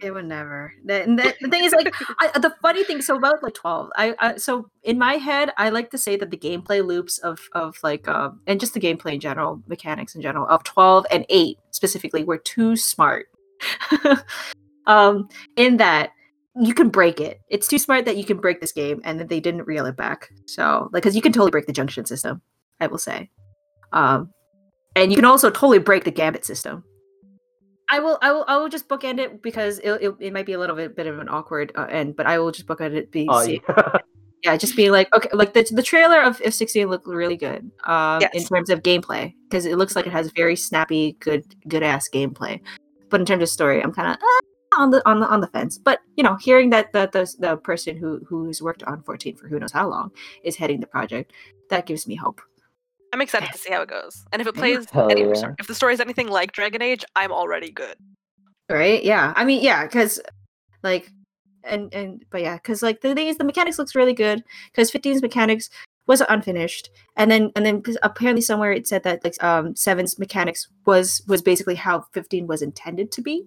It 0.00 0.12
would 0.12 0.26
never. 0.26 0.74
The, 0.84 1.04
the, 1.06 1.34
the 1.40 1.48
thing 1.48 1.64
is, 1.64 1.72
like, 1.72 1.94
I, 2.20 2.38
the 2.38 2.54
funny 2.60 2.84
thing. 2.84 3.00
So 3.00 3.16
about 3.16 3.42
like 3.42 3.54
twelve, 3.54 3.90
I, 3.96 4.14
I 4.18 4.36
so 4.36 4.68
in 4.82 4.98
my 4.98 5.14
head, 5.14 5.52
I 5.56 5.70
like 5.70 5.90
to 5.90 5.98
say 5.98 6.16
that 6.16 6.30
the 6.30 6.36
gameplay 6.36 6.84
loops 6.84 7.18
of 7.18 7.40
of 7.52 7.78
like 7.82 8.06
um 8.06 8.40
and 8.46 8.60
just 8.60 8.74
the 8.74 8.80
gameplay 8.80 9.14
in 9.14 9.20
general, 9.20 9.62
mechanics 9.66 10.14
in 10.14 10.20
general 10.20 10.46
of 10.48 10.64
twelve 10.64 11.06
and 11.10 11.24
eight 11.30 11.58
specifically 11.70 12.24
were 12.24 12.38
too 12.38 12.76
smart. 12.76 13.26
um, 14.86 15.28
in 15.56 15.78
that 15.78 16.10
you 16.60 16.74
can 16.74 16.88
break 16.88 17.20
it. 17.20 17.40
It's 17.48 17.68
too 17.68 17.78
smart 17.78 18.04
that 18.04 18.16
you 18.16 18.24
can 18.24 18.38
break 18.38 18.60
this 18.60 18.72
game, 18.72 19.00
and 19.04 19.18
that 19.18 19.28
they 19.28 19.40
didn't 19.40 19.66
reel 19.66 19.86
it 19.86 19.96
back. 19.96 20.30
So 20.46 20.90
like, 20.92 21.02
because 21.02 21.16
you 21.16 21.22
can 21.22 21.32
totally 21.32 21.50
break 21.50 21.66
the 21.66 21.72
junction 21.72 22.04
system, 22.04 22.42
I 22.80 22.86
will 22.86 22.98
say. 22.98 23.30
Um, 23.92 24.30
and 24.94 25.10
you 25.10 25.16
can 25.16 25.24
also 25.24 25.50
totally 25.50 25.78
break 25.78 26.04
the 26.04 26.10
gambit 26.10 26.44
system. 26.44 26.84
I 27.88 28.00
will, 28.00 28.18
I 28.20 28.32
will, 28.32 28.44
I 28.48 28.56
will 28.56 28.68
just 28.68 28.88
bookend 28.88 29.20
it 29.20 29.42
because 29.42 29.78
it, 29.78 29.90
it, 30.02 30.14
it 30.18 30.32
might 30.32 30.46
be 30.46 30.54
a 30.54 30.58
little 30.58 30.74
bit, 30.74 30.96
bit 30.96 31.06
of 31.06 31.18
an 31.18 31.28
awkward 31.28 31.72
uh, 31.76 31.86
end, 31.88 32.16
but 32.16 32.26
I 32.26 32.38
will 32.38 32.50
just 32.50 32.66
bookend 32.66 32.94
it. 32.94 33.12
Be 33.12 33.26
Oh, 33.30 33.42
yeah. 33.42 33.58
yeah, 34.44 34.56
just 34.56 34.76
being 34.76 34.90
like, 34.90 35.14
okay, 35.14 35.28
like 35.32 35.54
the 35.54 35.68
the 35.72 35.82
trailer 35.82 36.20
of 36.20 36.40
If 36.40 36.54
sixteen 36.54 36.88
looked 36.88 37.06
really 37.06 37.36
good, 37.36 37.70
um, 37.84 38.22
in 38.32 38.44
terms 38.44 38.70
of 38.70 38.82
gameplay 38.82 39.34
because 39.48 39.66
it 39.66 39.76
looks 39.76 39.94
like 39.94 40.06
it 40.06 40.12
has 40.12 40.30
very 40.32 40.56
snappy, 40.56 41.16
good, 41.20 41.44
good 41.68 41.82
ass 41.82 42.08
gameplay. 42.08 42.60
But 43.08 43.20
in 43.20 43.26
terms 43.26 43.42
of 43.42 43.48
story, 43.48 43.82
I'm 43.82 43.92
kind 43.92 44.12
of 44.12 44.18
on 44.76 44.90
the 44.90 45.08
on 45.08 45.20
the 45.20 45.26
on 45.26 45.40
the 45.40 45.48
fence. 45.48 45.78
But 45.78 46.00
you 46.16 46.24
know, 46.24 46.36
hearing 46.36 46.70
that 46.70 46.92
the 46.92 47.08
the, 47.12 47.32
the 47.38 47.56
person 47.56 47.96
who 47.96 48.20
who's 48.28 48.60
worked 48.60 48.82
on 48.82 49.02
fourteen 49.02 49.36
for 49.36 49.48
who 49.48 49.58
knows 49.58 49.72
how 49.72 49.88
long 49.88 50.10
is 50.42 50.56
heading 50.56 50.80
the 50.80 50.86
project, 50.86 51.32
that 51.70 51.86
gives 51.86 52.06
me 52.06 52.14
hope. 52.14 52.40
I'm 53.16 53.22
excited 53.22 53.50
to 53.50 53.56
see 53.56 53.72
how 53.72 53.80
it 53.80 53.88
goes. 53.88 54.26
And 54.30 54.42
if 54.42 54.46
it 54.46 54.54
plays, 54.54 54.86
any, 54.94 55.22
yeah. 55.22 55.54
if 55.58 55.66
the 55.66 55.74
story 55.74 55.94
is 55.94 56.00
anything 56.00 56.28
like 56.28 56.52
Dragon 56.52 56.82
Age, 56.82 57.02
I'm 57.16 57.32
already 57.32 57.70
good. 57.70 57.96
right 58.68 59.04
yeah 59.04 59.32
i 59.36 59.44
mean 59.44 59.62
yeah 59.62 59.84
because 59.84 60.20
like 60.82 61.10
and 61.64 61.92
and 61.94 62.24
but 62.30 62.42
yeah 62.42 62.56
because 62.56 62.82
like 62.82 63.00
the 63.00 63.14
thing 63.14 63.28
is 63.28 63.38
the 63.38 63.44
mechanics 63.44 63.78
looks 63.78 63.94
really 63.94 64.12
good 64.12 64.42
because 64.72 64.90
15's 64.90 65.22
mechanics 65.22 65.70
was 66.06 66.20
unfinished 66.28 66.90
and 67.16 67.30
then 67.30 67.52
and 67.56 67.64
then 67.64 67.82
apparently 68.02 68.42
somewhere 68.42 68.72
it 68.72 68.86
said 68.86 69.04
that 69.04 69.22
like 69.24 69.42
um 69.42 69.74
seven's 69.76 70.18
mechanics 70.18 70.68
was 70.84 71.22
was 71.26 71.42
basically 71.42 71.76
how 71.76 72.04
15 72.12 72.46
was 72.48 72.60
intended 72.60 73.12
to 73.12 73.22
be 73.22 73.44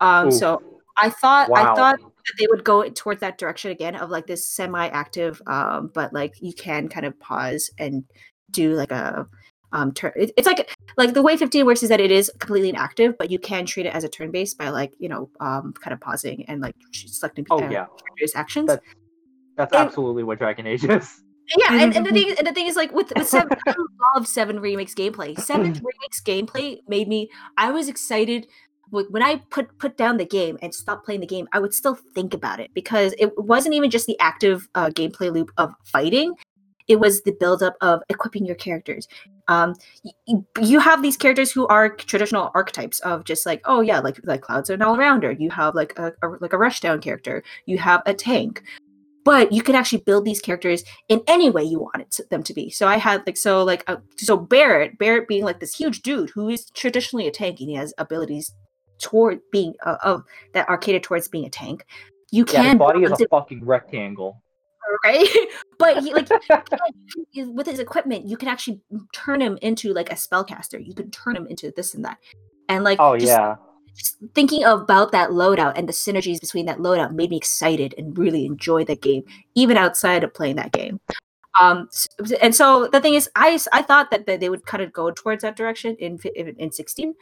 um 0.00 0.28
Oof. 0.28 0.34
so 0.34 0.62
i 0.98 1.08
thought 1.08 1.50
i 1.56 1.74
thought 1.74 1.98
that 1.98 2.34
they 2.38 2.46
would 2.50 2.62
go 2.62 2.88
towards 2.90 3.20
that 3.20 3.38
direction 3.38 3.70
again 3.70 3.96
of 3.96 4.10
like 4.10 4.26
this 4.26 4.46
semi-active 4.46 5.40
um 5.46 5.90
but 5.94 6.12
like 6.12 6.34
you 6.40 6.52
can 6.52 6.88
kind 6.88 7.06
of 7.06 7.18
pause 7.18 7.70
and 7.78 8.04
do 8.52 8.74
like 8.74 8.90
a 8.92 9.26
um 9.72 9.92
turn 9.92 10.12
it, 10.16 10.30
it's 10.36 10.46
like 10.46 10.70
like 10.98 11.14
the 11.14 11.22
way 11.22 11.36
15 11.36 11.64
works 11.66 11.82
is 11.82 11.88
that 11.88 12.00
it 12.00 12.10
is 12.10 12.30
completely 12.38 12.68
inactive 12.68 13.16
but 13.18 13.30
you 13.30 13.38
can 13.38 13.64
treat 13.64 13.86
it 13.86 13.94
as 13.94 14.04
a 14.04 14.08
turn 14.08 14.30
based 14.30 14.58
by 14.58 14.68
like 14.68 14.92
you 14.98 15.08
know 15.08 15.30
um 15.40 15.72
kind 15.82 15.94
of 15.94 16.00
pausing 16.00 16.44
and 16.48 16.60
like 16.60 16.74
selecting 16.92 17.46
Oh, 17.50 17.62
uh, 17.62 17.68
yeah. 17.70 17.86
various 18.16 18.36
actions 18.36 18.66
That- 18.68 18.82
That's 19.56 19.72
And- 19.72 19.86
absolutely 19.86 20.22
what 20.24 20.38
Dragon 20.38 20.66
Age 20.66 20.84
is. 20.84 21.22
yeah 21.58 21.82
and, 21.82 21.96
and 21.96 22.06
the 22.06 22.12
thing 22.12 22.34
and 22.38 22.46
the 22.46 22.52
thing 22.52 22.66
is 22.66 22.76
like 22.76 22.92
with, 22.92 23.12
with 23.16 23.26
seven 23.26 23.56
i 23.66 23.74
love 24.14 24.26
seven 24.28 24.60
remake 24.60 24.94
gameplay 24.94 25.38
seven 25.40 25.72
remake 25.88 26.14
gameplay 26.24 26.78
made 26.86 27.08
me 27.08 27.28
i 27.58 27.70
was 27.70 27.88
excited 27.88 28.46
Wh- 28.90 29.10
when 29.10 29.22
i 29.22 29.36
put 29.50 29.66
put 29.78 29.96
down 29.96 30.18
the 30.18 30.24
game 30.24 30.56
and 30.62 30.72
stopped 30.74 31.04
playing 31.04 31.20
the 31.20 31.26
game 31.26 31.48
i 31.52 31.58
would 31.58 31.74
still 31.74 31.96
think 32.14 32.32
about 32.32 32.60
it 32.60 32.70
because 32.74 33.14
it 33.18 33.32
wasn't 33.36 33.74
even 33.74 33.90
just 33.90 34.06
the 34.06 34.18
active 34.20 34.68
uh, 34.74 34.90
gameplay 34.90 35.32
loop 35.32 35.50
of 35.58 35.72
fighting 35.84 36.32
it 36.88 37.00
was 37.00 37.22
the 37.22 37.32
buildup 37.32 37.74
of 37.80 38.02
equipping 38.08 38.46
your 38.46 38.56
characters. 38.56 39.08
Um 39.48 39.74
y- 40.04 40.12
y- 40.28 40.62
you 40.62 40.78
have 40.78 41.02
these 41.02 41.16
characters 41.16 41.50
who 41.52 41.66
are 41.66 41.88
traditional 41.90 42.50
archetypes 42.54 43.00
of 43.00 43.24
just 43.24 43.46
like 43.46 43.60
oh 43.64 43.80
yeah 43.80 44.00
like 44.00 44.20
like 44.24 44.42
clouds 44.42 44.70
are 44.70 44.74
an 44.74 44.82
all-rounder 44.82 45.32
you 45.32 45.50
have 45.50 45.74
like 45.74 45.98
a, 45.98 46.12
a 46.22 46.28
like 46.40 46.52
a 46.52 46.56
rushdown 46.56 47.00
character. 47.02 47.42
You 47.66 47.78
have 47.78 48.02
a 48.06 48.14
tank. 48.14 48.62
But 49.24 49.52
you 49.52 49.62
can 49.62 49.76
actually 49.76 50.02
build 50.02 50.24
these 50.24 50.40
characters 50.40 50.82
in 51.08 51.22
any 51.28 51.48
way 51.48 51.62
you 51.62 51.78
wanted 51.78 52.10
to, 52.10 52.24
them 52.28 52.42
to 52.42 52.52
be. 52.52 52.70
So 52.70 52.88
i 52.88 52.96
had 52.96 53.24
like 53.26 53.36
so 53.36 53.62
like 53.62 53.84
uh, 53.86 53.98
so 54.16 54.36
Barret 54.36 54.98
Barret 54.98 55.28
being 55.28 55.44
like 55.44 55.60
this 55.60 55.74
huge 55.76 56.02
dude 56.02 56.30
who 56.30 56.48
is 56.48 56.70
traditionally 56.70 57.28
a 57.28 57.30
tank 57.30 57.60
and 57.60 57.68
he 57.68 57.76
has 57.76 57.94
abilities 57.98 58.52
toward 58.98 59.40
being 59.50 59.74
uh, 59.84 59.96
of 60.02 60.24
that 60.54 60.68
are 60.68 60.78
catered 60.78 61.02
towards 61.02 61.28
being 61.28 61.44
a 61.44 61.50
tank. 61.50 61.84
You 62.30 62.44
Yeah, 62.48 62.62
can 62.62 62.70
his 62.70 62.78
body 62.78 63.02
is 63.04 63.20
a 63.20 63.28
fucking 63.28 63.64
rectangle. 63.64 64.42
Right 65.04 65.28
but 65.78 66.02
he 66.02 66.12
like 66.12 66.28
with 67.34 67.66
his 67.66 67.78
equipment, 67.78 68.26
you 68.26 68.36
can 68.36 68.48
actually 68.48 68.80
turn 69.12 69.40
him 69.40 69.58
into 69.62 69.92
like 69.92 70.10
a 70.10 70.14
spellcaster. 70.14 70.84
You 70.84 70.94
can 70.94 71.10
turn 71.10 71.36
him 71.36 71.46
into 71.46 71.72
this 71.76 71.94
and 71.94 72.04
that. 72.04 72.18
And 72.68 72.84
like 72.84 72.98
oh 73.00 73.16
just, 73.16 73.28
yeah. 73.28 73.56
just 73.96 74.16
thinking 74.34 74.64
about 74.64 75.12
that 75.12 75.30
loadout 75.30 75.72
and 75.76 75.88
the 75.88 75.92
synergies 75.92 76.40
between 76.40 76.66
that 76.66 76.78
loadout 76.78 77.12
made 77.12 77.30
me 77.30 77.36
excited 77.36 77.94
and 77.98 78.16
really 78.16 78.46
enjoy 78.46 78.84
the 78.84 78.96
game, 78.96 79.24
even 79.54 79.76
outside 79.76 80.24
of 80.24 80.32
playing 80.32 80.56
that 80.56 80.72
game. 80.72 81.00
Um, 81.60 81.88
and 82.40 82.54
so 82.54 82.88
the 82.90 83.00
thing 83.00 83.14
is, 83.14 83.28
I 83.36 83.58
I 83.72 83.82
thought 83.82 84.10
that, 84.10 84.26
that 84.26 84.40
they 84.40 84.48
would 84.48 84.64
kind 84.64 84.82
of 84.82 84.92
go 84.92 85.10
towards 85.10 85.42
that 85.42 85.56
direction 85.56 85.96
in, 85.96 86.18
in 86.34 86.72
16. 86.72 87.14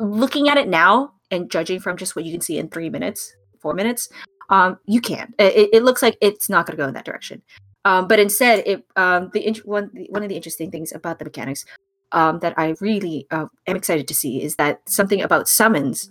Looking 0.00 0.48
at 0.48 0.56
it 0.56 0.68
now 0.68 1.12
and 1.30 1.50
judging 1.50 1.80
from 1.80 1.96
just 1.96 2.16
what 2.16 2.24
you 2.24 2.32
can 2.32 2.40
see 2.40 2.58
in 2.58 2.68
three 2.68 2.88
minutes, 2.88 3.34
four 3.60 3.74
minutes, 3.74 4.08
um, 4.50 4.78
you 4.86 5.00
can. 5.00 5.34
It, 5.38 5.70
it 5.72 5.82
looks 5.82 6.02
like 6.02 6.16
it's 6.20 6.48
not 6.48 6.66
going 6.66 6.76
to 6.76 6.82
go 6.82 6.88
in 6.88 6.94
that 6.94 7.04
direction. 7.04 7.42
Um, 7.84 8.08
but 8.08 8.18
instead, 8.18 8.62
it 8.66 8.84
um, 8.96 9.30
the 9.32 9.46
int- 9.46 9.66
one 9.66 9.90
one 10.10 10.22
of 10.22 10.28
the 10.28 10.36
interesting 10.36 10.70
things 10.70 10.92
about 10.92 11.18
the 11.18 11.24
mechanics 11.24 11.64
um, 12.12 12.38
that 12.40 12.54
I 12.58 12.74
really 12.80 13.26
uh, 13.30 13.46
am 13.66 13.76
excited 13.76 14.08
to 14.08 14.14
see 14.14 14.42
is 14.42 14.56
that 14.56 14.80
something 14.88 15.22
about 15.22 15.48
summons 15.48 16.10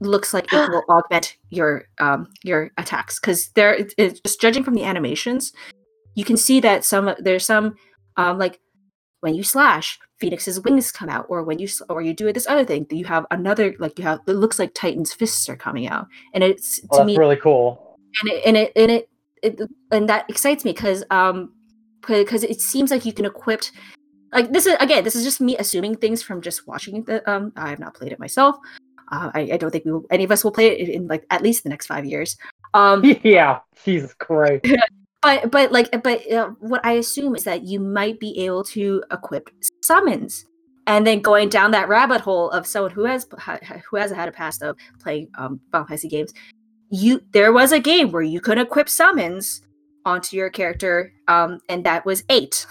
looks 0.00 0.32
like 0.32 0.52
it 0.52 0.70
will 0.70 0.84
augment 0.88 1.36
your 1.50 1.84
um, 1.98 2.28
your 2.42 2.70
attacks 2.78 3.20
because 3.20 3.48
there 3.50 3.74
it- 3.74 4.22
just 4.24 4.40
judging 4.40 4.64
from 4.64 4.74
the 4.74 4.84
animations, 4.84 5.52
you 6.14 6.24
can 6.24 6.36
see 6.36 6.60
that 6.60 6.84
some 6.84 7.14
there's 7.18 7.44
some 7.44 7.76
um, 8.16 8.38
like 8.38 8.60
when 9.20 9.34
you 9.34 9.42
slash, 9.42 9.98
Phoenix's 10.18 10.60
wings 10.60 10.92
come 10.92 11.08
out, 11.08 11.26
or 11.28 11.42
when 11.42 11.58
you 11.58 11.68
or 11.88 12.02
you 12.02 12.14
do 12.14 12.32
this 12.32 12.46
other 12.46 12.64
thing, 12.64 12.86
you 12.90 13.04
have 13.04 13.26
another 13.30 13.74
like 13.78 13.98
you 13.98 14.04
have 14.04 14.20
it 14.26 14.32
looks 14.32 14.58
like 14.58 14.74
Titan's 14.74 15.12
fists 15.12 15.48
are 15.48 15.56
coming 15.56 15.88
out, 15.88 16.06
and 16.34 16.44
it's 16.44 16.80
Well, 16.90 17.00
to 17.00 17.06
me 17.06 17.16
really 17.16 17.36
cool. 17.36 17.98
and 18.22 18.30
it 18.30 18.42
and 18.46 18.56
it 18.56 18.72
and 18.76 18.90
it, 18.90 19.08
it 19.42 19.60
and 19.90 20.08
that 20.08 20.28
excites 20.28 20.64
me 20.64 20.72
because 20.72 21.04
um 21.10 21.52
because 22.06 22.42
it 22.42 22.60
seems 22.60 22.90
like 22.90 23.04
you 23.04 23.12
can 23.12 23.24
equip 23.24 23.62
like 24.32 24.52
this 24.52 24.66
is 24.66 24.76
again 24.80 25.04
this 25.04 25.14
is 25.14 25.24
just 25.24 25.40
me 25.40 25.56
assuming 25.58 25.96
things 25.96 26.22
from 26.22 26.40
just 26.40 26.66
watching 26.66 27.02
the 27.04 27.28
um 27.30 27.52
I 27.56 27.70
have 27.70 27.78
not 27.78 27.94
played 27.94 28.12
it 28.12 28.18
myself. 28.18 28.56
Uh, 29.10 29.30
I, 29.34 29.40
I 29.52 29.56
don't 29.56 29.70
think 29.70 29.86
we 29.86 29.92
will, 29.92 30.04
any 30.10 30.24
of 30.24 30.30
us 30.30 30.44
will 30.44 30.50
play 30.52 30.66
it 30.66 30.86
in, 30.86 30.90
in 30.94 31.08
like 31.08 31.24
at 31.30 31.42
least 31.42 31.62
the 31.62 31.70
next 31.70 31.86
five 31.86 32.04
years. 32.04 32.36
Um, 32.74 33.02
yeah. 33.22 33.60
Jesus 33.84 34.12
Christ. 34.14 34.66
but 35.22 35.50
but 35.50 35.72
like 35.72 35.90
but 36.02 36.30
uh, 36.32 36.50
what 36.60 36.84
i 36.84 36.92
assume 36.92 37.34
is 37.34 37.44
that 37.44 37.64
you 37.64 37.80
might 37.80 38.18
be 38.20 38.38
able 38.44 38.62
to 38.62 39.02
equip 39.10 39.50
summons 39.82 40.46
and 40.88 41.06
then 41.06 41.20
going 41.20 41.50
down 41.50 41.70
that 41.70 41.88
rabbit 41.88 42.22
hole 42.22 42.50
of 42.50 42.66
someone 42.66 42.90
who 42.90 43.04
has 43.04 43.26
ha- 43.38 43.58
ha- 43.62 43.80
who 43.88 43.98
has 43.98 44.10
had 44.10 44.28
a 44.28 44.32
past 44.32 44.62
of 44.62 44.76
playing 45.00 45.28
um 45.36 45.60
Final 45.70 45.86
Fantasy 45.86 46.08
games. 46.08 46.32
You 46.90 47.20
there 47.32 47.52
was 47.52 47.70
a 47.70 47.78
game 47.78 48.10
where 48.10 48.22
you 48.22 48.40
could 48.40 48.58
equip 48.58 48.88
summons 48.88 49.60
onto 50.04 50.36
your 50.36 50.50
character 50.50 51.12
um 51.28 51.60
and 51.68 51.84
that 51.84 52.04
was 52.04 52.24
eight. 52.30 52.66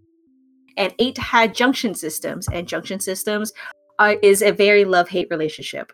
And 0.76 0.94
eight 1.00 1.18
had 1.18 1.56
junction 1.56 1.94
systems 1.94 2.48
and 2.52 2.68
junction 2.68 3.00
systems 3.00 3.54
uh, 4.00 4.16
is 4.22 4.44
a 4.44 4.52
very 4.52 4.86
love 4.86 5.10
hate 5.10 5.28
relationship. 5.30 5.94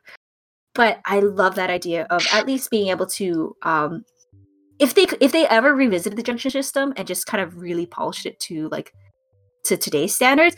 But 0.74 1.02
i 1.06 1.20
love 1.20 1.56
that 1.56 1.70
idea 1.70 2.08
of 2.10 2.26
at 2.34 2.48
least 2.48 2.72
being 2.72 2.88
able 2.88 3.06
to 3.08 3.56
um 3.64 4.06
if 4.80 4.96
they 4.96 5.06
if 5.22 5.32
they 5.32 5.48
ever 5.48 5.74
revisited 5.76 6.18
the 6.18 6.24
junction 6.24 6.52
system 6.52 6.94
and 6.98 7.08
just 7.08 7.26
kind 7.26 7.42
of 7.42 7.58
really 7.58 7.86
polished 7.86 8.26
it 8.26 8.40
to 8.40 8.68
like 8.70 8.94
to 9.64 9.78
today's 9.78 10.16
standards 10.16 10.56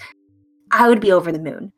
i 0.71 0.87
would 0.87 1.01
be 1.01 1.11
over 1.11 1.31
the 1.31 1.39
moon 1.39 1.71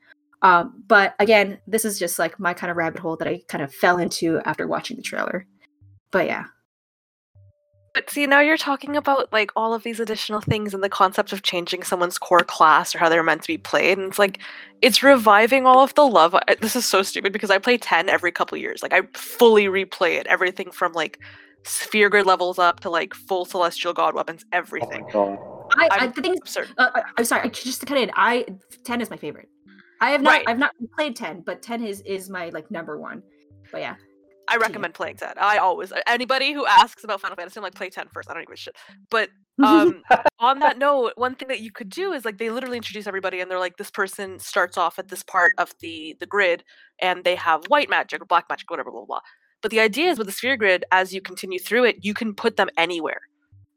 um 0.44 0.84
but 0.88 1.16
again 1.20 1.58
this 1.68 1.84
is 1.84 1.98
just 2.00 2.20
like 2.20 2.40
my 2.40 2.54
kind 2.54 2.72
of 2.72 2.78
rabbit 2.78 3.00
hole 3.00 3.18
that 3.18 3.28
i 3.28 3.42
kind 3.48 3.64
of 3.64 3.74
fell 3.74 3.98
into 3.98 4.40
after 4.46 4.68
watching 4.68 4.96
the 4.96 5.04
trailer 5.04 5.46
but 6.12 6.26
yeah 6.26 6.46
But 7.94 8.12
see, 8.12 8.28
now 8.28 8.42
you're 8.42 8.58
talking 8.58 8.96
about 8.96 9.34
like 9.34 9.50
all 9.56 9.74
of 9.74 9.82
these 9.82 10.00
additional 10.00 10.40
things 10.40 10.76
and 10.76 10.84
the 10.84 10.90
concept 10.90 11.34
of 11.34 11.42
changing 11.42 11.82
someone's 11.82 12.20
core 12.20 12.44
class 12.44 12.94
or 12.94 13.00
how 13.00 13.10
they're 13.10 13.24
meant 13.24 13.42
to 13.42 13.48
be 13.48 13.58
played, 13.58 13.98
and 13.98 14.10
it's 14.10 14.20
like 14.20 14.38
it's 14.84 15.02
reviving 15.02 15.66
all 15.66 15.80
of 15.84 15.96
the 15.96 16.06
love. 16.06 16.36
This 16.62 16.76
is 16.76 16.86
so 16.86 17.02
stupid 17.02 17.34
because 17.34 17.50
I 17.50 17.58
play 17.58 17.76
ten 17.80 18.08
every 18.08 18.32
couple 18.32 18.56
years. 18.60 18.84
Like 18.84 18.94
I 18.94 19.02
fully 19.16 19.66
replay 19.66 20.20
it, 20.20 20.28
everything 20.28 20.70
from 20.70 20.94
like 20.94 21.20
sphere 21.68 22.10
grid 22.10 22.26
levels 22.26 22.58
up 22.60 22.80
to 22.82 22.90
like 22.90 23.14
full 23.14 23.46
celestial 23.46 23.94
god 23.94 24.16
weapons, 24.16 24.44
Oh 24.46 24.58
everything. 24.58 25.04
my 25.04 25.12
god. 25.12 25.38
I, 25.78 25.88
I 25.92 25.98
I'm- 26.00 26.14
the 26.16 26.22
thing 26.22 26.34
is, 26.46 26.58
uh, 26.58 26.64
uh, 26.78 27.02
I'm 27.18 27.26
sorry, 27.26 27.44
I- 27.44 27.50
just 27.50 27.82
to 27.82 27.86
cut 27.86 27.98
in. 27.98 28.12
I 28.16 28.46
ten 28.84 29.02
is 29.02 29.10
my 29.10 29.18
favorite. 29.18 29.50
I 30.00 30.12
have 30.12 30.22
not, 30.22 30.30
Right. 30.32 30.46
I've 30.48 30.60
not 30.60 30.72
played 30.96 31.16
ten, 31.16 31.42
but 31.42 31.62
ten 31.62 31.84
is 31.84 32.02
is 32.02 32.30
my 32.30 32.50
like 32.50 32.70
number 32.72 32.98
one. 33.00 33.22
But 33.72 33.82
yeah, 33.82 33.96
I 34.48 34.54
to 34.54 34.60
you. 34.60 34.62
recommend 34.62 34.94
playing 34.94 35.18
10. 35.18 35.34
I 35.42 35.58
always 35.58 35.92
anybody 36.08 36.54
who 36.54 36.66
asks 36.66 37.04
about 37.04 37.20
Final 37.20 37.36
Fantasy, 37.36 37.58
I'm 37.60 37.64
like 37.64 37.76
play 37.76 37.90
10 37.90 38.08
first. 38.14 38.30
I 38.30 38.34
don't 38.34 38.44
give 38.48 38.54
a 38.54 38.56
shit. 38.56 38.76
But 39.10 39.30
um 39.62 40.04
on 40.40 40.60
that 40.60 40.78
note, 40.78 41.14
one 41.18 41.36
thing 41.36 41.50
that 41.50 41.60
you 41.60 41.72
could 41.72 41.90
do 41.90 42.14
is 42.14 42.24
like 42.24 42.38
they 42.38 42.50
literally 42.50 42.78
introduce 42.78 43.08
everybody 43.08 43.42
and 43.42 43.52
they're 43.52 43.60
like 43.60 43.76
this 43.76 43.92
person 43.92 44.40
starts 44.40 44.78
off 44.78 45.00
at 45.00 45.10
this 45.10 45.24
part 45.24 45.52
of 45.58 45.74
the 45.82 46.16
the 46.22 46.26
grid 46.28 46.64
and 47.02 47.26
they 47.26 47.36
have 47.36 47.66
white 47.68 47.90
magic 47.90 48.22
or 48.22 48.26
black 48.26 48.46
magic, 48.50 48.70
whatever, 48.70 48.90
blah 48.92 49.02
blah. 49.02 49.06
blah. 49.06 49.20
But 49.62 49.72
the 49.72 49.80
idea 49.80 50.10
is 50.10 50.18
with 50.18 50.28
the 50.28 50.34
sphere 50.34 50.58
grid, 50.58 50.86
as 50.92 51.14
you 51.14 51.22
continue 51.22 51.60
through 51.60 51.86
it, 51.86 52.04
you 52.04 52.14
can 52.14 52.34
put 52.34 52.58
them 52.58 52.70
anywhere. 52.78 53.22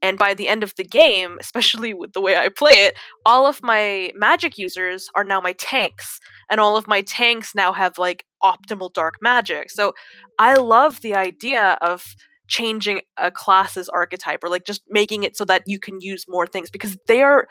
And 0.03 0.19
by 0.19 0.35
the 0.35 0.49
end 0.49 0.63
of 0.63 0.75
the 0.77 0.85
game, 0.85 1.37
especially 1.41 1.93
with 1.93 2.13
the 2.13 2.21
way 2.21 2.37
I 2.37 2.49
play 2.49 2.73
it, 2.73 2.97
all 3.27 3.47
of 3.47 3.63
my 3.63 4.13
magic 4.15 4.57
users 4.57 5.11
are 5.15 5.25
now 5.25 5.41
my 5.41 5.53
tanks. 5.55 6.21
And 6.51 6.61
all 6.61 6.77
of 6.77 6.89
my 6.89 7.03
tanks 7.03 7.55
now 7.55 7.73
have 7.73 7.99
like 7.99 8.25
optimal 8.43 8.93
dark 8.93 9.17
magic. 9.21 9.71
So 9.71 9.93
I 10.39 10.55
love 10.55 11.03
the 11.03 11.15
idea 11.15 11.77
of 11.83 12.15
changing 12.49 13.01
a 13.17 13.31
class's 13.31 13.89
archetype 13.89 14.43
or 14.43 14.49
like 14.49 14.65
just 14.65 14.83
making 14.89 15.23
it 15.23 15.37
so 15.37 15.45
that 15.45 15.63
you 15.67 15.79
can 15.79 16.01
use 16.01 16.25
more 16.29 16.47
things 16.47 16.71
because 16.71 16.97
they 17.07 17.23
are 17.23 17.47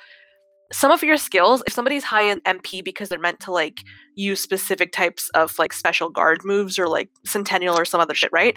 some 0.71 0.91
of 0.91 1.01
your 1.03 1.17
skills 1.17 1.63
if 1.65 1.73
somebody's 1.73 2.03
high 2.03 2.21
in 2.23 2.39
mp 2.41 2.83
because 2.83 3.09
they're 3.09 3.19
meant 3.19 3.39
to 3.39 3.51
like 3.51 3.79
use 4.15 4.39
specific 4.39 4.91
types 4.91 5.29
of 5.33 5.57
like 5.57 5.73
special 5.73 6.09
guard 6.09 6.43
moves 6.45 6.77
or 6.77 6.87
like 6.87 7.09
Sentinel 7.25 7.77
or 7.77 7.85
some 7.85 7.99
other 8.01 8.13
shit 8.13 8.31
right 8.31 8.55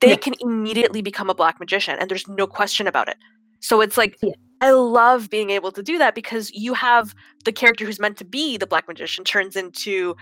they 0.00 0.10
Yeah. 0.10 0.16
can 0.16 0.34
immediately 0.40 1.02
become 1.02 1.30
a 1.30 1.34
black 1.34 1.60
magician 1.60 1.96
and 1.98 2.10
there's 2.10 2.26
no 2.28 2.46
question 2.46 2.86
about 2.86 3.08
it 3.08 3.16
so 3.60 3.80
it's 3.80 3.96
like 3.96 4.16
Yeah. 4.22 4.32
i 4.60 4.70
love 4.72 5.30
being 5.30 5.50
able 5.50 5.70
to 5.72 5.82
do 5.82 5.98
that 5.98 6.14
because 6.14 6.50
you 6.52 6.74
have 6.74 7.14
the 7.44 7.52
character 7.52 7.84
who's 7.84 8.00
meant 8.00 8.16
to 8.18 8.24
be 8.24 8.56
the 8.56 8.66
black 8.66 8.88
magician 8.88 9.24
turns 9.24 9.54
into 9.54 10.16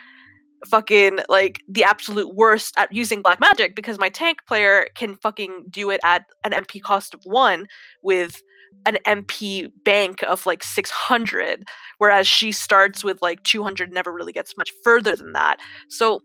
fucking 0.66 1.20
like 1.30 1.62
the 1.68 1.82
absolute 1.84 2.34
worst 2.34 2.74
at 2.76 2.92
using 2.92 3.22
black 3.22 3.40
magic 3.40 3.74
because 3.74 3.98
my 3.98 4.10
tank 4.10 4.40
player 4.46 4.86
can 4.94 5.16
fucking 5.16 5.64
do 5.70 5.88
it 5.88 6.00
at 6.04 6.26
an 6.44 6.52
MP 6.52 6.82
cost 6.82 7.14
of 7.14 7.22
one 7.24 7.66
with 8.02 8.42
an 8.86 8.98
MP 9.06 9.70
bank 9.84 10.22
of 10.22 10.46
like 10.46 10.62
600, 10.62 11.68
whereas 11.98 12.26
she 12.26 12.52
starts 12.52 13.04
with 13.04 13.20
like 13.22 13.42
200, 13.42 13.92
never 13.92 14.12
really 14.12 14.32
gets 14.32 14.56
much 14.56 14.72
further 14.82 15.14
than 15.16 15.32
that. 15.32 15.58
So 15.88 16.22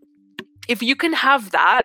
if 0.68 0.82
you 0.82 0.96
can 0.96 1.12
have 1.12 1.50
that, 1.50 1.82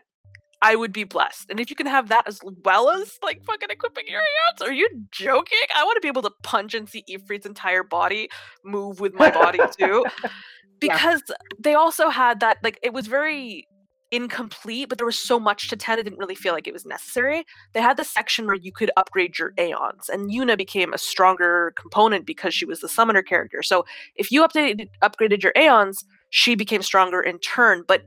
I 0.61 0.75
would 0.75 0.93
be 0.93 1.03
blessed. 1.03 1.49
And 1.49 1.59
if 1.59 1.69
you 1.69 1.75
can 1.75 1.87
have 1.87 2.09
that 2.09 2.27
as 2.27 2.39
well 2.63 2.89
as 2.91 3.17
like 3.23 3.43
fucking 3.43 3.69
equipping 3.69 4.05
your 4.07 4.21
hands, 4.21 4.61
are 4.61 4.71
you 4.71 4.87
joking? 5.11 5.57
I 5.75 5.83
want 5.83 5.95
to 5.95 6.01
be 6.01 6.07
able 6.07 6.21
to 6.21 6.31
punch 6.43 6.75
and 6.75 6.87
see 6.87 7.03
Ifrit's 7.09 7.45
entire 7.45 7.83
body 7.83 8.29
move 8.63 8.99
with 8.99 9.13
my 9.13 9.31
body 9.31 9.59
too. 9.77 10.05
Because 10.79 11.21
they 11.59 11.75
also 11.75 12.09
had 12.09 12.39
that 12.39 12.57
like 12.63 12.79
it 12.81 12.91
was 12.91 13.05
very 13.05 13.67
incomplete, 14.11 14.89
but 14.89 14.97
there 14.97 15.05
was 15.05 15.17
so 15.17 15.39
much 15.39 15.69
to 15.69 15.75
10 15.75 15.99
it 15.99 16.03
didn't 16.03 16.19
really 16.19 16.35
feel 16.35 16.53
like 16.53 16.67
it 16.67 16.73
was 16.73 16.85
necessary. 16.85 17.45
They 17.73 17.81
had 17.81 17.97
the 17.97 18.03
section 18.03 18.45
where 18.45 18.55
you 18.55 18.71
could 18.71 18.91
upgrade 18.97 19.39
your 19.39 19.53
Aeons, 19.57 20.09
and 20.09 20.29
Yuna 20.29 20.57
became 20.57 20.93
a 20.93 20.97
stronger 20.97 21.73
component 21.75 22.25
because 22.25 22.53
she 22.53 22.65
was 22.65 22.81
the 22.81 22.89
summoner 22.89 23.21
character. 23.21 23.63
So 23.63 23.85
if 24.15 24.31
you 24.31 24.45
updated 24.45 24.89
upgraded 25.01 25.43
your 25.43 25.53
Aeons, 25.57 26.05
she 26.29 26.55
became 26.55 26.81
stronger 26.81 27.21
in 27.21 27.39
turn. 27.39 27.83
But 27.87 28.03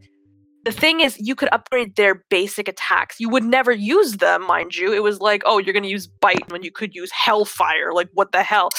the 0.65 0.73
thing 0.73 1.01
is, 1.01 1.19
you 1.21 1.35
could 1.35 1.51
upgrade 1.53 1.97
their 1.97 2.25
basic 2.31 2.69
attacks. 2.69 3.21
You 3.21 3.29
would 3.29 3.45
never 3.45 3.73
use 3.73 4.17
them, 4.17 4.47
mind 4.47 4.77
you. 4.77 4.93
It 4.93 5.03
was 5.03 5.21
like, 5.21 5.43
oh, 5.45 5.59
you're 5.59 5.75
gonna 5.75 5.89
use 5.89 6.07
bite 6.07 6.51
when 6.51 6.63
you 6.63 6.73
could 6.73 6.95
use 6.95 7.11
hellfire. 7.13 7.93
Like, 7.93 8.09
what 8.13 8.33
the 8.33 8.43
hell? 8.43 8.71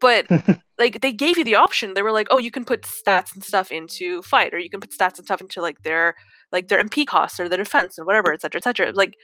but 0.00 0.26
like 0.78 1.00
they 1.00 1.12
gave 1.12 1.38
you 1.38 1.44
the 1.44 1.56
option. 1.56 1.94
They 1.94 2.02
were 2.02 2.12
like, 2.12 2.28
oh, 2.30 2.38
you 2.38 2.50
can 2.50 2.64
put 2.64 2.82
stats 2.82 3.34
and 3.34 3.44
stuff 3.44 3.70
into 3.70 4.22
fight, 4.22 4.54
or 4.54 4.58
you 4.58 4.70
can 4.70 4.80
put 4.80 4.92
stats 4.92 5.18
and 5.18 5.26
stuff 5.26 5.40
into 5.40 5.60
like 5.60 5.82
their 5.82 6.14
like 6.52 6.68
their 6.68 6.82
MP 6.82 7.06
costs 7.06 7.38
or 7.38 7.48
their 7.48 7.58
defense 7.58 7.98
and 7.98 8.06
whatever, 8.06 8.32
et 8.32 8.40
cetera, 8.40 8.58
et 8.58 8.64
cetera. 8.64 8.92
Like 8.92 9.14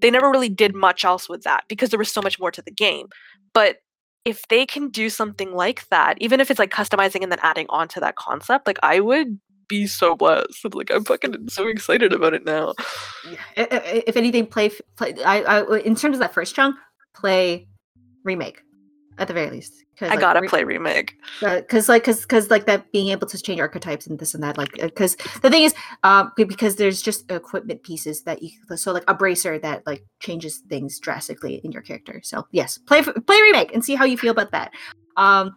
they 0.00 0.10
never 0.10 0.30
really 0.30 0.48
did 0.48 0.74
much 0.74 1.04
else 1.04 1.28
with 1.28 1.42
that 1.42 1.64
because 1.68 1.90
there 1.90 1.98
was 1.98 2.12
so 2.12 2.22
much 2.22 2.38
more 2.38 2.50
to 2.50 2.62
the 2.62 2.70
game. 2.70 3.06
But 3.52 3.76
if 4.24 4.46
they 4.48 4.66
can 4.66 4.88
do 4.88 5.10
something 5.10 5.52
like 5.52 5.88
that, 5.88 6.16
even 6.20 6.40
if 6.40 6.50
it's 6.50 6.58
like 6.58 6.70
customizing 6.70 7.22
and 7.22 7.32
then 7.32 7.40
adding 7.42 7.66
on 7.68 7.88
to 7.88 8.00
that 8.00 8.16
concept, 8.16 8.66
like 8.66 8.78
I 8.82 9.00
would 9.00 9.38
be 9.68 9.86
so 9.86 10.14
blessed. 10.16 10.74
Like 10.74 10.90
I'm 10.92 11.04
fucking 11.04 11.48
so 11.48 11.66
excited 11.66 12.12
about 12.12 12.34
it 12.34 12.44
now. 12.44 12.74
I- 13.56 14.02
if 14.06 14.16
anything, 14.16 14.46
play 14.46 14.70
play. 14.96 15.14
I, 15.24 15.42
I 15.42 15.78
in 15.78 15.94
terms 15.94 16.16
of 16.16 16.20
that 16.20 16.34
first 16.34 16.54
chunk, 16.54 16.76
play 17.14 17.68
remake 18.24 18.62
at 19.18 19.28
the 19.28 19.34
very 19.34 19.50
least. 19.50 19.84
Cause, 19.98 20.08
I 20.08 20.12
like, 20.12 20.20
gotta 20.20 20.40
re- 20.40 20.48
play 20.48 20.64
remake. 20.64 21.16
because 21.40 21.88
like 21.88 22.02
because 22.02 22.22
because 22.22 22.50
like 22.50 22.66
that 22.66 22.90
being 22.92 23.08
able 23.08 23.26
to 23.26 23.38
change 23.40 23.60
archetypes 23.60 24.06
and 24.06 24.18
this 24.18 24.34
and 24.34 24.42
that 24.42 24.56
like 24.56 24.72
because 24.72 25.16
the 25.42 25.50
thing 25.50 25.64
is 25.64 25.74
um 26.02 26.32
because 26.34 26.76
there's 26.76 27.02
just 27.02 27.30
equipment 27.30 27.82
pieces 27.82 28.22
that 28.22 28.42
you 28.42 28.50
so 28.74 28.92
like 28.92 29.04
a 29.08 29.14
bracer 29.14 29.58
that 29.58 29.86
like 29.86 30.04
changes 30.20 30.58
things 30.68 30.98
drastically 30.98 31.60
in 31.62 31.72
your 31.72 31.82
character 31.82 32.20
so 32.24 32.46
yes 32.52 32.78
play 32.78 33.02
play 33.02 33.42
remake 33.42 33.72
and 33.74 33.84
see 33.84 33.94
how 33.94 34.04
you 34.04 34.16
feel 34.16 34.32
about 34.32 34.50
that 34.50 34.72
um 35.16 35.54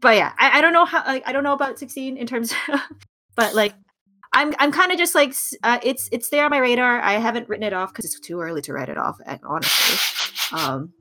but 0.00 0.16
yeah 0.16 0.32
i, 0.38 0.58
I 0.58 0.60
don't 0.60 0.74
know 0.74 0.84
how 0.84 1.02
like, 1.06 1.22
i 1.26 1.32
don't 1.32 1.42
know 1.42 1.54
about 1.54 1.78
16 1.78 2.16
in 2.16 2.26
terms 2.26 2.52
but 3.36 3.54
like 3.54 3.74
i'm 4.34 4.54
i'm 4.58 4.70
kind 4.70 4.92
of 4.92 4.98
just 4.98 5.14
like 5.14 5.34
uh, 5.62 5.78
it's 5.82 6.08
it's 6.12 6.28
there 6.28 6.44
on 6.44 6.50
my 6.50 6.58
radar 6.58 7.00
i 7.00 7.14
haven't 7.14 7.48
written 7.48 7.64
it 7.64 7.72
off 7.72 7.90
because 7.92 8.04
it's 8.04 8.20
too 8.20 8.38
early 8.40 8.60
to 8.60 8.72
write 8.74 8.90
it 8.90 8.98
off 8.98 9.16
uh, 9.26 9.38
honestly 9.44 10.58
um 10.58 10.92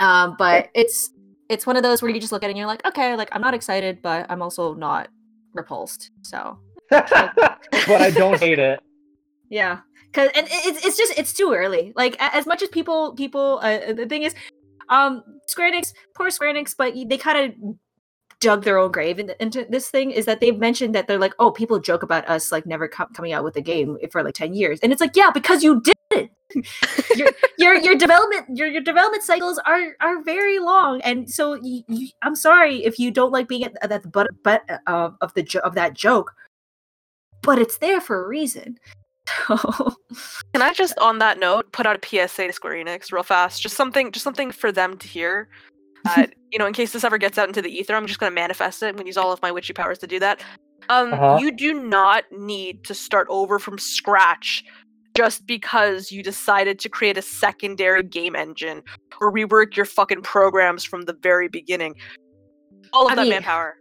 um 0.00 0.36
but 0.38 0.68
it's 0.74 1.10
it's 1.48 1.66
one 1.66 1.76
of 1.76 1.82
those 1.82 2.02
where 2.02 2.10
you 2.10 2.20
just 2.20 2.32
look 2.32 2.42
at 2.42 2.46
it 2.46 2.50
and 2.50 2.58
you're 2.58 2.66
like 2.66 2.84
okay 2.86 3.16
like 3.16 3.28
i'm 3.32 3.40
not 3.40 3.54
excited 3.54 4.00
but 4.02 4.26
i'm 4.30 4.42
also 4.42 4.74
not 4.74 5.08
repulsed 5.54 6.10
so. 6.22 6.58
But 6.90 8.00
I 8.00 8.10
don't 8.10 8.40
hate 8.40 8.58
it. 8.58 8.80
yeah 9.50 9.80
because 10.06 10.30
and 10.34 10.46
it's, 10.50 10.84
it's 10.84 10.96
just 10.96 11.18
it's 11.18 11.32
too 11.32 11.52
early. 11.52 11.92
Like 11.96 12.16
as 12.18 12.46
much 12.46 12.62
as 12.62 12.68
people 12.68 13.14
people 13.14 13.60
uh, 13.62 13.92
the 13.92 14.06
thing 14.06 14.22
is 14.22 14.34
um 14.88 15.22
square 15.46 15.70
enix 15.70 15.92
poor 16.14 16.30
square 16.30 16.52
enix 16.52 16.74
but 16.76 16.94
they 16.94 17.18
kind 17.18 17.38
of 17.38 17.74
dug 18.40 18.64
their 18.64 18.78
own 18.78 18.90
grave 18.90 19.18
in- 19.18 19.34
into 19.40 19.66
this 19.68 19.90
thing 19.90 20.10
is 20.10 20.24
that 20.24 20.40
they've 20.40 20.58
mentioned 20.58 20.94
that 20.94 21.08
they're 21.08 21.18
like 21.18 21.34
oh 21.38 21.50
people 21.50 21.78
joke 21.78 22.02
about 22.02 22.26
us 22.28 22.52
like 22.52 22.64
never 22.64 22.88
co- 22.88 23.08
coming 23.14 23.32
out 23.32 23.44
with 23.44 23.56
a 23.56 23.60
game 23.60 23.98
for 24.10 24.22
like 24.22 24.34
10 24.34 24.54
years 24.54 24.78
and 24.80 24.92
it's 24.92 25.00
like 25.00 25.16
yeah 25.16 25.30
because 25.30 25.62
you 25.62 25.80
did 25.82 25.96
it 26.12 26.30
your, 27.14 27.28
your 27.58 27.74
your 27.76 27.94
development 27.94 28.46
your, 28.56 28.68
your 28.68 28.80
development 28.80 29.22
cycles 29.22 29.58
are 29.66 29.94
are 30.00 30.22
very 30.22 30.58
long 30.58 31.00
and 31.02 31.28
so 31.30 31.60
I'm 32.22 32.34
sorry 32.34 32.84
if 32.84 32.98
you 32.98 33.10
don't 33.10 33.32
like 33.32 33.48
being 33.48 33.64
at, 33.64 33.76
at 33.82 34.02
the 34.02 34.08
butt, 34.08 34.28
butt 34.42 34.62
uh, 34.86 35.10
of 35.20 35.34
the 35.34 35.42
jo- 35.42 35.60
of 35.60 35.74
that 35.74 35.92
joke 35.92 36.34
but 37.42 37.58
it's 37.58 37.78
there 37.78 38.00
for 38.00 38.24
a 38.24 38.28
reason 38.28 38.78
so 39.46 39.94
Can 40.52 40.62
I 40.62 40.72
just, 40.72 40.98
on 40.98 41.18
that 41.18 41.38
note, 41.38 41.70
put 41.72 41.86
out 41.86 42.02
a 42.02 42.06
PSA 42.28 42.46
to 42.46 42.52
Square 42.52 42.84
Enix 42.84 43.12
real 43.12 43.22
fast? 43.22 43.60
Just 43.62 43.76
something, 43.76 44.10
just 44.10 44.24
something 44.24 44.50
for 44.50 44.72
them 44.72 44.96
to 44.96 45.06
hear. 45.06 45.48
Uh, 46.06 46.26
you 46.50 46.58
know, 46.58 46.66
in 46.66 46.72
case 46.72 46.92
this 46.92 47.04
ever 47.04 47.18
gets 47.18 47.36
out 47.36 47.48
into 47.48 47.60
the 47.60 47.70
ether, 47.70 47.94
I'm 47.94 48.06
just 48.06 48.20
gonna 48.20 48.34
manifest 48.34 48.82
it. 48.82 48.86
I'm 48.86 48.96
gonna 48.96 49.06
use 49.06 49.16
all 49.18 49.32
of 49.32 49.42
my 49.42 49.52
witchy 49.52 49.74
powers 49.74 49.98
to 49.98 50.06
do 50.06 50.18
that. 50.20 50.42
Um, 50.88 51.12
Uh-huh. 51.12 51.36
you 51.38 51.50
do 51.52 51.74
not 51.74 52.24
need 52.32 52.84
to 52.84 52.94
start 52.94 53.26
over 53.28 53.58
from 53.58 53.78
scratch 53.78 54.64
just 55.18 55.48
because 55.48 56.12
you 56.12 56.22
decided 56.22 56.78
to 56.78 56.88
create 56.88 57.18
a 57.18 57.22
secondary 57.22 58.04
game 58.04 58.36
engine 58.36 58.80
or 59.20 59.32
rework 59.32 59.74
your 59.74 59.84
fucking 59.84 60.22
programs 60.22 60.84
from 60.84 61.02
the 61.02 61.12
very 61.12 61.48
beginning. 61.48 61.96
All 62.92 63.06
of 63.06 63.12
I 63.12 63.14
that 63.16 63.22
mean, 63.22 63.30
manpower. 63.30 63.74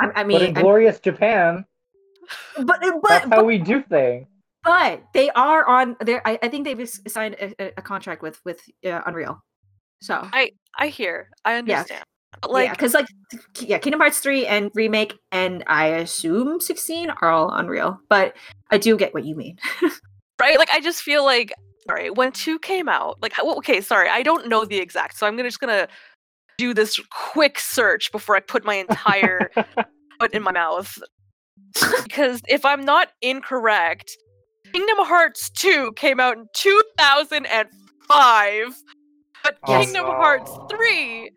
I, 0.00 0.06
I 0.06 0.08
but 0.14 0.26
mean 0.26 0.42
in 0.42 0.56
I- 0.58 0.60
glorious 0.60 0.98
Japan, 0.98 1.64
but 2.56 2.80
that's 2.82 2.96
but 3.00 3.22
how 3.22 3.28
but, 3.28 3.46
we 3.46 3.58
do 3.58 3.80
things. 3.82 4.26
but 4.64 5.04
they 5.14 5.30
are 5.30 5.64
on 5.68 5.96
there 6.00 6.20
I, 6.26 6.36
I 6.42 6.48
think 6.48 6.64
they've 6.64 6.90
signed 7.06 7.36
a, 7.40 7.54
a- 7.62 7.72
a 7.76 7.82
contract 7.82 8.20
with 8.20 8.40
with 8.44 8.60
uh, 8.84 9.02
unreal 9.06 9.38
so 10.02 10.28
I 10.32 10.50
I 10.76 10.88
hear. 10.88 11.30
I 11.44 11.54
understand. 11.58 12.02
But, 12.42 12.52
Like 12.52 12.66
yeah, 12.66 12.72
because 12.72 12.94
like 12.94 13.06
yeah, 13.60 13.78
Kingdom 13.78 14.00
Hearts 14.00 14.20
three 14.20 14.46
and 14.46 14.70
remake, 14.74 15.18
and 15.32 15.64
I 15.66 15.88
assume 15.88 16.60
sixteen 16.60 17.10
are 17.10 17.30
all 17.30 17.50
Unreal, 17.50 18.00
but 18.08 18.36
I 18.70 18.78
do 18.78 18.96
get 18.96 19.14
what 19.14 19.24
you 19.24 19.34
mean. 19.34 19.58
right? 20.40 20.58
Like 20.58 20.70
I 20.70 20.80
just 20.80 21.02
feel 21.02 21.24
like 21.24 21.52
sorry 21.86 22.10
when 22.10 22.32
two 22.32 22.58
came 22.58 22.88
out. 22.88 23.16
Like 23.20 23.38
okay, 23.38 23.80
sorry, 23.80 24.08
I 24.08 24.22
don't 24.22 24.48
know 24.48 24.64
the 24.64 24.78
exact, 24.78 25.18
so 25.18 25.26
I'm 25.26 25.36
gonna 25.36 25.48
just 25.48 25.60
gonna 25.60 25.88
do 26.58 26.74
this 26.74 27.00
quick 27.10 27.58
search 27.58 28.12
before 28.12 28.36
I 28.36 28.40
put 28.40 28.64
my 28.64 28.74
entire 28.74 29.50
foot 30.20 30.32
in 30.32 30.42
my 30.42 30.52
mouth. 30.52 30.98
because 32.02 32.40
if 32.48 32.64
I'm 32.64 32.84
not 32.84 33.08
incorrect, 33.22 34.16
Kingdom 34.72 34.98
Hearts 34.98 35.50
2 35.50 35.92
came 35.92 36.18
out 36.20 36.36
in 36.36 36.46
2005, 36.54 38.82
but 39.42 39.58
Yes. 39.66 39.86
Kingdom 39.86 40.06
Hearts 40.06 40.58
3 40.70 41.30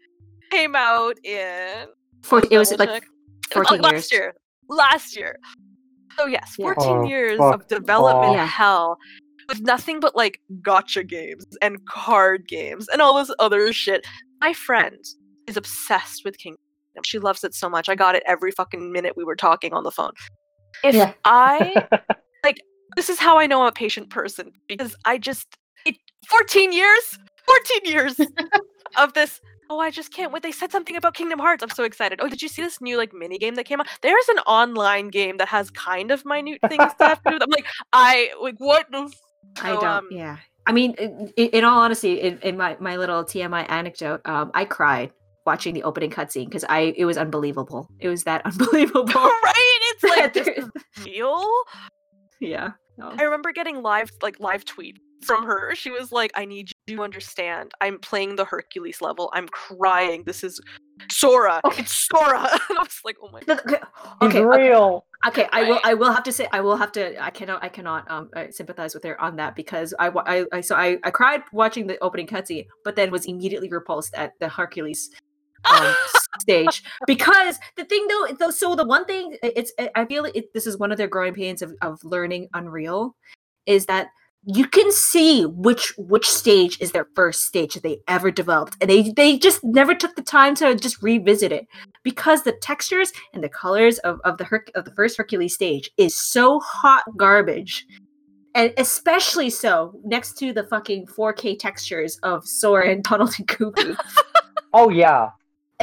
came 0.52 0.76
out 0.76 1.18
in 1.26 1.88
For, 2.22 2.42
it 2.52 2.58
was 2.58 2.70
double 2.70 2.86
like 2.86 3.02
check. 3.02 3.04
Uh, 3.04 3.60
oh, 3.60 3.64
fourteen 3.64 3.82
last 3.82 3.94
years. 3.94 4.12
year. 4.12 4.34
Last 4.70 5.16
year. 5.18 5.40
So 6.18 6.26
yes, 6.28 6.56
14 6.56 6.84
Oh, 6.90 7.04
years 7.08 7.38
fuck 7.38 7.56
of 7.62 7.68
development 7.68 8.32
off. 8.32 8.36
Yeah. 8.36 8.46
hell. 8.46 8.98
with 9.50 9.62
nothing 9.62 10.00
but 10.02 10.16
like 10.16 10.40
gacha 10.62 11.08
games 11.08 11.46
and 11.62 11.84
card 11.86 12.48
games 12.48 12.88
and 12.90 13.02
all 13.02 13.16
this 13.18 13.34
other 13.40 13.72
shit. 13.74 14.06
My 14.42 14.54
friend 14.54 14.98
is 15.48 15.56
obsessed 15.58 16.24
with 16.26 16.38
Kingdom. 16.38 16.60
She 17.06 17.18
loves 17.20 17.44
it 17.46 17.54
so 17.56 17.70
much. 17.70 17.88
I 17.90 17.96
got 17.96 18.16
it 18.16 18.24
every 18.28 18.52
fucking 18.52 18.92
minute 18.92 19.16
we 19.16 19.24
were 19.24 19.36
talking 19.38 19.74
on 19.74 19.84
the 19.84 19.92
phone. 19.92 20.12
If 20.84 20.96
Yeah. 20.96 21.14
I 21.26 21.88
like 22.44 22.62
this 22.98 23.10
is 23.10 23.18
how 23.20 23.38
I 23.38 23.48
know 23.48 23.62
I'm 23.62 23.68
a 23.68 23.72
patient 23.72 24.10
person 24.10 24.52
because 24.68 24.96
I 25.06 25.18
just 25.18 25.48
it, 25.86 25.96
14 26.30 26.72
years, 26.74 27.18
14 27.46 27.92
years 27.92 28.20
of 28.98 29.14
this. 29.14 29.40
Oh, 29.74 29.80
I 29.80 29.90
just 29.90 30.14
can't 30.14 30.34
wait. 30.34 30.44
They 30.44 30.52
said 30.52 30.70
something 30.70 30.98
about 30.98 31.14
Kingdom 31.14 31.40
Hearts. 31.40 31.64
I'm 31.64 31.70
so 31.70 31.86
excited. 31.86 32.20
Oh, 32.22 32.28
did 32.28 32.42
you 32.42 32.50
see 32.50 32.62
this 32.62 32.82
new 32.82 32.98
like 32.98 33.14
mini 33.14 33.38
game 33.38 33.56
that 33.56 33.64
came 33.64 33.80
out? 33.80 33.88
There's 34.02 34.28
an 34.28 34.40
online 34.40 35.08
game 35.08 35.38
that 35.38 35.48
has 35.48 35.70
kind 35.72 36.12
of 36.12 36.26
minute 36.26 36.60
things 36.68 36.92
to 37.00 37.06
have 37.08 37.24
to 37.24 37.30
do. 37.30 37.36
with- 37.36 37.44
I'm 37.44 37.50
like, 37.50 37.66
I 37.94 38.32
like 38.42 38.56
what 38.58 38.92
the. 38.92 39.04
f- 39.04 39.64
I 39.64 39.72
don't. 39.72 39.86
um, 39.86 40.08
yeah. 40.12 40.38
I 40.68 40.74
mean, 40.74 40.94
in, 40.96 41.32
in 41.38 41.64
all 41.64 41.80
honesty, 41.80 42.20
in, 42.20 42.38
in 42.40 42.58
my, 42.58 42.76
my 42.82 42.98
little 42.98 43.24
TMI 43.24 43.66
anecdote, 43.72 44.20
um, 44.26 44.52
I 44.54 44.66
cried 44.66 45.12
watching 45.46 45.74
the 45.74 45.84
opening 45.84 46.10
cutscene 46.12 46.46
because 46.46 46.66
I 46.68 46.94
it 46.98 47.06
was 47.06 47.18
unbelievable. 47.18 47.88
It 48.00 48.10
was 48.10 48.26
that 48.26 48.42
unbelievable. 48.46 49.06
right? 49.14 49.80
It's 49.94 50.04
like 50.18 50.34
this 50.34 50.70
real. 51.06 51.48
yeah. 52.42 52.72
No. 53.02 53.16
I 53.18 53.24
remember 53.24 53.52
getting 53.52 53.82
live 53.82 54.12
like 54.22 54.40
live 54.40 54.64
tweet 54.64 55.00
from 55.24 55.46
her. 55.46 55.74
She 55.76 55.90
was 55.90 56.12
like, 56.12 56.32
"I 56.36 56.46
need 56.46 56.70
you 56.88 56.98
to 56.98 57.04
understand. 57.04 57.72
I'm 57.82 57.98
playing 57.98 58.36
the 58.36 58.46
Hercules 58.46 59.02
level. 59.02 59.32
I'm 59.34 59.48
crying. 59.48 60.24
This 60.26 60.44
is 60.44 60.60
Sora. 61.10 61.62
Okay. 61.66 61.82
It's 61.82 62.08
Sora." 62.08 62.40
and 62.70 62.78
I 62.78 62.82
was 62.82 63.00
like, 63.04 63.18
"Oh 63.22 63.30
my 63.32 63.42
god." 63.42 63.60
Okay, 63.66 63.78
He's 64.22 64.30
okay, 64.30 64.44
okay, 64.44 64.70
real. 64.70 65.06
okay. 65.28 65.48
I 65.52 65.64
will. 65.64 65.80
I 65.84 65.94
will 65.96 66.12
have 66.12 66.24
to 66.24 66.32
say. 66.32 66.48
I 66.52 66.62
will 66.62 66.78
have 66.78 66.92
to. 66.94 67.24
I 67.24 67.32
cannot. 67.32 67.64
I 67.64 67.70
cannot 67.70 68.10
um 68.12 68.30
uh, 68.36 68.46
sympathize 68.52 68.94
with 68.94 69.04
her 69.04 69.20
on 69.20 69.36
that 69.38 69.56
because 69.56 69.94
I. 69.98 70.10
I. 70.10 70.46
I 70.54 70.62
so 70.62 70.76
I. 70.76 70.98
I 71.04 71.10
cried 71.10 71.42
watching 71.52 71.88
the 71.88 71.98
opening 72.04 72.28
cutscene, 72.28 72.68
but 72.84 72.96
then 72.96 73.10
was 73.10 73.26
immediately 73.26 73.70
repulsed 73.70 74.14
at 74.14 74.34
the 74.40 74.48
Hercules 74.48 75.10
um, 75.66 75.96
stage 76.40 76.84
because 77.08 77.60
the 77.76 77.84
thing 77.86 78.08
though, 78.08 78.28
though 78.40 78.52
so 78.52 78.76
the 78.76 78.86
one 78.86 79.06
thing 79.06 79.38
it's 79.44 79.72
i 79.96 80.06
feel 80.06 80.26
it, 80.26 80.54
this 80.54 80.66
is 80.66 80.78
one 80.78 80.92
of 80.92 80.98
their 80.98 81.08
growing 81.08 81.34
pains 81.34 81.62
of, 81.62 81.74
of 81.82 82.04
learning 82.04 82.48
unreal 82.54 83.16
is 83.66 83.86
that 83.86 84.08
you 84.44 84.68
can 84.68 84.92
see 84.92 85.46
which 85.46 85.94
which 85.98 86.28
stage 86.28 86.80
is 86.82 86.92
their 86.92 87.08
first 87.16 87.46
stage 87.46 87.76
that 87.76 87.84
they 87.84 88.00
ever 88.08 88.32
developed 88.32 88.76
and 88.82 88.90
they 88.90 89.12
they 89.12 89.38
just 89.38 89.64
never 89.64 89.94
took 89.94 90.16
the 90.16 90.22
time 90.22 90.56
to 90.56 90.76
just 90.76 91.02
revisit 91.02 91.52
it. 91.52 91.68
Because 92.04 92.42
the 92.42 92.54
textures 92.54 93.14
and 93.34 93.44
the 93.44 93.50
colors 93.50 94.00
of, 94.00 94.20
of 94.24 94.40
the 94.40 94.44
Herc- 94.44 94.72
of 94.74 94.86
the 94.86 94.96
first 94.96 95.18
hercules 95.18 95.54
stage 95.54 95.92
is 95.98 96.16
so 96.16 96.60
hot 96.60 97.04
garbage 97.18 97.86
and 98.56 98.74
especially 98.78 99.52
so 99.52 99.94
next 100.04 100.38
to 100.40 100.52
the 100.54 100.64
fucking 100.64 101.06
4k 101.06 101.60
textures 101.60 102.18
of 102.24 102.46
sora 102.48 102.90
and 102.90 103.04
donald 103.10 103.36
and 103.38 103.48
goofy. 103.48 103.96
Oh 104.74 104.90
yeah, 104.90 105.30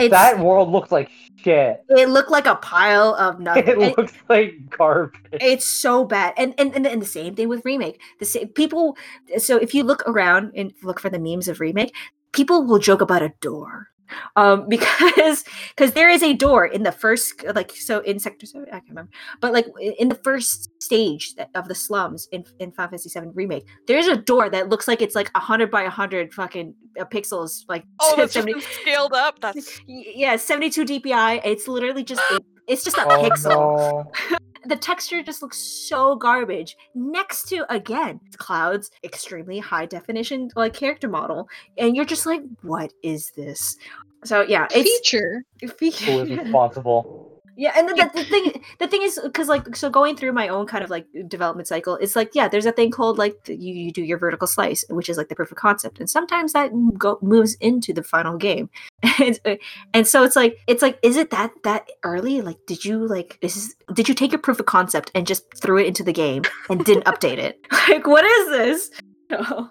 it's, 0.01 0.11
that 0.13 0.39
world 0.39 0.71
looks 0.71 0.91
like 0.93 1.11
shit. 1.37 1.83
it 1.89 2.09
looked 2.09 2.31
like 2.31 2.47
a 2.47 2.57
pile 2.57 3.15
of 3.15 3.41
nothing. 3.49 3.67
It 3.69 3.79
It- 3.79 3.99
looks 3.99 4.13
like 4.29 4.55
garbage. 4.71 5.21
it's 5.33 5.67
so 5.67 6.05
bad, 6.05 6.35
and, 6.37 6.55
and 6.59 6.75
and 6.75 6.87
and 6.87 7.03
the 7.03 7.07
same 7.07 7.35
thing 7.35 7.49
with 7.49 7.65
remake. 7.65 8.01
The 8.19 8.25
same 8.27 8.49
people. 8.49 8.97
So 9.39 9.57
if 9.57 9.75
you 9.75 9.83
look 9.85 10.03
around 10.07 10.53
and 10.57 10.73
look 10.83 11.01
for 11.01 11.11
the 11.11 11.19
memes 11.19 11.49
of 11.49 11.61
remake, 11.61 11.95
people 12.33 12.65
will 12.65 12.79
joke 12.79 13.01
about 13.01 13.23
a 13.23 13.33
door, 13.41 13.89
um, 14.37 14.69
because 14.69 15.45
because 15.77 15.93
there 15.93 16.09
is 16.09 16.23
a 16.23 16.35
door 16.35 16.67
in 16.67 16.83
the 16.83 16.93
first 16.93 17.45
like 17.55 17.73
so 17.73 18.01
in 18.01 18.19
sector 18.19 18.47
seven 18.47 18.67
I 18.69 18.81
can't 18.81 18.91
remember, 18.91 19.11
but 19.41 19.53
like 19.53 19.67
in 19.99 20.09
the 20.09 20.15
first 20.15 20.71
stage 20.83 21.35
of 21.55 21.69
the 21.69 21.75
slums 21.75 22.29
in 22.33 22.45
in 22.59 22.73
Final 22.73 22.91
Fantasy 22.91 23.09
Seven 23.09 23.33
remake, 23.35 23.67
there's 23.87 24.07
a 24.07 24.17
door 24.17 24.49
that 24.51 24.69
looks 24.69 24.89
like 24.89 25.03
it's 25.03 25.15
like 25.15 25.31
hundred 25.37 25.71
by 25.71 25.85
hundred 25.87 26.33
fucking 26.33 26.75
uh, 27.01 27.05
pixels, 27.05 27.65
like 27.69 27.85
Oh, 28.01 28.15
that's 28.17 28.35
just 28.35 28.47
70 28.47 28.53
been 28.55 28.63
scaled 28.83 29.13
up. 29.13 29.41
That's 29.41 29.81
yeah 29.87 30.37
72 30.37 30.85
dpi 30.85 31.41
it's 31.45 31.69
literally 31.69 32.05
just 32.05 32.21
it's 32.67 32.85
just 32.85 32.97
a 32.99 33.05
Oh 33.07 33.23
pixel 33.23 33.51
no. 33.51 34.39
the 34.67 34.77
texture 34.77 35.23
just 35.23 35.43
looks 35.43 35.59
so 35.59 36.17
garbage 36.17 36.77
next 36.95 37.49
to 37.49 37.65
again 37.73 38.21
clouds 38.37 38.91
extremely 39.05 39.59
high 39.59 39.87
definition 39.87 40.51
like 40.57 40.75
character 40.75 41.09
model 41.09 41.49
and 41.77 41.97
you're 41.97 42.05
just 42.05 42.27
like 42.27 42.43
what 42.63 42.93
is 43.03 43.31
this 43.37 43.77
so 44.25 44.43
yeah 44.43 44.67
it's 44.75 44.89
Feature. 44.99 45.45
Who 45.61 46.21
is 46.21 46.31
responsible? 46.31 47.38
Yeah 47.59 47.73
and 47.77 47.89
the, 47.89 47.95
the, 47.95 48.11
the 48.15 48.25
thing 48.25 48.65
the 48.79 48.89
thing 48.89 49.03
is 49.03 49.21
because 49.23 49.49
like 49.49 49.77
so 49.77 49.91
going 49.91 50.17
through 50.17 50.33
my 50.33 50.49
own 50.49 50.67
kind 50.67 50.83
of 50.83 50.91
like 50.91 51.07
development 51.27 51.69
cycle 51.69 51.97
it's 51.97 52.17
like 52.17 52.31
yeah 52.35 52.49
there's 52.49 52.67
a 52.67 52.73
thing 52.73 52.91
called 52.91 53.19
like 53.19 53.45
the- 53.45 53.57
you, 53.57 53.75
you 53.75 53.93
do 53.93 54.03
your 54.03 54.19
vertical 54.19 54.47
slice 54.47 54.85
which 54.89 55.09
is 55.09 55.19
like 55.19 55.29
the 55.29 55.35
proof 55.35 55.51
of 55.51 55.59
concept 55.59 55.99
and 55.99 56.09
sometimes 56.09 56.53
that 56.53 56.71
go, 56.97 57.19
moves 57.21 57.55
into 57.61 57.93
the 57.93 58.03
final 58.03 58.37
game. 58.37 58.71
And, 59.21 59.39
uh, 59.45 59.57
and 59.95 60.07
so 60.07 60.23
it's 60.23 60.37
like 60.37 60.59
it's 60.69 60.81
like 60.81 60.99
is 61.03 61.17
it 61.17 61.31
that 61.31 61.51
that 61.65 61.89
early? 62.05 62.41
Like 62.41 62.59
did 62.67 62.85
you 62.85 63.07
like 63.07 63.37
is 63.43 63.55
this, 63.55 63.75
did 63.93 64.09
you 64.09 64.15
take 64.15 64.31
your 64.31 64.41
proof 64.41 64.61
of 64.61 64.67
concept 64.67 65.11
and 65.15 65.27
just 65.27 65.45
threw 65.61 65.79
it 65.79 65.87
into 65.87 66.05
the 66.05 66.13
game 66.13 66.43
and 66.71 66.85
didn't 66.85 67.05
update 67.05 67.39
it? 67.39 67.59
Like 67.89 68.07
what 68.07 68.25
is 68.25 68.49
this? 68.49 68.91
No. 69.31 69.71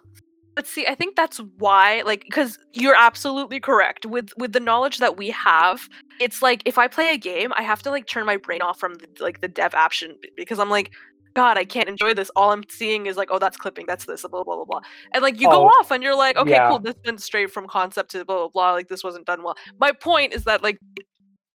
But 0.58 0.66
see, 0.68 0.88
I 0.88 0.96
think 0.96 1.16
that's 1.16 1.40
why, 1.60 2.02
like, 2.04 2.24
because 2.26 2.58
you're 2.74 2.96
absolutely 2.98 3.60
correct 3.60 4.08
with 4.08 4.32
with 4.40 4.54
the 4.54 4.60
knowledge 4.60 4.98
that 4.98 5.16
we 5.16 5.30
have. 5.30 5.88
It's 6.20 6.42
like 6.42 6.64
if 6.66 6.80
I 6.80 6.88
play 6.88 7.12
a 7.14 7.18
game, 7.18 7.54
I 7.56 7.62
have 7.62 7.84
to 7.84 7.92
like 7.92 8.08
turn 8.08 8.26
my 8.26 8.38
brain 8.38 8.64
off 8.64 8.80
from 8.80 8.96
the, 8.96 9.08
like 9.20 9.42
the 9.42 9.48
dev 9.50 9.76
option 9.76 10.18
because 10.36 10.58
I'm 10.60 10.72
like, 10.72 10.92
God, 11.36 11.60
I 11.60 11.66
can't 11.66 11.88
enjoy 11.88 12.16
this. 12.16 12.32
All 12.36 12.52
I'm 12.52 12.64
seeing 12.72 13.06
is 13.06 13.18
like, 13.18 13.30
oh, 13.32 13.38
that's 13.40 13.58
clipping, 13.58 13.86
that's 13.88 14.06
this, 14.06 14.24
blah 14.24 14.44
blah 14.44 14.56
blah 14.56 14.66
blah. 14.66 14.82
And 15.14 15.22
like 15.24 15.40
you 15.40 15.48
go 15.48 15.58
Oh, 15.58 15.70
off 15.80 15.92
and 15.92 16.04
you're 16.04 16.18
like, 16.18 16.38
okay, 16.38 16.54
yeah. 16.54 16.68
cool, 16.68 16.80
this 16.80 16.96
went 17.06 17.22
straight 17.22 17.52
from 17.52 17.68
concept 17.68 18.12
to 18.14 18.26
blah 18.26 18.38
blah 18.38 18.50
blah. 18.50 18.72
Like 18.74 18.90
this 18.90 19.04
wasn't 19.04 19.28
done 19.28 19.44
well. 19.44 19.56
My 19.80 19.92
point 19.92 20.34
is 20.34 20.46
that 20.46 20.64
like 20.64 20.80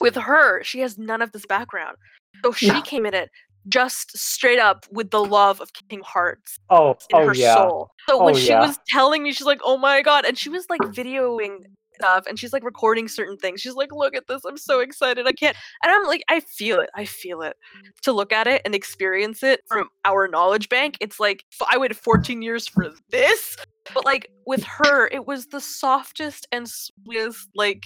with 0.00 0.16
her, 0.16 0.62
she 0.64 0.80
has 0.80 0.98
none 0.98 1.22
of 1.22 1.32
this 1.32 1.46
background, 1.46 1.96
so 2.44 2.53
she 2.53 2.80
No. 2.80 2.82
came 2.82 3.07
in 3.07 3.14
it 3.14 3.30
just 3.68 4.16
straight 4.16 4.58
up 4.58 4.86
with 4.90 5.10
the 5.10 5.24
love 5.24 5.60
of 5.60 5.72
Kingdom 5.72 6.04
Hearts 6.06 6.58
Oh, 6.70 6.96
in 7.10 7.16
oh 7.18 7.26
her 7.28 7.34
yeah. 7.34 7.54
soul. 7.54 7.90
So 8.08 8.22
when 8.22 8.34
Oh, 8.34 8.38
she 8.38 8.48
yeah. 8.48 8.60
was 8.60 8.78
telling 8.88 9.22
me, 9.22 9.32
she's 9.32 9.46
like, 9.46 9.60
"Oh 9.64 9.76
my 9.76 10.02
god!" 10.02 10.24
and 10.24 10.36
she 10.38 10.48
was 10.48 10.66
like 10.68 10.80
videoing 10.82 11.58
stuff, 11.94 12.24
and 12.26 12.38
she's 12.38 12.52
like 12.52 12.64
recording 12.64 13.06
certain 13.06 13.36
things. 13.36 13.60
She's 13.60 13.74
like, 13.74 13.92
"Look 13.92 14.16
at 14.16 14.26
this! 14.26 14.44
I'm 14.44 14.56
so 14.56 14.80
excited! 14.80 15.26
I 15.26 15.32
can't." 15.32 15.56
And 15.82 15.92
I'm 15.92 16.04
like, 16.06 16.22
I 16.28 16.40
feel 16.40 16.80
it. 16.80 16.90
I 16.96 17.04
feel 17.04 17.42
it. 17.42 17.56
To 18.02 18.12
look 18.12 18.32
at 18.32 18.46
it 18.46 18.62
and 18.64 18.74
experience 18.74 19.42
it 19.42 19.60
from 19.68 19.88
our 20.04 20.26
knowledge 20.26 20.68
bank, 20.68 20.96
it's 21.00 21.20
like 21.20 21.44
I 21.70 21.78
waited 21.78 21.96
14 21.96 22.42
years 22.42 22.66
for 22.66 22.90
this. 23.10 23.56
But 23.94 24.04
like 24.04 24.28
with 24.46 24.62
her, 24.64 25.08
it 25.08 25.26
was 25.26 25.46
the 25.48 25.60
softest 25.60 26.46
and 26.50 26.68
sweetest 26.68 27.48
like 27.54 27.84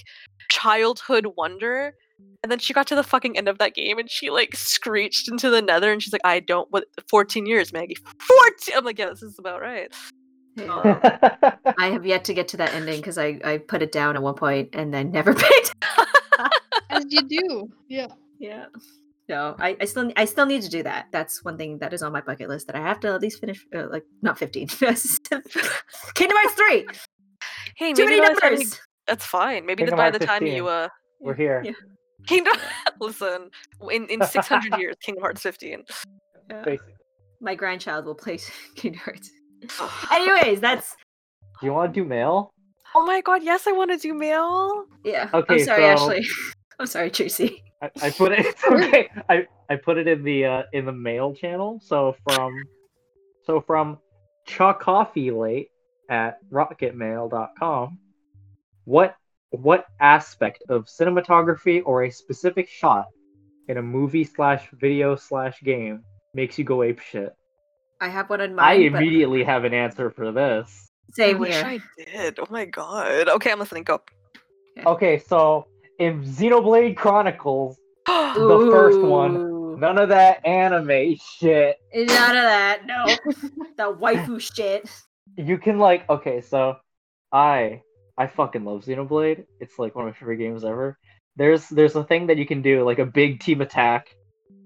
childhood 0.50 1.26
wonder. 1.36 1.94
And 2.42 2.52
then 2.52 2.58
she 2.58 2.72
got 2.72 2.86
to 2.88 2.94
the 2.94 3.02
fucking 3.02 3.36
end 3.36 3.48
of 3.48 3.58
that 3.58 3.74
game 3.74 3.98
and 3.98 4.10
she 4.10 4.30
like 4.30 4.54
screeched 4.54 5.28
into 5.28 5.50
the 5.50 5.60
nether 5.60 5.92
and 5.92 6.02
she's 6.02 6.12
like, 6.12 6.22
I 6.24 6.40
don't 6.40 6.70
what 6.70 6.84
14 7.10 7.44
years, 7.46 7.72
Maggie. 7.72 7.96
14 8.20 8.76
I'm 8.76 8.84
like, 8.84 8.98
yeah, 8.98 9.06
this 9.06 9.22
is 9.22 9.38
about 9.38 9.60
right. 9.60 9.92
Yeah. 10.54 11.56
i 11.78 11.88
have 11.88 12.06
yet 12.06 12.24
to 12.24 12.34
get 12.34 12.48
to 12.48 12.56
that 12.56 12.72
ending 12.72 12.96
because 12.98 13.18
I, 13.18 13.38
I 13.44 13.58
put 13.58 13.82
it 13.82 13.92
down 13.92 14.16
at 14.16 14.22
one 14.22 14.34
point 14.34 14.70
and 14.72 14.92
then 14.94 15.10
never 15.10 15.34
picked 15.34 15.74
As 16.90 17.04
you 17.08 17.22
do. 17.22 17.68
Yeah. 17.88 18.08
Yeah. 18.38 18.66
No, 19.28 19.56
I, 19.58 19.76
I 19.80 19.84
still 19.86 20.12
I 20.16 20.24
still 20.24 20.46
need 20.46 20.62
to 20.62 20.68
do 20.68 20.84
that. 20.84 21.06
That's 21.10 21.44
one 21.44 21.58
thing 21.58 21.78
that 21.78 21.92
is 21.92 22.02
on 22.02 22.12
my 22.12 22.20
bucket 22.20 22.48
list 22.48 22.68
that 22.68 22.76
I 22.76 22.80
have 22.80 23.00
to 23.00 23.08
at 23.08 23.20
least 23.20 23.40
finish. 23.40 23.66
Uh, 23.74 23.88
like 23.90 24.04
not 24.22 24.38
fifteen. 24.38 24.68
Kingdom 24.68 24.94
Hearts 26.14 26.54
three. 26.54 26.86
Hey, 27.76 27.92
Too 27.92 28.04
maybe 28.04 28.20
many 28.20 28.34
by 28.34 28.40
time 28.40 28.52
numbers. 28.54 28.80
that's 29.06 29.26
fine. 29.26 29.66
Maybe 29.66 29.82
Kingdom 29.82 29.96
by 29.96 30.04
Hearts 30.04 30.18
the 30.18 30.26
time 30.26 30.40
15. 30.40 30.56
you 30.56 30.68
uh 30.68 30.88
We're 31.20 31.34
here. 31.34 31.60
Yeah. 31.64 31.72
Kingdom 32.26 32.56
listen, 33.00 33.50
in 33.90 34.06
in 34.08 34.22
600 34.24 34.78
years, 34.78 34.96
Kingdom 35.02 35.22
Hearts 35.22 35.40
15. 35.42 35.84
Yeah. 36.50 36.62
Basically. 36.62 36.92
My 37.40 37.54
grandchild 37.54 38.04
will 38.04 38.14
play 38.14 38.38
Kingdom 38.76 39.00
Hearts. 39.04 39.30
Anyways, 40.12 40.60
that's 40.60 40.96
Do 41.60 41.66
you 41.66 41.72
want 41.72 41.92
to 41.94 42.00
do 42.00 42.06
mail? 42.06 42.52
Oh 42.94 43.04
my 43.04 43.20
god, 43.20 43.42
yes, 43.42 43.66
I 43.66 43.72
want 43.72 43.90
to 43.90 43.96
do 43.98 44.14
mail. 44.14 44.84
yeah. 45.04 45.28
Okay, 45.34 45.54
I'm 45.54 45.64
sorry, 45.64 45.82
so- 45.82 45.86
Ashley. 45.88 46.26
I'm 46.78 46.86
sorry, 46.86 47.10
Tracy. 47.10 47.62
I, 47.82 47.90
I 48.02 48.10
put 48.10 48.32
it. 48.32 48.46
It's 48.46 48.64
okay. 48.64 49.08
I 49.28 49.46
I 49.68 49.76
put 49.76 49.98
it 49.98 50.06
in 50.08 50.22
the 50.22 50.44
uh, 50.44 50.62
in 50.72 50.84
the 50.86 50.92
mail 50.92 51.34
channel. 51.34 51.80
So 51.82 52.14
from 52.28 52.54
so 53.44 53.60
from 53.60 53.98
Chuck 54.46 54.80
Coffee 54.80 55.30
late 55.30 55.68
at 56.08 56.38
rocketmail.com. 56.50 57.98
What 58.84 59.16
what 59.50 59.86
aspect 60.00 60.62
of 60.68 60.86
cinematography 60.86 61.82
or 61.84 62.04
a 62.04 62.10
specific 62.10 62.68
shot 62.68 63.06
in 63.68 63.78
a 63.78 63.82
movie 63.82 64.24
slash 64.24 64.68
video 64.72 65.16
slash 65.16 65.60
game 65.62 66.02
makes 66.34 66.58
you 66.58 66.64
go 66.64 66.82
ape 66.82 67.00
shit? 67.00 67.34
I 68.00 68.08
have 68.08 68.28
one 68.28 68.40
in 68.40 68.58
I 68.58 68.78
mind. 68.78 68.92
but 68.92 69.02
immediately 69.02 69.44
have 69.44 69.64
an 69.64 69.72
answer 69.74 70.10
for 70.10 70.32
this. 70.32 70.88
I 71.12 71.14
Same 71.14 71.38
wish 71.38 71.54
here. 71.54 71.64
I 71.64 71.80
did. 71.96 72.38
Oh 72.38 72.46
my 72.50 72.64
god. 72.64 73.28
Okay, 73.28 73.52
I'm 73.52 73.58
listening. 73.58 73.84
Go. 73.84 74.00
Okay, 74.84 75.18
so 75.18 75.66
in 75.98 76.22
Xenoblade 76.22 76.96
Chronicles, 76.96 77.78
The 78.06 78.68
first 78.70 79.00
one. 79.00 79.80
None 79.80 79.98
of 79.98 80.08
that 80.10 80.46
anime 80.46 81.16
shit. 81.16 81.76
None 81.92 82.06
of 82.08 82.42
that. 82.44 82.86
No. 82.86 83.04
the 83.76 83.94
waifu 83.94 84.40
shit. 84.40 84.88
You 85.36 85.58
can 85.58 85.78
like 85.78 86.08
okay, 86.08 86.40
so 86.40 86.76
I 87.32 87.82
I 88.18 88.26
fucking 88.26 88.64
love 88.64 88.84
Xenoblade. 88.84 89.44
It's 89.60 89.78
like 89.78 89.94
one 89.94 90.06
of 90.08 90.14
my 90.14 90.18
favorite 90.18 90.38
games 90.38 90.64
ever. 90.64 90.98
There's 91.36 91.68
there's 91.68 91.94
a 91.96 92.04
thing 92.04 92.26
that 92.28 92.38
you 92.38 92.46
can 92.46 92.62
do, 92.62 92.82
like 92.84 92.98
a 92.98 93.04
big 93.06 93.40
team 93.40 93.60
attack 93.60 94.08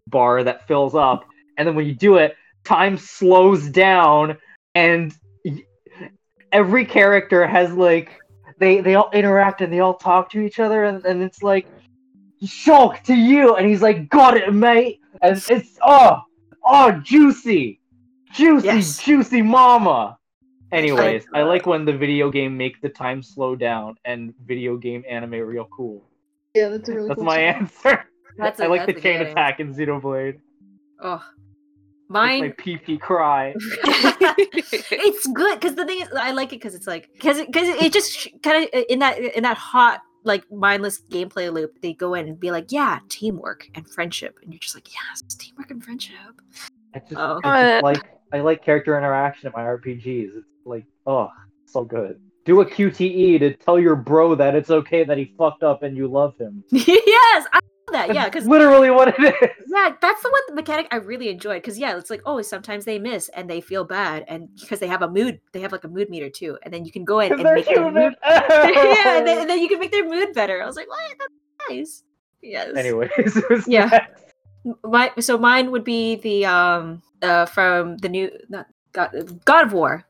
bar 0.08 0.44
that 0.44 0.66
fills 0.68 0.94
up, 0.94 1.24
and 1.56 1.66
then 1.66 1.74
when 1.74 1.86
you 1.86 1.94
do 1.94 2.16
it, 2.16 2.36
time 2.64 2.96
slows 2.96 3.68
down, 3.68 4.38
and 4.74 5.12
y- 5.44 5.64
every 6.52 6.84
character 6.84 7.46
has 7.46 7.72
like 7.72 8.20
they 8.58 8.80
they 8.80 8.94
all 8.94 9.10
interact 9.12 9.62
and 9.62 9.72
they 9.72 9.80
all 9.80 9.94
talk 9.94 10.30
to 10.30 10.40
each 10.40 10.60
other, 10.60 10.84
and, 10.84 11.04
and 11.04 11.22
it's 11.22 11.42
like 11.42 11.66
shock 12.46 13.02
to 13.04 13.14
you, 13.14 13.56
and 13.56 13.66
he's 13.66 13.82
like, 13.82 14.08
got 14.08 14.36
it, 14.36 14.54
mate, 14.54 15.00
and 15.22 15.42
it's 15.50 15.76
oh 15.84 16.20
oh 16.64 16.92
juicy, 17.02 17.80
juicy, 18.32 18.66
Yes. 18.66 19.02
juicy 19.02 19.42
mama. 19.42 20.18
Anyways, 20.72 21.26
I 21.34 21.42
like 21.42 21.66
when 21.66 21.84
the 21.84 21.92
video 21.96 22.30
game 22.30 22.56
make 22.56 22.80
the 22.80 22.88
time 22.88 23.22
slow 23.22 23.56
down 23.56 23.96
and 24.04 24.32
video 24.46 24.76
game 24.76 25.04
anime 25.08 25.32
real 25.32 25.68
cool. 25.70 26.02
Yeah, 26.54 26.68
that's 26.68 26.88
a 26.88 26.94
really 26.94 27.08
That's 27.08 27.16
cool 27.18 27.24
my 27.24 27.36
song. 27.52 27.60
answer. 27.62 28.04
That's 28.38 28.60
I 28.60 28.66
a- 28.66 28.68
like 28.68 28.86
the 28.86 28.92
that's 28.92 28.98
a 28.98 29.02
chain 29.02 29.18
good 29.18 29.26
attack 29.28 29.60
in 29.60 29.74
Xenoblade. 29.74 30.38
Oh. 31.02 31.14
It's 31.14 31.24
my 32.08 32.40
Mine 32.40 32.52
pee 32.58 32.76
pee 32.76 32.98
cry. 32.98 33.54
it's 33.58 35.26
good 35.28 35.60
because 35.60 35.76
the 35.76 35.84
thing 35.86 36.00
is 36.00 36.08
i 36.16 36.32
like 36.32 36.48
it 36.52 36.56
because 36.56 36.74
it's 36.74 36.86
like 36.86 37.08
because 37.12 37.38
it, 37.38 37.52
cause 37.52 37.62
it 37.68 37.92
just 37.92 38.28
kind 38.42 38.64
of 38.64 38.84
in 38.88 38.98
that 38.98 39.18
in 39.18 39.44
that 39.44 39.56
hot 39.56 40.00
like 40.24 40.44
mindless 40.50 41.00
gameplay 41.10 41.52
loop 41.52 41.80
they 41.82 41.92
go 41.94 42.14
in 42.14 42.26
and 42.28 42.40
be 42.40 42.50
like 42.50 42.66
yeah 42.72 42.98
teamwork 43.08 43.68
and 43.76 43.88
friendship 43.88 44.38
and 44.42 44.52
you're 44.52 44.58
just 44.58 44.74
like 44.74 44.88
yes 44.92 45.22
teamwork 45.38 45.70
and 45.70 45.82
friendship 45.84 46.14
I 46.94 46.98
just, 46.98 47.12
Oh. 47.16 47.40
I 47.44 47.62
just 47.62 47.82
Uh, 47.84 47.86
like 47.86 48.02
I 48.32 48.40
like 48.40 48.64
character 48.64 48.98
interaction 48.98 49.46
in 49.46 49.52
my 49.54 49.62
RPGs. 49.62 50.30
It's 50.36 50.46
like 50.64 50.84
oh 51.06 51.30
so 51.66 51.84
good. 51.84 52.20
Do 52.46 52.60
a 52.62 52.66
QTE 52.66 53.38
to 53.40 53.54
tell 53.54 53.78
your 53.78 53.94
bro 53.94 54.34
that 54.34 54.54
it's 54.54 54.70
okay 54.70 55.04
that 55.04 55.18
he 55.18 55.34
fucked 55.38 55.62
up 55.62 55.82
and 55.82 55.96
you 55.96 56.08
love 56.08 56.36
him. 56.38 56.64
yes 56.70 57.46
i 57.52 57.60
love 57.60 57.92
that 57.92 58.14
yeah 58.14 58.24
because 58.26 58.46
literally 58.46 58.88
what 58.90 59.08
it 59.08 59.18
is. 59.18 59.50
yeah 59.66 59.92
that's 60.00 60.22
the 60.22 60.30
one 60.30 60.54
mechanic 60.54 60.86
i 60.92 60.96
really 60.96 61.28
enjoyed 61.28 61.60
because 61.60 61.76
yeah 61.78 61.96
it's 61.96 62.08
like 62.10 62.22
oh 62.24 62.40
sometimes 62.40 62.84
they 62.84 62.98
miss 63.00 63.28
and 63.30 63.50
they 63.50 63.60
feel 63.60 63.84
bad 63.84 64.24
and 64.28 64.48
because 64.60 64.78
they 64.78 64.86
have 64.86 65.02
a 65.02 65.08
mood 65.08 65.40
they 65.52 65.60
have 65.60 65.72
like 65.72 65.82
a 65.84 65.88
mood 65.88 66.08
meter 66.08 66.30
too 66.30 66.56
and 66.62 66.72
then 66.72 66.84
you 66.84 66.92
can 66.92 67.04
go 67.04 67.18
in 67.20 67.32
and 67.32 67.42
make 67.42 67.66
their 67.66 67.90
mood 67.90 68.14
yeah 68.24 69.18
and 69.18 69.26
then, 69.26 69.40
and 69.40 69.50
then 69.50 69.58
you 69.58 69.68
can 69.68 69.80
make 69.80 69.90
their 69.90 70.08
mood 70.08 70.32
better 70.34 70.62
i 70.62 70.66
was 70.66 70.76
like 70.76 70.88
what 70.88 71.00
that's 71.18 71.32
nice 71.68 72.04
yes 72.42 72.74
Anyways, 72.76 73.10
Yeah. 73.66 74.06
my 74.84 75.10
so 75.18 75.36
mine 75.36 75.70
would 75.72 75.84
be 75.84 76.16
the 76.16 76.46
um 76.46 77.02
uh 77.22 77.46
from 77.46 77.96
the 77.98 78.08
new 78.08 78.30
not 78.48 78.66
God, 78.92 79.40
God 79.44 79.66
of 79.66 79.72
War, 79.72 80.04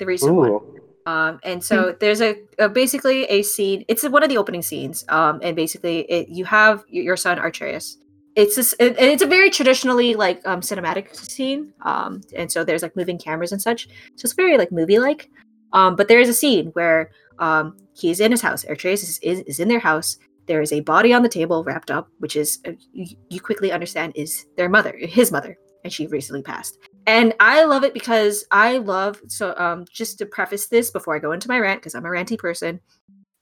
the 0.00 0.06
recent 0.06 0.34
one. 0.34 0.60
Um, 1.06 1.40
and 1.42 1.62
so 1.64 1.96
there's 1.98 2.20
a, 2.20 2.36
a 2.58 2.68
basically 2.68 3.24
a 3.24 3.42
scene. 3.42 3.84
It's 3.88 4.06
one 4.08 4.22
of 4.22 4.28
the 4.28 4.36
opening 4.36 4.62
scenes. 4.62 5.04
Um, 5.08 5.40
and 5.42 5.56
basically 5.56 6.00
it 6.10 6.28
you 6.28 6.44
have 6.44 6.84
your 6.88 7.16
son 7.16 7.38
Atreus. 7.38 7.96
It's 8.36 8.56
this, 8.56 8.74
it, 8.78 8.96
and 8.96 9.10
it's 9.10 9.22
a 9.22 9.26
very 9.26 9.50
traditionally 9.50 10.14
like 10.14 10.46
um 10.46 10.60
cinematic 10.60 11.14
scene. 11.14 11.72
Um, 11.82 12.20
and 12.36 12.50
so 12.50 12.64
there's 12.64 12.82
like 12.82 12.96
moving 12.96 13.18
cameras 13.18 13.52
and 13.52 13.62
such. 13.62 13.88
So 14.16 14.26
it's 14.26 14.34
very 14.34 14.58
like 14.58 14.72
movie 14.72 14.98
like. 14.98 15.30
Um, 15.72 15.96
but 15.96 16.08
there 16.08 16.20
is 16.20 16.28
a 16.28 16.34
scene 16.34 16.66
where 16.72 17.10
um 17.38 17.76
he's 17.94 18.20
in 18.20 18.30
his 18.30 18.42
house. 18.42 18.64
Atreus 18.64 19.02
is, 19.02 19.18
is 19.20 19.40
is 19.40 19.60
in 19.60 19.68
their 19.68 19.80
house. 19.80 20.18
There 20.46 20.60
is 20.60 20.72
a 20.72 20.80
body 20.80 21.12
on 21.12 21.22
the 21.22 21.28
table 21.28 21.64
wrapped 21.64 21.90
up, 21.90 22.08
which 22.18 22.36
is 22.36 22.58
uh, 22.66 22.72
you, 22.92 23.16
you 23.30 23.40
quickly 23.40 23.72
understand 23.72 24.12
is 24.16 24.46
their 24.56 24.68
mother, 24.68 24.94
his 24.98 25.30
mother, 25.30 25.56
and 25.84 25.92
she 25.92 26.06
recently 26.08 26.42
passed 26.42 26.78
and 27.10 27.34
I 27.40 27.64
love 27.64 27.82
it 27.82 27.92
because 27.92 28.44
I 28.52 28.78
love 28.78 29.20
so 29.26 29.54
um 29.58 29.84
just 29.90 30.18
to 30.18 30.26
preface 30.26 30.68
this 30.68 30.90
before 30.90 31.16
I 31.16 31.18
go 31.18 31.32
into 31.32 31.48
my 31.48 31.58
rant 31.58 31.80
because 31.80 31.94
I'm 31.96 32.06
a 32.06 32.08
ranty 32.08 32.38
person. 32.38 32.80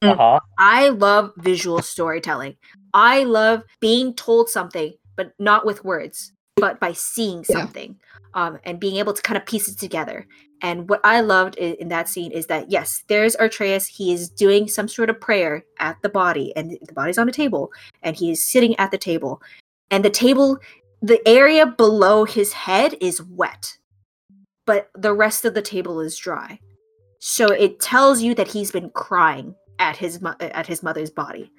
Uh-huh. 0.01 0.41
I 0.59 0.89
love 0.89 1.33
visual 1.37 1.83
storytelling. 1.83 2.57
I 2.95 3.25
love 3.25 3.63
being 3.81 4.15
told 4.15 4.49
something 4.49 4.95
but 5.17 5.33
not 5.39 5.67
with 5.67 5.85
words, 5.85 6.33
but 6.57 6.81
by 6.81 6.93
seeing 6.93 7.45
Yeah. 7.49 7.57
something 7.57 7.97
um 8.35 8.59
and 8.65 8.81
being 8.81 8.97
able 8.97 9.13
to 9.13 9.23
kind 9.23 9.37
of 9.37 9.45
piece 9.45 9.69
it 9.69 9.79
together. 9.79 10.27
And 10.63 10.89
what 10.89 11.01
I 11.05 11.21
loved 11.21 11.57
in, 11.57 11.75
in 11.75 11.89
that 11.89 12.09
scene 12.09 12.33
is 12.33 12.47
that 12.47 12.71
yes, 12.71 13.05
there's 13.09 13.37
Artreus. 13.37 13.87
He 13.87 14.13
is 14.15 14.31
doing 14.31 14.67
some 14.67 14.89
sort 14.89 15.11
of 15.11 15.21
prayer 15.21 15.65
at 15.79 16.01
the 16.03 16.09
body, 16.09 16.53
and 16.57 16.79
the 16.87 16.93
body's 16.95 17.19
on 17.19 17.29
a 17.29 17.33
table, 17.33 17.71
and 18.03 18.17
he 18.17 18.31
is 18.31 18.43
sitting 18.43 18.75
at 18.77 18.91
the 18.91 18.99
table, 18.99 19.41
and 19.91 20.05
the 20.05 20.11
table 20.11 20.59
the 21.03 21.27
area 21.27 21.67
below 21.67 22.25
his 22.25 22.53
head 22.53 22.95
is 23.01 23.23
wet, 23.23 23.79
but 24.67 24.91
the 24.95 25.13
rest 25.13 25.45
of 25.45 25.55
the 25.55 25.63
table 25.63 26.01
is 26.01 26.17
dry. 26.17 26.59
So 27.21 27.47
it 27.47 27.81
tells 27.81 28.23
you 28.23 28.35
that 28.35 28.49
he's 28.49 28.71
been 28.71 28.91
crying 28.91 29.55
at 29.79 29.97
his 29.97 30.21
mo- 30.21 30.37
at 30.41 30.67
his 30.67 30.83
mother's 30.83 31.11
body. 31.11 31.53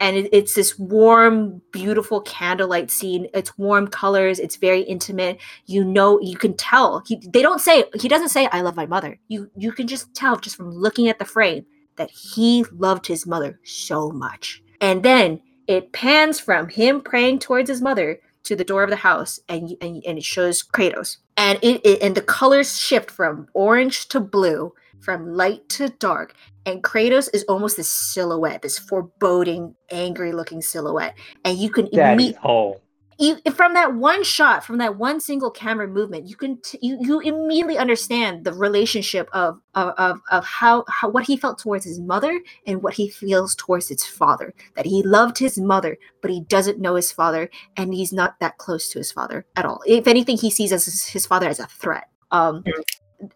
And 0.00 0.16
it, 0.16 0.28
it's 0.32 0.54
this 0.54 0.78
warm, 0.78 1.62
beautiful 1.72 2.20
candlelight 2.22 2.90
scene. 2.90 3.28
It's 3.34 3.56
warm 3.56 3.86
colors. 3.88 4.38
It's 4.40 4.56
very 4.56 4.82
intimate. 4.82 5.40
You 5.66 5.84
know, 5.84 6.20
you 6.20 6.36
can 6.36 6.56
tell. 6.56 7.02
He 7.06 7.20
they 7.28 7.42
don't 7.42 7.60
say 7.60 7.84
he 8.00 8.08
doesn't 8.08 8.30
say 8.30 8.48
I 8.52 8.60
love 8.60 8.76
my 8.76 8.86
mother. 8.86 9.18
You 9.28 9.50
you 9.56 9.72
can 9.72 9.86
just 9.86 10.12
tell 10.14 10.36
just 10.36 10.56
from 10.56 10.70
looking 10.70 11.08
at 11.08 11.18
the 11.18 11.24
frame 11.24 11.64
that 11.96 12.10
he 12.10 12.64
loved 12.72 13.06
his 13.06 13.26
mother 13.26 13.60
so 13.64 14.10
much. 14.10 14.62
And 14.80 15.02
then 15.02 15.40
it 15.66 15.92
pans 15.92 16.40
from 16.40 16.68
him 16.68 17.00
praying 17.00 17.38
towards 17.38 17.70
his 17.70 17.80
mother 17.80 18.18
to 18.44 18.56
the 18.56 18.64
door 18.64 18.82
of 18.82 18.90
the 18.90 18.96
house 18.96 19.40
and 19.48 19.76
and, 19.80 20.02
and 20.06 20.18
it 20.18 20.24
shows 20.24 20.62
Kratos. 20.62 21.18
And 21.36 21.58
it, 21.62 21.80
it 21.84 22.02
and 22.02 22.14
the 22.14 22.22
colors 22.22 22.78
shift 22.78 23.10
from 23.10 23.48
orange 23.54 24.08
to 24.08 24.20
blue, 24.20 24.72
from 25.00 25.34
light 25.34 25.68
to 25.70 25.88
dark. 25.88 26.34
And 26.66 26.82
Kratos 26.82 27.28
is 27.34 27.44
almost 27.44 27.76
this 27.76 27.90
silhouette, 27.90 28.62
this 28.62 28.78
foreboding, 28.78 29.74
angry 29.90 30.32
looking 30.32 30.62
silhouette. 30.62 31.14
And 31.44 31.58
you 31.58 31.70
can 31.70 31.88
immediately. 31.88 32.80
You, 33.18 33.38
from 33.54 33.74
that 33.74 33.94
one 33.94 34.24
shot, 34.24 34.64
from 34.64 34.78
that 34.78 34.96
one 34.96 35.20
single 35.20 35.50
camera 35.50 35.86
movement, 35.86 36.28
you 36.28 36.36
can 36.36 36.60
t- 36.60 36.78
you, 36.82 36.98
you 37.00 37.20
immediately 37.20 37.78
understand 37.78 38.44
the 38.44 38.52
relationship 38.52 39.28
of 39.32 39.60
of 39.74 40.20
of, 40.30 40.44
how, 40.44 40.84
how 40.88 41.08
what 41.08 41.24
he 41.24 41.36
felt 41.36 41.58
towards 41.58 41.84
his 41.84 42.00
mother 42.00 42.40
and 42.66 42.82
what 42.82 42.94
he 42.94 43.08
feels 43.08 43.54
towards 43.54 43.88
his 43.88 44.04
father. 44.04 44.54
That 44.76 44.86
he 44.86 45.02
loved 45.02 45.38
his 45.38 45.58
mother, 45.58 45.96
but 46.20 46.30
he 46.30 46.40
doesn't 46.42 46.80
know 46.80 46.94
his 46.94 47.12
father, 47.12 47.50
and 47.76 47.94
he's 47.94 48.12
not 48.12 48.38
that 48.40 48.58
close 48.58 48.88
to 48.90 48.98
his 48.98 49.12
father 49.12 49.46
at 49.56 49.64
all. 49.64 49.82
If 49.86 50.06
anything, 50.06 50.36
he 50.36 50.50
sees 50.50 50.72
as 50.72 50.84
his, 50.84 51.04
his 51.04 51.26
father 51.26 51.48
as 51.48 51.60
a 51.60 51.66
threat. 51.66 52.08
Um, 52.30 52.64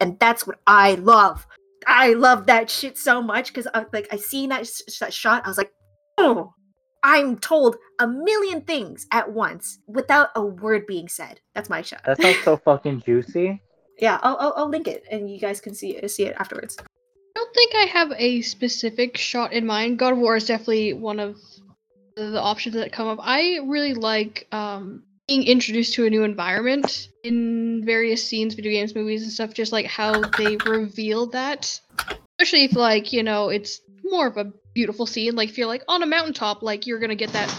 and 0.01 0.19
that's 0.19 0.47
what 0.47 0.59
I 0.67 0.95
love. 0.95 1.47
I 1.87 2.15
love 2.15 2.47
that 2.47 2.69
shit 2.69 2.99
so 2.99 3.23
much 3.23 3.49
because 3.49 3.69
i 3.73 3.85
like 3.93 4.09
I 4.13 4.17
seen 4.17 4.51
that, 4.51 4.67
sh- 4.67 4.99
that 5.01 5.15
shot, 5.15 5.45
I 5.45 5.49
was 5.49 5.59
like, 5.59 5.73
oh. 6.19 6.53
I'm 7.03 7.39
told 7.39 7.77
a 7.99 8.07
million 8.07 8.63
things 8.63 9.07
at 9.13 9.31
once 9.33 9.79
without 9.87 10.31
a 10.35 10.45
word 10.45 10.87
being 10.87 11.09
said. 11.09 11.41
That's 11.55 11.71
my 11.71 11.83
shot. 11.83 12.03
That 12.05 12.21
sounds 12.21 12.43
so 12.43 12.57
fucking 12.65 13.03
juicy. 13.03 13.61
yeah, 13.99 14.19
I'll, 14.23 14.37
I'll 14.39 14.55
I'll 14.57 14.69
link 14.69 14.89
it 14.89 15.05
and 15.11 15.31
you 15.31 15.39
guys 15.39 15.61
can 15.61 15.75
see 15.75 15.97
it 15.97 16.11
see 16.11 16.25
it 16.25 16.37
afterwards. 16.39 16.77
I 16.81 16.85
don't 17.41 17.55
think 17.55 17.73
I 17.75 17.85
have 17.87 18.13
a 18.17 18.43
specific 18.43 19.17
shot 19.17 19.53
in 19.53 19.65
mind. 19.67 19.99
God 19.99 20.15
of 20.15 20.19
War 20.19 20.37
is 20.37 20.47
definitely 20.47 20.93
one 20.93 21.21
of 21.21 21.37
the 22.17 22.31
the 22.31 22.41
options 22.41 22.75
that 22.75 22.93
come 22.93 23.09
up. 23.09 23.19
I 23.23 23.61
really 23.65 23.95
like 23.95 24.49
um, 24.53 25.05
being 25.29 25.45
introduced 25.45 25.95
to 25.95 26.07
a 26.07 26.11
new 26.11 26.25
environment 26.25 27.09
in 27.23 27.85
various 27.85 28.25
scenes, 28.25 28.55
video 28.55 28.73
games, 28.73 28.95
movies, 28.95 29.23
and 29.23 29.31
stuff. 29.31 29.55
Just 29.55 29.73
like 29.73 29.87
how 29.87 30.21
they 30.37 30.57
reveal 30.57 31.27
that, 31.29 31.81
especially 32.39 32.65
if 32.65 32.75
like 32.75 33.13
you 33.13 33.23
know 33.23 33.51
it's 33.51 33.81
more 34.11 34.27
of 34.27 34.37
a 34.37 34.53
beautiful 34.75 35.07
scene. 35.07 35.35
Like 35.35 35.51
if 35.51 35.59
you're 35.59 35.67
like 35.67 35.85
on 35.89 36.03
a 36.03 36.07
mountaintop, 36.07 36.63
like 36.63 36.87
you're 36.87 36.99
gonna 36.99 37.15
get 37.15 37.33
that 37.33 37.55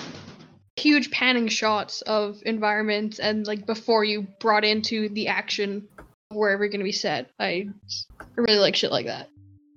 huge 0.76 1.12
panning 1.12 1.48
shots 1.48 2.02
of 2.04 2.42
environments 2.46 3.20
and 3.20 3.46
like 3.46 3.66
before 3.66 4.04
you 4.04 4.28
brought 4.40 4.64
into 4.64 5.10
the 5.10 5.28
action 5.28 5.88
wherever 6.30 6.64
you're 6.64 6.72
gonna 6.72 6.84
be 6.84 6.92
set. 6.92 7.30
I, 7.40 7.70
I 8.20 8.26
really 8.36 8.60
like 8.60 8.76
shit 8.76 8.92
like 8.92 9.06
that. 9.08 9.30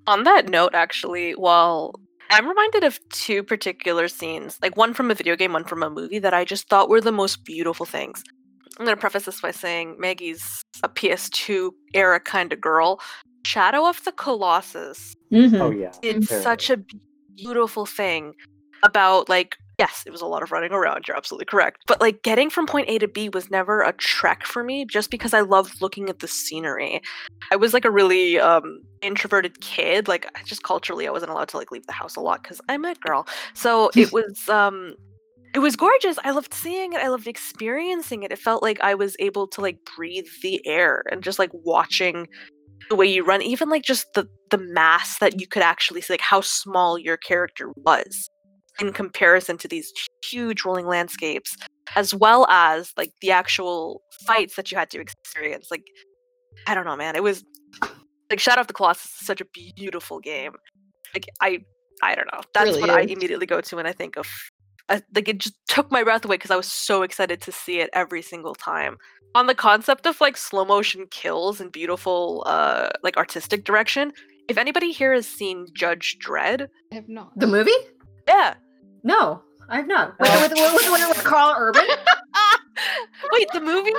On 0.07 0.25
that 0.25 0.49
note, 0.49 0.75
actually, 0.75 1.33
while 1.33 1.95
I'm 2.31 2.49
reminded 2.49 2.85
of 2.85 2.99
two 3.11 3.43
particular 3.43 4.09
scenes, 4.09 4.59
like 4.63 4.77
one 4.77 4.95
from 4.95 5.11
a 5.11 5.15
video 5.15 5.37
game, 5.37 5.53
one 5.53 5.65
from 5.65 5.83
a 5.83 5.91
movie, 5.91 6.19
that 6.19 6.33
I 6.33 6.45
just 6.45 6.69
thought 6.69 6.89
were 6.89 7.01
the 7.01 7.13
most 7.13 7.45
beautiful 7.45 7.85
things. 7.85 8.25
I'm 8.79 8.87
going 8.87 8.97
to 8.97 9.01
preface 9.01 9.27
this 9.27 9.41
by 9.41 9.51
saying 9.51 9.97
Maggie's 9.99 10.63
a 10.83 10.89
PS2 10.89 11.73
era 11.93 12.19
kind 12.19 12.53
of 12.53 12.61
girl. 12.61 13.01
Shadow 13.45 13.87
of 13.87 14.03
the 14.05 14.13
Colossus 14.13 15.15
Mm-hmm. 15.33 15.61
Oh 15.61 15.71
yeah. 15.71 15.93
it's 16.03 16.29
Very 16.29 16.43
such 16.43 16.71
a 16.71 16.79
beautiful 17.37 17.87
thing 17.87 18.35
about 18.83 19.29
like 19.29 19.57
yes 19.79 20.03
it 20.07 20.11
was 20.11 20.21
a 20.21 20.27
lot 20.27 20.43
of 20.43 20.53
running 20.53 20.73
around 20.73 21.09
you're 21.09 21.17
absolutely 21.17 21.45
correct 21.47 21.83
but 21.87 22.01
like 22.01 22.23
getting 22.23 22.51
from 22.51 22.67
point 22.67 22.89
a 22.89 22.99
to 22.99 23.09
b 23.09 23.29
was 23.29 23.51
never 23.51 23.81
a 23.81 23.93
trek 23.95 24.45
for 24.45 24.63
me 24.63 24.85
just 24.85 25.11
because 25.11 25.33
i 25.33 25.41
loved 25.41 25.81
looking 25.81 26.09
at 26.09 26.19
the 26.19 26.29
scenery 26.29 27.01
i 27.51 27.57
was 27.57 27.73
like 27.73 27.85
a 27.85 27.91
really 27.91 28.39
um 28.39 28.83
introverted 29.01 29.61
kid 29.61 30.09
like 30.09 30.27
I 30.37 30.43
just 30.45 30.63
culturally 30.63 31.07
i 31.09 31.11
wasn't 31.11 31.31
allowed 31.31 31.49
to 31.49 31.57
like 31.57 31.71
leave 31.71 31.87
the 31.87 31.93
house 31.93 32.17
a 32.17 32.21
lot 32.21 32.43
because 32.43 32.61
i'm 32.69 32.85
a 32.85 32.95
girl 32.97 33.27
so 33.55 33.91
it 33.97 34.13
was 34.19 34.49
um 34.49 34.95
it 35.55 35.59
was 35.59 35.77
gorgeous. 35.77 36.17
I 36.25 36.31
loved 36.31 36.55
seeing 36.55 36.95
it. 36.95 37.01
I 37.01 37.09
loved 37.09 37.27
experiencing 37.27 38.23
it. 38.23 38.33
It 38.33 38.39
felt 38.39 38.63
like 38.63 38.81
I 38.81 38.95
was 38.95 39.17
able 39.19 39.47
to 39.49 39.61
like 39.61 39.79
breathe 39.97 40.25
the 40.43 40.67
air 40.67 41.05
and 41.11 41.23
just 41.23 41.39
like 41.39 41.51
watching 41.53 42.27
the 42.89 42.97
way 42.97 43.07
you 43.07 43.25
run, 43.25 43.43
even 43.43 43.69
like 43.69 43.83
just 43.83 44.07
the 44.15 44.29
the 44.51 44.59
mass 44.59 45.19
that 45.19 45.41
you 45.41 45.47
could 45.47 45.63
actually 45.63 46.01
see, 46.01 46.13
like 46.13 46.21
how 46.21 46.41
small 46.41 46.99
your 46.99 47.17
character 47.17 47.71
was 47.77 48.29
in 48.81 48.89
mm-hmm. 48.89 48.95
comparison 48.95 49.59
to 49.59 49.69
these 49.69 49.93
huge 50.25 50.65
rolling 50.65 50.87
landscapes, 50.87 51.57
as 51.97 52.15
well 52.15 52.47
as 52.49 52.93
like 52.97 53.13
the 53.21 53.31
actual 53.31 54.03
fights 54.27 54.57
that 54.57 54.71
you 54.71 54.79
had 54.79 54.91
to 54.91 55.01
experience. 55.01 55.69
Like, 55.71 55.85
I 56.67 56.75
don't 56.75 56.85
know, 56.85 56.97
man. 56.97 57.17
It 57.17 57.23
was 57.23 57.45
like 58.31 58.41
Shadow 58.41 58.63
of 58.63 58.67
the 58.67 58.73
Colossus 58.73 59.11
is 59.21 59.27
such 59.27 59.41
a 59.41 59.47
beautiful 59.77 60.21
game. 60.21 60.53
Like 61.15 61.27
I, 61.41 61.61
I 62.03 62.15
don't 62.15 62.29
know. 62.33 62.41
That's 62.55 62.71
Really 62.71 62.81
what 62.81 62.91
I 62.91 63.03
immediately 63.03 63.47
go 63.47 63.61
to 63.61 63.77
when 63.77 63.87
I 63.87 63.93
think 63.93 64.17
of. 64.17 64.27
Uh, 64.93 65.01
like 65.15 65.27
it 65.29 65.39
just 65.39 65.55
took 65.67 65.91
my 65.91 66.05
breath 66.05 66.25
away 66.25 66.37
because 66.37 66.51
I 66.51 66.57
was 66.57 66.71
so 66.71 67.03
excited 67.03 67.41
to 67.41 67.53
see 67.53 67.81
it 67.81 67.89
every 67.95 68.21
single 68.21 68.55
time. 68.55 68.99
On 69.35 69.47
the 69.47 69.55
concept 69.55 70.07
of 70.07 70.21
like 70.21 70.37
slow 70.37 70.65
motion 70.65 71.07
kills 71.11 71.61
and 71.61 71.73
beautiful, 71.73 72.45
uh, 72.47 72.91
like 73.03 73.17
artistic 73.17 73.65
direction. 73.65 74.13
If 74.49 74.59
anybody 74.59 74.93
here 74.93 75.15
has 75.15 75.27
seen 75.27 75.67
Judge 75.73 76.19
Dredd, 76.19 76.69
I 76.93 76.95
have 76.95 77.09
not. 77.09 77.33
The 77.39 77.47
movie? 77.47 77.71
yeah. 78.29 78.55
No, 79.03 79.43
I've 79.69 79.87
not. 79.87 80.19
With, 80.21 80.31
with, 80.31 80.53
with, 80.53 80.91
with, 80.93 81.09
with 81.09 81.25
Karl 81.25 81.55
Urban? 81.59 81.87
Wait, 83.33 83.49
the 83.53 83.61
movie? 83.61 83.93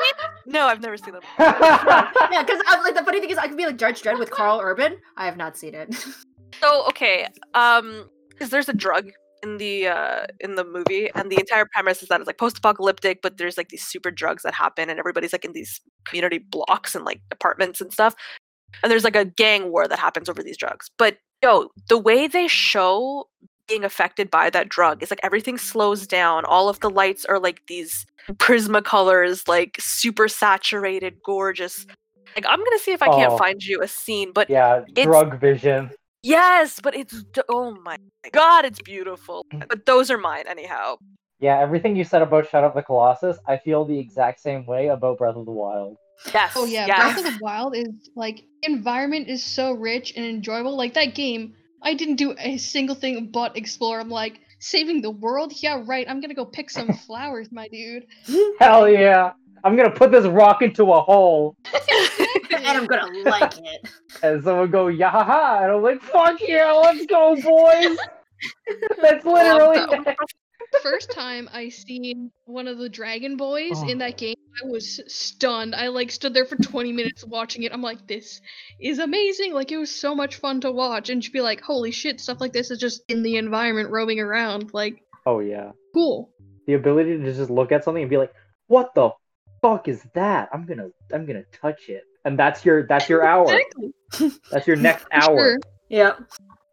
No, 0.46 0.68
I've 0.68 0.82
never 0.82 0.98
seen 0.98 1.14
them. 1.14 1.24
yeah, 1.40 2.44
because 2.44 2.62
like 2.84 2.96
the 2.96 3.04
funny 3.04 3.20
thing 3.20 3.32
is, 3.32 3.38
I 3.38 3.48
could 3.48 3.58
be 3.58 3.66
like 3.66 3.78
Judge 3.78 4.02
Dredd 4.02 4.20
with 4.20 4.30
Karl 4.32 4.60
Urban. 4.62 4.98
I 5.18 5.26
have 5.26 5.38
not 5.38 5.58
seen 5.58 5.74
it. 5.76 5.96
So 6.62 6.86
okay, 6.90 7.28
um, 7.56 8.08
because 8.30 8.52
there's 8.52 8.70
a 8.70 8.74
drug 8.74 9.10
in 9.44 9.58
the 9.58 9.88
uh 9.88 10.26
in 10.40 10.56
the 10.56 10.64
movie, 10.64 11.10
and 11.16 11.30
the 11.32 11.38
entire 11.40 11.66
premise 11.74 12.02
is 12.02 12.10
that 12.10 12.20
it's 12.22 12.28
like 12.28 12.38
post-apocalyptic, 12.40 13.22
but 13.22 13.38
there's 13.38 13.58
like 13.58 13.70
these 13.70 13.84
super 13.84 14.10
drugs 14.10 14.44
that 14.44 14.54
happen, 14.54 14.90
and 14.90 15.00
everybody's 15.00 15.34
like 15.34 15.46
in 15.46 15.54
these 15.54 15.80
community 16.06 16.40
blocks 16.40 16.96
and 16.96 17.06
like 17.06 17.22
apartments 17.32 17.82
and 17.82 17.92
stuff, 17.94 18.16
and 18.82 18.92
there's 18.92 19.04
like 19.04 19.16
a 19.16 19.26
gang 19.26 19.72
war 19.72 19.88
that 19.88 20.00
happens 20.00 20.30
over 20.30 20.42
these 20.42 20.58
drugs. 20.58 20.90
But 20.98 21.18
yo, 21.44 21.70
the 21.90 21.98
way 21.98 22.28
they 22.28 22.48
show 22.48 23.28
being 23.68 23.84
affected 23.84 24.30
by 24.32 24.50
that 24.50 24.68
drug 24.70 25.02
is 25.04 25.10
like 25.10 25.20
everything 25.24 25.58
slows 25.58 26.06
down. 26.08 26.46
All 26.46 26.68
of 26.70 26.80
the 26.82 26.90
lights 26.90 27.24
are 27.26 27.40
like 27.40 27.62
these 27.68 28.06
prismacolors, 28.34 29.48
like 29.48 29.76
super 29.80 30.28
saturated, 30.28 31.16
gorgeous. 31.26 31.86
Like 32.36 32.46
I'm 32.48 32.60
gonna 32.60 32.80
see 32.80 32.92
if 32.94 33.02
I 33.02 33.08
can't 33.10 33.34
Oh. 33.34 33.38
find 33.38 33.64
you 33.64 33.82
a 33.82 33.88
scene, 33.88 34.32
but 34.34 34.50
yeah, 34.50 34.84
drug 34.94 35.40
vision. 35.40 35.92
Yes, 36.24 36.80
but 36.82 36.96
it's 36.96 37.24
oh 37.50 37.76
my 37.84 37.98
god, 38.32 38.66
it's 38.66 38.82
beautiful. 38.82 39.46
Mm. 39.54 39.68
But 39.68 39.86
those 39.86 40.10
are 40.10 40.18
mine 40.18 40.46
anyhow. 40.48 40.96
Yeah, 41.40 41.60
everything 41.60 41.96
you 41.98 42.06
said 42.06 42.22
about 42.22 42.50
Shadow 42.50 42.68
of 42.68 42.74
the 42.74 42.82
Colossus, 42.82 43.38
I 43.46 43.58
feel 43.58 43.84
the 43.84 44.00
exact 44.00 44.40
same 44.40 44.66
way 44.66 44.88
about 44.88 45.18
Breath 45.18 45.36
of 45.36 45.46
the 45.46 45.52
Wild. 45.52 45.98
Yes. 46.34 46.54
Oh 46.56 46.66
yeah, 46.66 46.86
yes. 46.88 47.14
Breath 47.14 47.28
of 47.28 47.34
the 47.34 47.40
Wild 47.44 47.76
is 47.76 48.10
like 48.16 48.44
environment 48.62 49.28
is 49.28 49.44
so 49.44 49.74
rich 49.74 50.14
and 50.16 50.26
enjoyable. 50.26 50.78
Like 50.78 50.94
that 50.94 51.16
game, 51.16 51.56
I 51.82 51.94
didn't 51.94 52.16
do 52.16 52.34
a 52.40 52.58
single 52.58 52.96
thing 52.96 53.30
but 53.32 53.58
explore. 53.58 54.00
I'm 54.00 54.10
like 54.10 54.40
saving 54.60 55.02
the 55.02 55.12
world. 55.12 55.52
Yeah, 55.58 55.84
right. 55.86 56.08
I'm 56.10 56.22
gonna 56.22 56.34
go 56.34 56.46
pick 56.46 56.70
some 56.70 56.94
flowers, 57.06 57.52
my 57.52 57.68
dude. 57.68 58.06
Hell 58.62 58.88
yeah! 58.88 59.34
I'm 59.64 59.76
gonna 59.76 59.92
put 59.92 60.12
this 60.12 60.26
rock 60.26 60.62
into 60.62 60.92
a 60.94 61.02
hole, 61.02 61.56
and 62.56 62.66
I'm 62.68 62.86
gonna 62.86 63.12
like 63.30 63.54
it. 63.58 63.90
and 64.24 64.44
someone 64.44 64.72
go 64.72 64.86
yahaha, 64.88 65.64
and 65.64 65.72
I'm 65.74 65.82
like, 65.82 66.02
fuck 66.02 66.40
yeah, 66.42 66.72
let's 66.72 67.06
go, 67.06 67.36
boys! 67.36 67.98
That's 69.02 69.26
literally. 69.26 69.80
Love 69.80 70.06
that. 70.06 70.16
First 70.82 71.12
time 71.12 71.48
I 71.54 71.70
seen 71.70 72.32
one 72.46 72.68
of 72.68 72.80
the 72.80 72.90
Dragon 72.90 73.38
Boys 73.38 73.80
in 73.84 73.98
Oh. 73.98 74.06
that 74.06 74.18
game, 74.18 74.36
I 74.64 74.68
was 74.68 75.00
stunned. 75.08 75.76
I 75.76 75.90
like 75.90 76.10
stood 76.10 76.34
there 76.34 76.46
for 76.48 76.56
20 76.56 76.92
minutes 76.92 77.24
watching 77.24 77.62
it. 77.62 77.72
I'm 77.72 77.84
like, 77.84 78.08
this 78.08 78.42
is 78.82 78.98
amazing. 78.98 79.54
Like 79.54 79.72
it 79.72 79.78
was 79.78 79.92
so 79.96 80.16
much 80.16 80.38
fun 80.38 80.62
to 80.62 80.72
watch, 80.72 81.10
and 81.10 81.22
to 81.22 81.32
be 81.32 81.42
like, 81.42 81.62
holy 81.62 81.92
shit, 81.92 82.20
stuff 82.20 82.42
like 82.42 82.54
this 82.54 82.72
is 82.72 82.80
just 82.80 83.04
in 83.08 83.22
the 83.22 83.38
environment, 83.38 83.92
roaming 83.92 84.20
around. 84.20 84.74
Like, 84.74 85.04
Oh 85.28 85.40
yeah, 85.42 85.72
cool. 85.94 86.32
the 86.66 86.74
ability 86.74 87.18
to 87.20 87.34
just 87.34 87.52
look 87.52 87.72
at 87.72 87.84
something 87.84 88.02
and 88.04 88.10
be 88.10 88.18
like, 88.18 88.34
what 88.68 88.96
the 88.96 89.12
fuck 89.62 89.88
is 89.88 90.04
that? 90.16 90.50
I'm 90.52 90.66
gonna, 90.66 90.90
I'm 91.14 91.26
gonna 91.28 91.44
touch 91.62 91.88
it, 91.88 92.04
and 92.26 92.38
that's 92.38 92.66
your, 92.66 92.86
that's 92.88 93.10
your 93.10 93.24
hour. 93.24 93.44
Exactly. 93.54 93.94
That's 94.52 94.68
your 94.68 94.76
next 94.76 95.08
hour. 95.12 95.36
sure. 95.36 95.60
Yeah. 95.90 96.14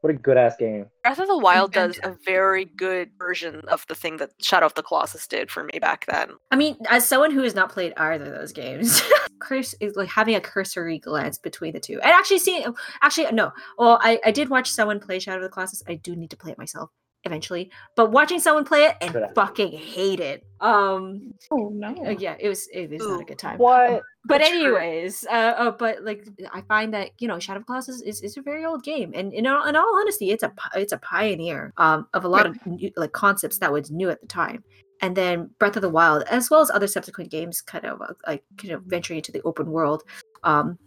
What 0.03 0.11
a 0.11 0.17
good 0.17 0.39
ass 0.39 0.57
game. 0.57 0.87
Breath 1.03 1.19
of 1.19 1.29
the 1.29 1.37
Wild 1.37 1.73
does 1.73 1.99
a 2.03 2.17
very 2.25 2.65
good 2.65 3.11
version 3.19 3.61
of 3.69 3.87
the 3.87 3.95
thing 3.95 4.17
that 4.17 4.31
Shadow 4.43 4.65
of 4.67 4.75
the 4.75 4.83
Colossus 4.83 5.27
did 5.27 5.51
for 5.51 5.65
me 5.65 5.79
back 5.79 6.07
then. 6.07 6.31
I 6.51 6.57
mean, 6.57 6.77
as 6.89 7.07
someone 7.07 7.31
who 7.31 7.43
has 7.43 7.55
not 7.55 7.71
played 7.71 7.93
either 7.99 8.25
of 8.25 8.33
those 8.33 8.53
games, 8.53 9.03
curse 9.41 9.75
is 9.81 9.97
like 9.97 10.09
having 10.09 10.35
a 10.35 10.41
cursory 10.41 10.99
glance 10.99 11.37
between 11.37 11.75
the 11.75 11.81
two. 11.81 12.01
And 12.01 12.13
actually 12.13 12.39
seeing 12.39 12.65
actually 13.03 13.31
no. 13.33 13.53
Well, 13.79 13.99
I, 14.03 14.19
I 14.25 14.31
did 14.31 14.49
watch 14.49 14.71
someone 14.71 15.01
play 15.01 15.19
Shadow 15.19 15.39
of 15.39 15.43
the 15.43 15.49
Colossus. 15.51 15.83
I 15.87 15.95
do 15.95 16.17
need 16.17 16.31
to 16.31 16.37
play 16.37 16.53
it 16.53 16.59
myself 16.59 16.91
eventually. 17.25 17.71
But 17.97 18.13
watching 18.13 18.41
someone 18.41 18.65
play 18.65 18.85
it 18.85 18.97
and 19.01 19.13
Good 19.13 19.29
fucking 19.35 19.73
hate 19.73 20.21
it. 20.21 20.45
Um 20.61 21.33
Oh 21.51 21.71
no. 21.73 21.89
uh, 22.07 22.11
yeah, 22.11 22.37
it 22.39 22.49
was 22.49 22.69
it 22.73 22.91
was 22.91 23.01
not 23.01 23.21
a 23.21 23.25
good 23.25 23.39
time. 23.39 23.59
What? 23.59 24.03
But 24.25 24.43
True. 24.43 24.47
anyways, 24.49 25.27
uh, 25.31 25.55
uh 25.57 25.71
but 25.71 26.05
like 26.05 26.27
I 26.53 26.61
find 26.63 26.93
that 26.95 27.11
you 27.19 27.29
know 27.29 27.39
Shadow 27.39 27.61
of 27.61 27.67
Colossus 27.67 28.03
is, 28.03 28.21
is 28.21 28.37
a 28.37 28.43
very 28.43 28.65
old 28.65 28.83
game, 28.83 29.13
and 29.15 29.33
in 29.33 29.47
all, 29.47 29.67
in 29.67 29.77
all 29.77 29.99
honesty, 30.01 30.31
it's 30.31 30.43
a 30.43 30.53
it's 30.75 30.93
a 30.93 30.99
pioneer 30.99 31.73
um 31.77 32.07
of 32.15 32.25
a 32.25 32.29
lot 32.29 32.47
of 32.47 32.57
new, 32.67 32.91
like 32.97 33.13
concepts 33.13 33.59
that 33.59 33.73
was 33.73 33.91
new 33.91 34.11
at 34.11 34.21
the 34.21 34.27
time. 34.27 34.63
And 35.03 35.17
then 35.17 35.49
Breath 35.59 35.77
of 35.77 35.83
the 35.83 35.89
Wild, 35.89 36.25
as 36.31 36.51
well 36.51 36.61
as 36.61 36.71
other 36.71 36.87
subsequent 36.87 37.31
games, 37.31 37.63
kind 37.63 37.87
of 37.87 38.03
uh, 38.03 38.13
like 38.27 38.45
kind 38.59 38.75
of 38.75 38.83
venturing 38.85 39.19
into 39.19 39.33
the 39.33 39.43
open 39.43 39.71
world 39.71 40.03
um 40.45 40.79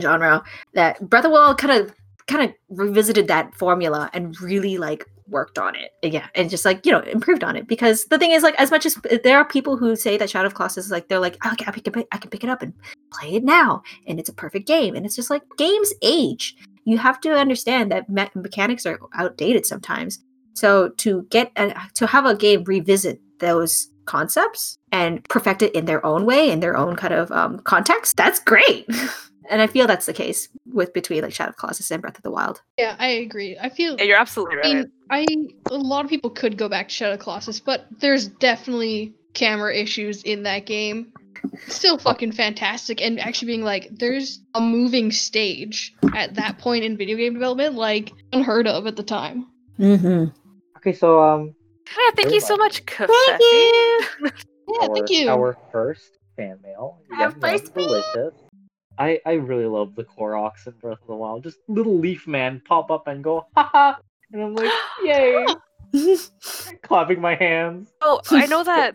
genre. 0.00 0.42
That 0.74 1.08
Breath 1.08 1.24
of 1.24 1.30
the 1.30 1.34
Wild 1.34 1.58
kind 1.58 1.82
of 1.82 1.94
kind 2.26 2.50
of 2.50 2.54
revisited 2.68 3.26
that 3.28 3.54
formula 3.54 4.10
and 4.12 4.38
really 4.40 4.76
like 4.76 5.06
worked 5.28 5.58
on 5.58 5.74
it. 5.74 5.92
Yeah. 6.02 6.26
And 6.34 6.50
just 6.50 6.64
like 6.64 6.84
you 6.84 6.92
know 6.92 7.00
improved 7.00 7.44
on 7.44 7.56
it. 7.56 7.66
Because 7.66 8.04
the 8.06 8.18
thing 8.18 8.32
is 8.32 8.42
like 8.42 8.54
as 8.56 8.70
much 8.70 8.86
as 8.86 8.96
there 9.24 9.38
are 9.38 9.44
people 9.44 9.76
who 9.76 9.96
say 9.96 10.16
that 10.16 10.30
shadow 10.30 10.46
of 10.46 10.54
colossus 10.54 10.86
is 10.86 10.90
like 10.90 11.08
they're 11.08 11.20
like 11.20 11.36
oh, 11.44 11.52
okay 11.52 11.64
I 11.66 11.72
can, 11.72 11.92
pick, 11.92 12.08
I 12.12 12.18
can 12.18 12.30
pick 12.30 12.44
it 12.44 12.50
up 12.50 12.62
and 12.62 12.72
play 13.12 13.34
it 13.34 13.44
now 13.44 13.82
and 14.06 14.18
it's 14.18 14.28
a 14.28 14.34
perfect 14.34 14.66
game. 14.66 14.94
And 14.94 15.04
it's 15.04 15.16
just 15.16 15.30
like 15.30 15.42
games 15.56 15.92
age. 16.02 16.56
You 16.84 16.98
have 16.98 17.20
to 17.20 17.32
understand 17.32 17.92
that 17.92 18.08
me- 18.08 18.30
mechanics 18.34 18.86
are 18.86 18.98
outdated 19.14 19.66
sometimes. 19.66 20.20
So 20.54 20.88
to 20.88 21.22
get 21.30 21.52
a, 21.56 21.74
to 21.94 22.06
have 22.06 22.26
a 22.26 22.34
game 22.34 22.64
revisit 22.64 23.20
those 23.38 23.88
concepts 24.06 24.78
and 24.90 25.22
perfect 25.28 25.62
it 25.62 25.74
in 25.74 25.84
their 25.84 26.04
own 26.04 26.24
way 26.24 26.50
in 26.50 26.60
their 26.60 26.76
own 26.76 26.96
kind 26.96 27.12
of 27.12 27.30
um, 27.30 27.58
context 27.60 28.16
that's 28.16 28.40
great 28.40 28.86
and 29.50 29.60
i 29.62 29.66
feel 29.66 29.86
that's 29.86 30.06
the 30.06 30.12
case 30.12 30.48
with 30.72 30.92
between 30.92 31.22
like 31.22 31.32
shadow 31.32 31.50
of 31.50 31.56
colossus 31.56 31.90
and 31.90 32.00
breath 32.02 32.16
of 32.16 32.22
the 32.22 32.30
wild 32.30 32.62
Yeah, 32.78 32.94
I 32.98 33.08
agree. 33.08 33.56
I 33.60 33.68
feel 33.68 33.96
Yeah, 33.98 34.04
you're 34.04 34.18
absolutely 34.18 34.56
I 34.56 34.60
right. 34.60 34.74
mean, 34.74 34.92
I 35.10 35.26
a 35.70 35.76
lot 35.76 36.04
of 36.04 36.10
people 36.10 36.30
could 36.30 36.56
go 36.58 36.68
back 36.68 36.88
to 36.88 36.94
Shadow 36.94 37.12
of 37.14 37.18
the 37.18 37.24
Colossus, 37.24 37.58
but 37.60 37.86
there's 38.00 38.28
definitely 38.28 39.14
camera 39.34 39.74
issues 39.74 40.22
in 40.22 40.42
that 40.44 40.66
game. 40.66 41.12
Still 41.68 41.98
fucking 41.98 42.32
fantastic, 42.32 43.00
and 43.00 43.18
actually 43.20 43.46
being 43.46 43.62
like, 43.62 43.88
there's 43.92 44.40
a 44.54 44.60
moving 44.60 45.10
stage 45.12 45.94
at 46.14 46.34
that 46.34 46.58
point 46.58 46.84
in 46.84 46.96
video 46.96 47.16
game 47.16 47.32
development, 47.34 47.74
like 47.76 48.12
unheard 48.32 48.66
of 48.66 48.86
at 48.86 48.96
the 48.96 49.02
time. 49.04 49.46
mm-hmm. 49.78 50.24
Okay, 50.78 50.92
so 50.92 51.22
um, 51.22 51.54
yeah, 51.86 52.10
thank 52.16 52.32
you 52.32 52.40
so 52.40 52.54
Everybody. 52.54 52.58
much, 52.58 52.86
Kafefi. 52.86 54.42
Yeah, 54.68 54.86
our, 54.88 54.94
thank 54.94 55.10
you. 55.10 55.28
our 55.30 55.56
first 55.72 56.18
fan 56.36 56.58
mail. 56.62 56.98
Our 57.12 57.18
Yum, 57.18 57.30
yum, 57.32 57.40
first 57.40 57.74
mail. 57.74 57.86
delicious. 57.88 58.34
I 58.98 59.20
I 59.24 59.32
really 59.32 59.66
love 59.66 59.94
the 59.94 60.04
Koroks 60.04 60.66
in 60.66 60.72
Breath 60.74 61.00
of 61.00 61.06
the 61.06 61.14
Wild. 61.14 61.44
Just 61.44 61.58
little 61.68 61.98
leaf 61.98 62.26
man 62.26 62.60
pop 62.66 62.90
up 62.90 63.06
and 63.06 63.22
go 63.22 63.46
ha 63.56 63.70
ha, 63.72 63.98
and 64.32 64.42
I'm 64.42 64.54
like, 64.54 64.72
yay, 65.04 65.46
clapping 66.82 67.20
my 67.20 67.34
hands. 67.34 67.92
Oh, 68.00 68.20
I 68.30 68.46
know 68.46 68.64
that 68.64 68.94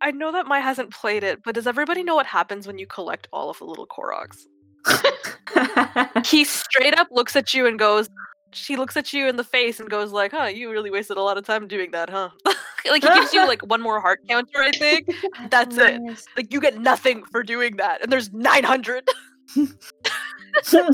I 0.00 0.10
know 0.10 0.32
that 0.32 0.46
Mai 0.46 0.58
hasn't 0.58 0.90
played 0.90 1.24
it, 1.24 1.42
but 1.44 1.54
does 1.54 1.66
everybody 1.66 2.02
know 2.02 2.14
what 2.14 2.26
happens 2.26 2.66
when 2.66 2.78
you 2.78 2.86
collect 2.86 3.28
all 3.32 3.50
of 3.50 3.58
the 3.58 3.64
little 3.64 3.86
Koroks? 3.86 4.46
He 6.24 6.44
straight 6.44 6.98
up 6.98 7.08
looks 7.10 7.36
at 7.36 7.52
you 7.52 7.66
and 7.66 7.78
goes, 7.78 8.08
she 8.52 8.76
looks 8.76 8.96
at 8.96 9.12
you 9.12 9.28
in 9.28 9.36
the 9.36 9.44
face 9.44 9.80
and 9.80 9.88
goes 9.88 10.12
like, 10.12 10.32
"Huh, 10.32 10.44
you 10.44 10.70
really 10.70 10.90
wasted 10.90 11.16
a 11.16 11.22
lot 11.22 11.38
of 11.38 11.44
time 11.44 11.66
doing 11.68 11.90
that, 11.92 12.10
huh?" 12.10 12.30
like 12.86 13.02
he 13.02 13.08
gives 13.08 13.32
you 13.32 13.46
like 13.46 13.64
one 13.66 13.80
more 13.80 14.00
heart 14.00 14.20
counter, 14.28 14.58
I 14.58 14.70
think. 14.72 15.10
That's 15.50 15.76
it. 15.76 16.00
Like 16.36 16.52
you 16.52 16.60
get 16.60 16.78
nothing 16.80 17.24
for 17.24 17.42
doing 17.42 17.76
that, 17.76 18.02
and 18.02 18.12
there's 18.12 18.32
900. 18.32 19.08
I 19.56 20.88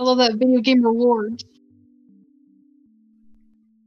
love 0.00 0.18
that 0.18 0.34
video 0.34 0.60
game 0.60 0.84
reward. 0.84 1.42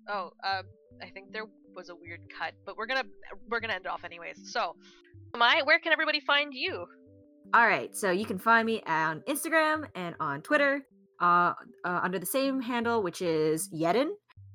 Oh, 0.10 0.32
um, 0.44 0.64
I 1.02 1.10
think 1.10 1.34
there 1.34 1.46
was 1.76 1.90
a 1.90 1.96
weird 1.96 2.22
cut, 2.38 2.54
but 2.66 2.78
we're 2.78 2.88
gonna 2.88 3.04
we're 3.50 3.60
gonna 3.60 3.74
end 3.74 3.86
it 3.86 3.92
off 3.92 4.04
anyways. 4.04 4.52
So, 4.52 4.76
Mai, 5.36 5.62
where 5.64 5.80
can 5.80 5.92
everybody 5.92 6.20
find 6.22 6.54
you? 6.54 6.86
All 7.54 7.66
right, 7.66 7.96
so 7.96 8.12
you 8.12 8.26
can 8.26 8.38
find 8.38 8.66
me 8.66 8.82
on 8.86 9.22
Instagram 9.22 9.88
and 9.96 10.16
on 10.20 10.42
Twitter 10.42 10.86
uh, 11.20 11.54
uh, 11.84 12.00
under 12.04 12.20
the 12.20 12.26
same 12.26 12.62
handle, 12.62 13.02
which 13.02 13.22
is 13.22 13.70
Yedin. 13.70 14.10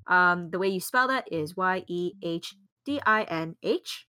Um, 0.07 0.51
the 0.51 0.59
way 0.59 0.69
you 0.69 0.81
spell 0.81 1.09
that 1.09 1.31
is 1.31 1.57
Y 1.57 1.85
E 1.89 2.13
H 2.23 2.55
D 2.85 3.01
I 3.07 3.23
N 3.25 3.57
H. 3.63 4.07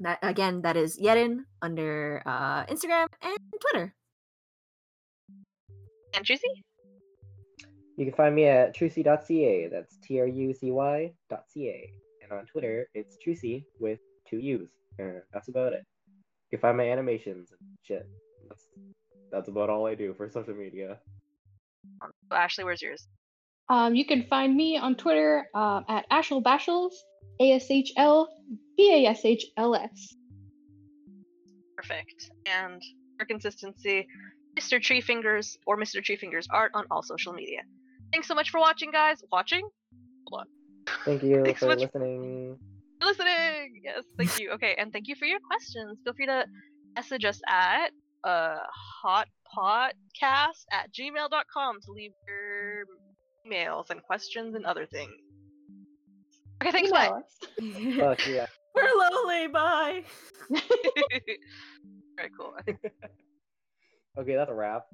That 0.00 0.18
again, 0.22 0.62
that 0.62 0.76
is 0.76 0.98
Yedin 0.98 1.44
under 1.62 2.22
uh, 2.24 2.64
Instagram 2.66 3.06
and 3.22 3.38
Twitter. 3.60 3.94
And 6.14 6.24
Juicy? 6.24 6.64
You 7.96 8.06
can 8.06 8.14
find 8.14 8.34
me 8.34 8.46
at 8.46 8.74
trucy.ca. 8.74 9.68
That's 9.68 9.98
T 10.02 10.20
R 10.20 10.26
U 10.26 10.54
C 10.54 10.70
Y 10.70 11.12
dot 11.28 11.44
C 11.48 11.68
A. 11.68 11.92
And 12.22 12.32
on 12.32 12.46
Twitter, 12.46 12.86
it's 12.94 13.18
Trucy 13.24 13.64
with 13.78 13.98
two 14.28 14.38
U's. 14.38 14.70
Uh, 14.98 15.20
that's 15.32 15.48
about 15.48 15.72
it. 15.72 15.84
You 16.50 16.58
can 16.58 16.60
find 16.60 16.76
my 16.76 16.88
animations 16.88 17.52
and 17.52 17.68
shit. 17.82 18.08
That's 18.48 18.68
that's 19.30 19.48
about 19.48 19.70
all 19.70 19.86
I 19.86 19.94
do 19.94 20.14
for 20.14 20.30
social 20.30 20.54
media. 20.54 20.98
Ashley, 22.32 22.64
where's 22.64 22.82
yours? 22.82 23.06
Um, 23.68 23.94
you 23.94 24.04
can 24.04 24.24
find 24.24 24.56
me 24.56 24.76
on 24.76 24.96
Twitter 24.96 25.46
uh, 25.54 25.82
at 25.88 26.08
Ashel 26.10 26.42
Bashels, 26.42 26.92
A 27.40 27.52
S 27.52 27.70
H 27.70 27.92
L 27.96 28.28
B 28.76 29.04
A 29.06 29.10
S 29.10 29.24
H 29.24 29.46
L 29.56 29.74
S. 29.74 30.14
Perfect. 31.76 32.30
And 32.46 32.82
for 33.18 33.24
consistency, 33.26 34.06
Mr. 34.58 34.80
Treefingers 34.80 35.56
or 35.66 35.76
Mr. 35.76 36.02
Treefingers 36.02 36.46
art 36.50 36.72
on 36.74 36.84
all 36.90 37.02
social 37.02 37.32
media. 37.32 37.60
Thanks 38.12 38.26
so 38.26 38.34
much 38.34 38.50
for 38.50 38.60
watching, 38.60 38.90
guys. 38.90 39.22
Watching? 39.30 39.68
Hold 40.28 40.40
on. 40.40 40.46
Thank 41.04 41.22
you 41.30 41.44
Thanks 41.44 41.60
so 41.60 41.66
for 41.66 41.70
much. 41.70 41.80
listening. 41.80 42.58
For 43.00 43.06
listening. 43.06 43.80
Yes, 43.84 44.04
thank 44.18 44.38
you. 44.38 44.50
Okay, 44.52 44.74
and 44.76 44.92
thank 44.92 45.06
you 45.06 45.14
for 45.14 45.26
your 45.26 45.38
questions. 45.40 45.98
Feel 46.04 46.14
free 46.14 46.26
to 46.26 46.44
message 46.96 47.24
us 47.24 47.40
at 47.48 47.90
uh, 48.24 48.58
hotpodcast 49.04 50.64
at 50.72 50.92
gmail.com 50.92 51.80
to 51.82 51.92
leave 51.92 52.12
your 52.26 52.84
emails 53.46 53.90
and 53.90 54.02
questions 54.02 54.54
and 54.54 54.64
other 54.64 54.86
things. 54.86 55.12
Okay, 56.62 56.72
thanks, 56.72 56.90
bye. 56.90 57.10
Email 57.60 58.10
us. 58.10 58.18
Fuck 58.18 58.28
yeah. 58.28 58.46
We're 58.74 58.88
lonely. 59.10 59.48
Bye. 59.48 60.04
Very 62.16 62.30
cool. 62.38 62.54
Okay, 64.18 64.34
that's 64.34 64.50
a 64.50 64.54
wrap. 64.54 64.86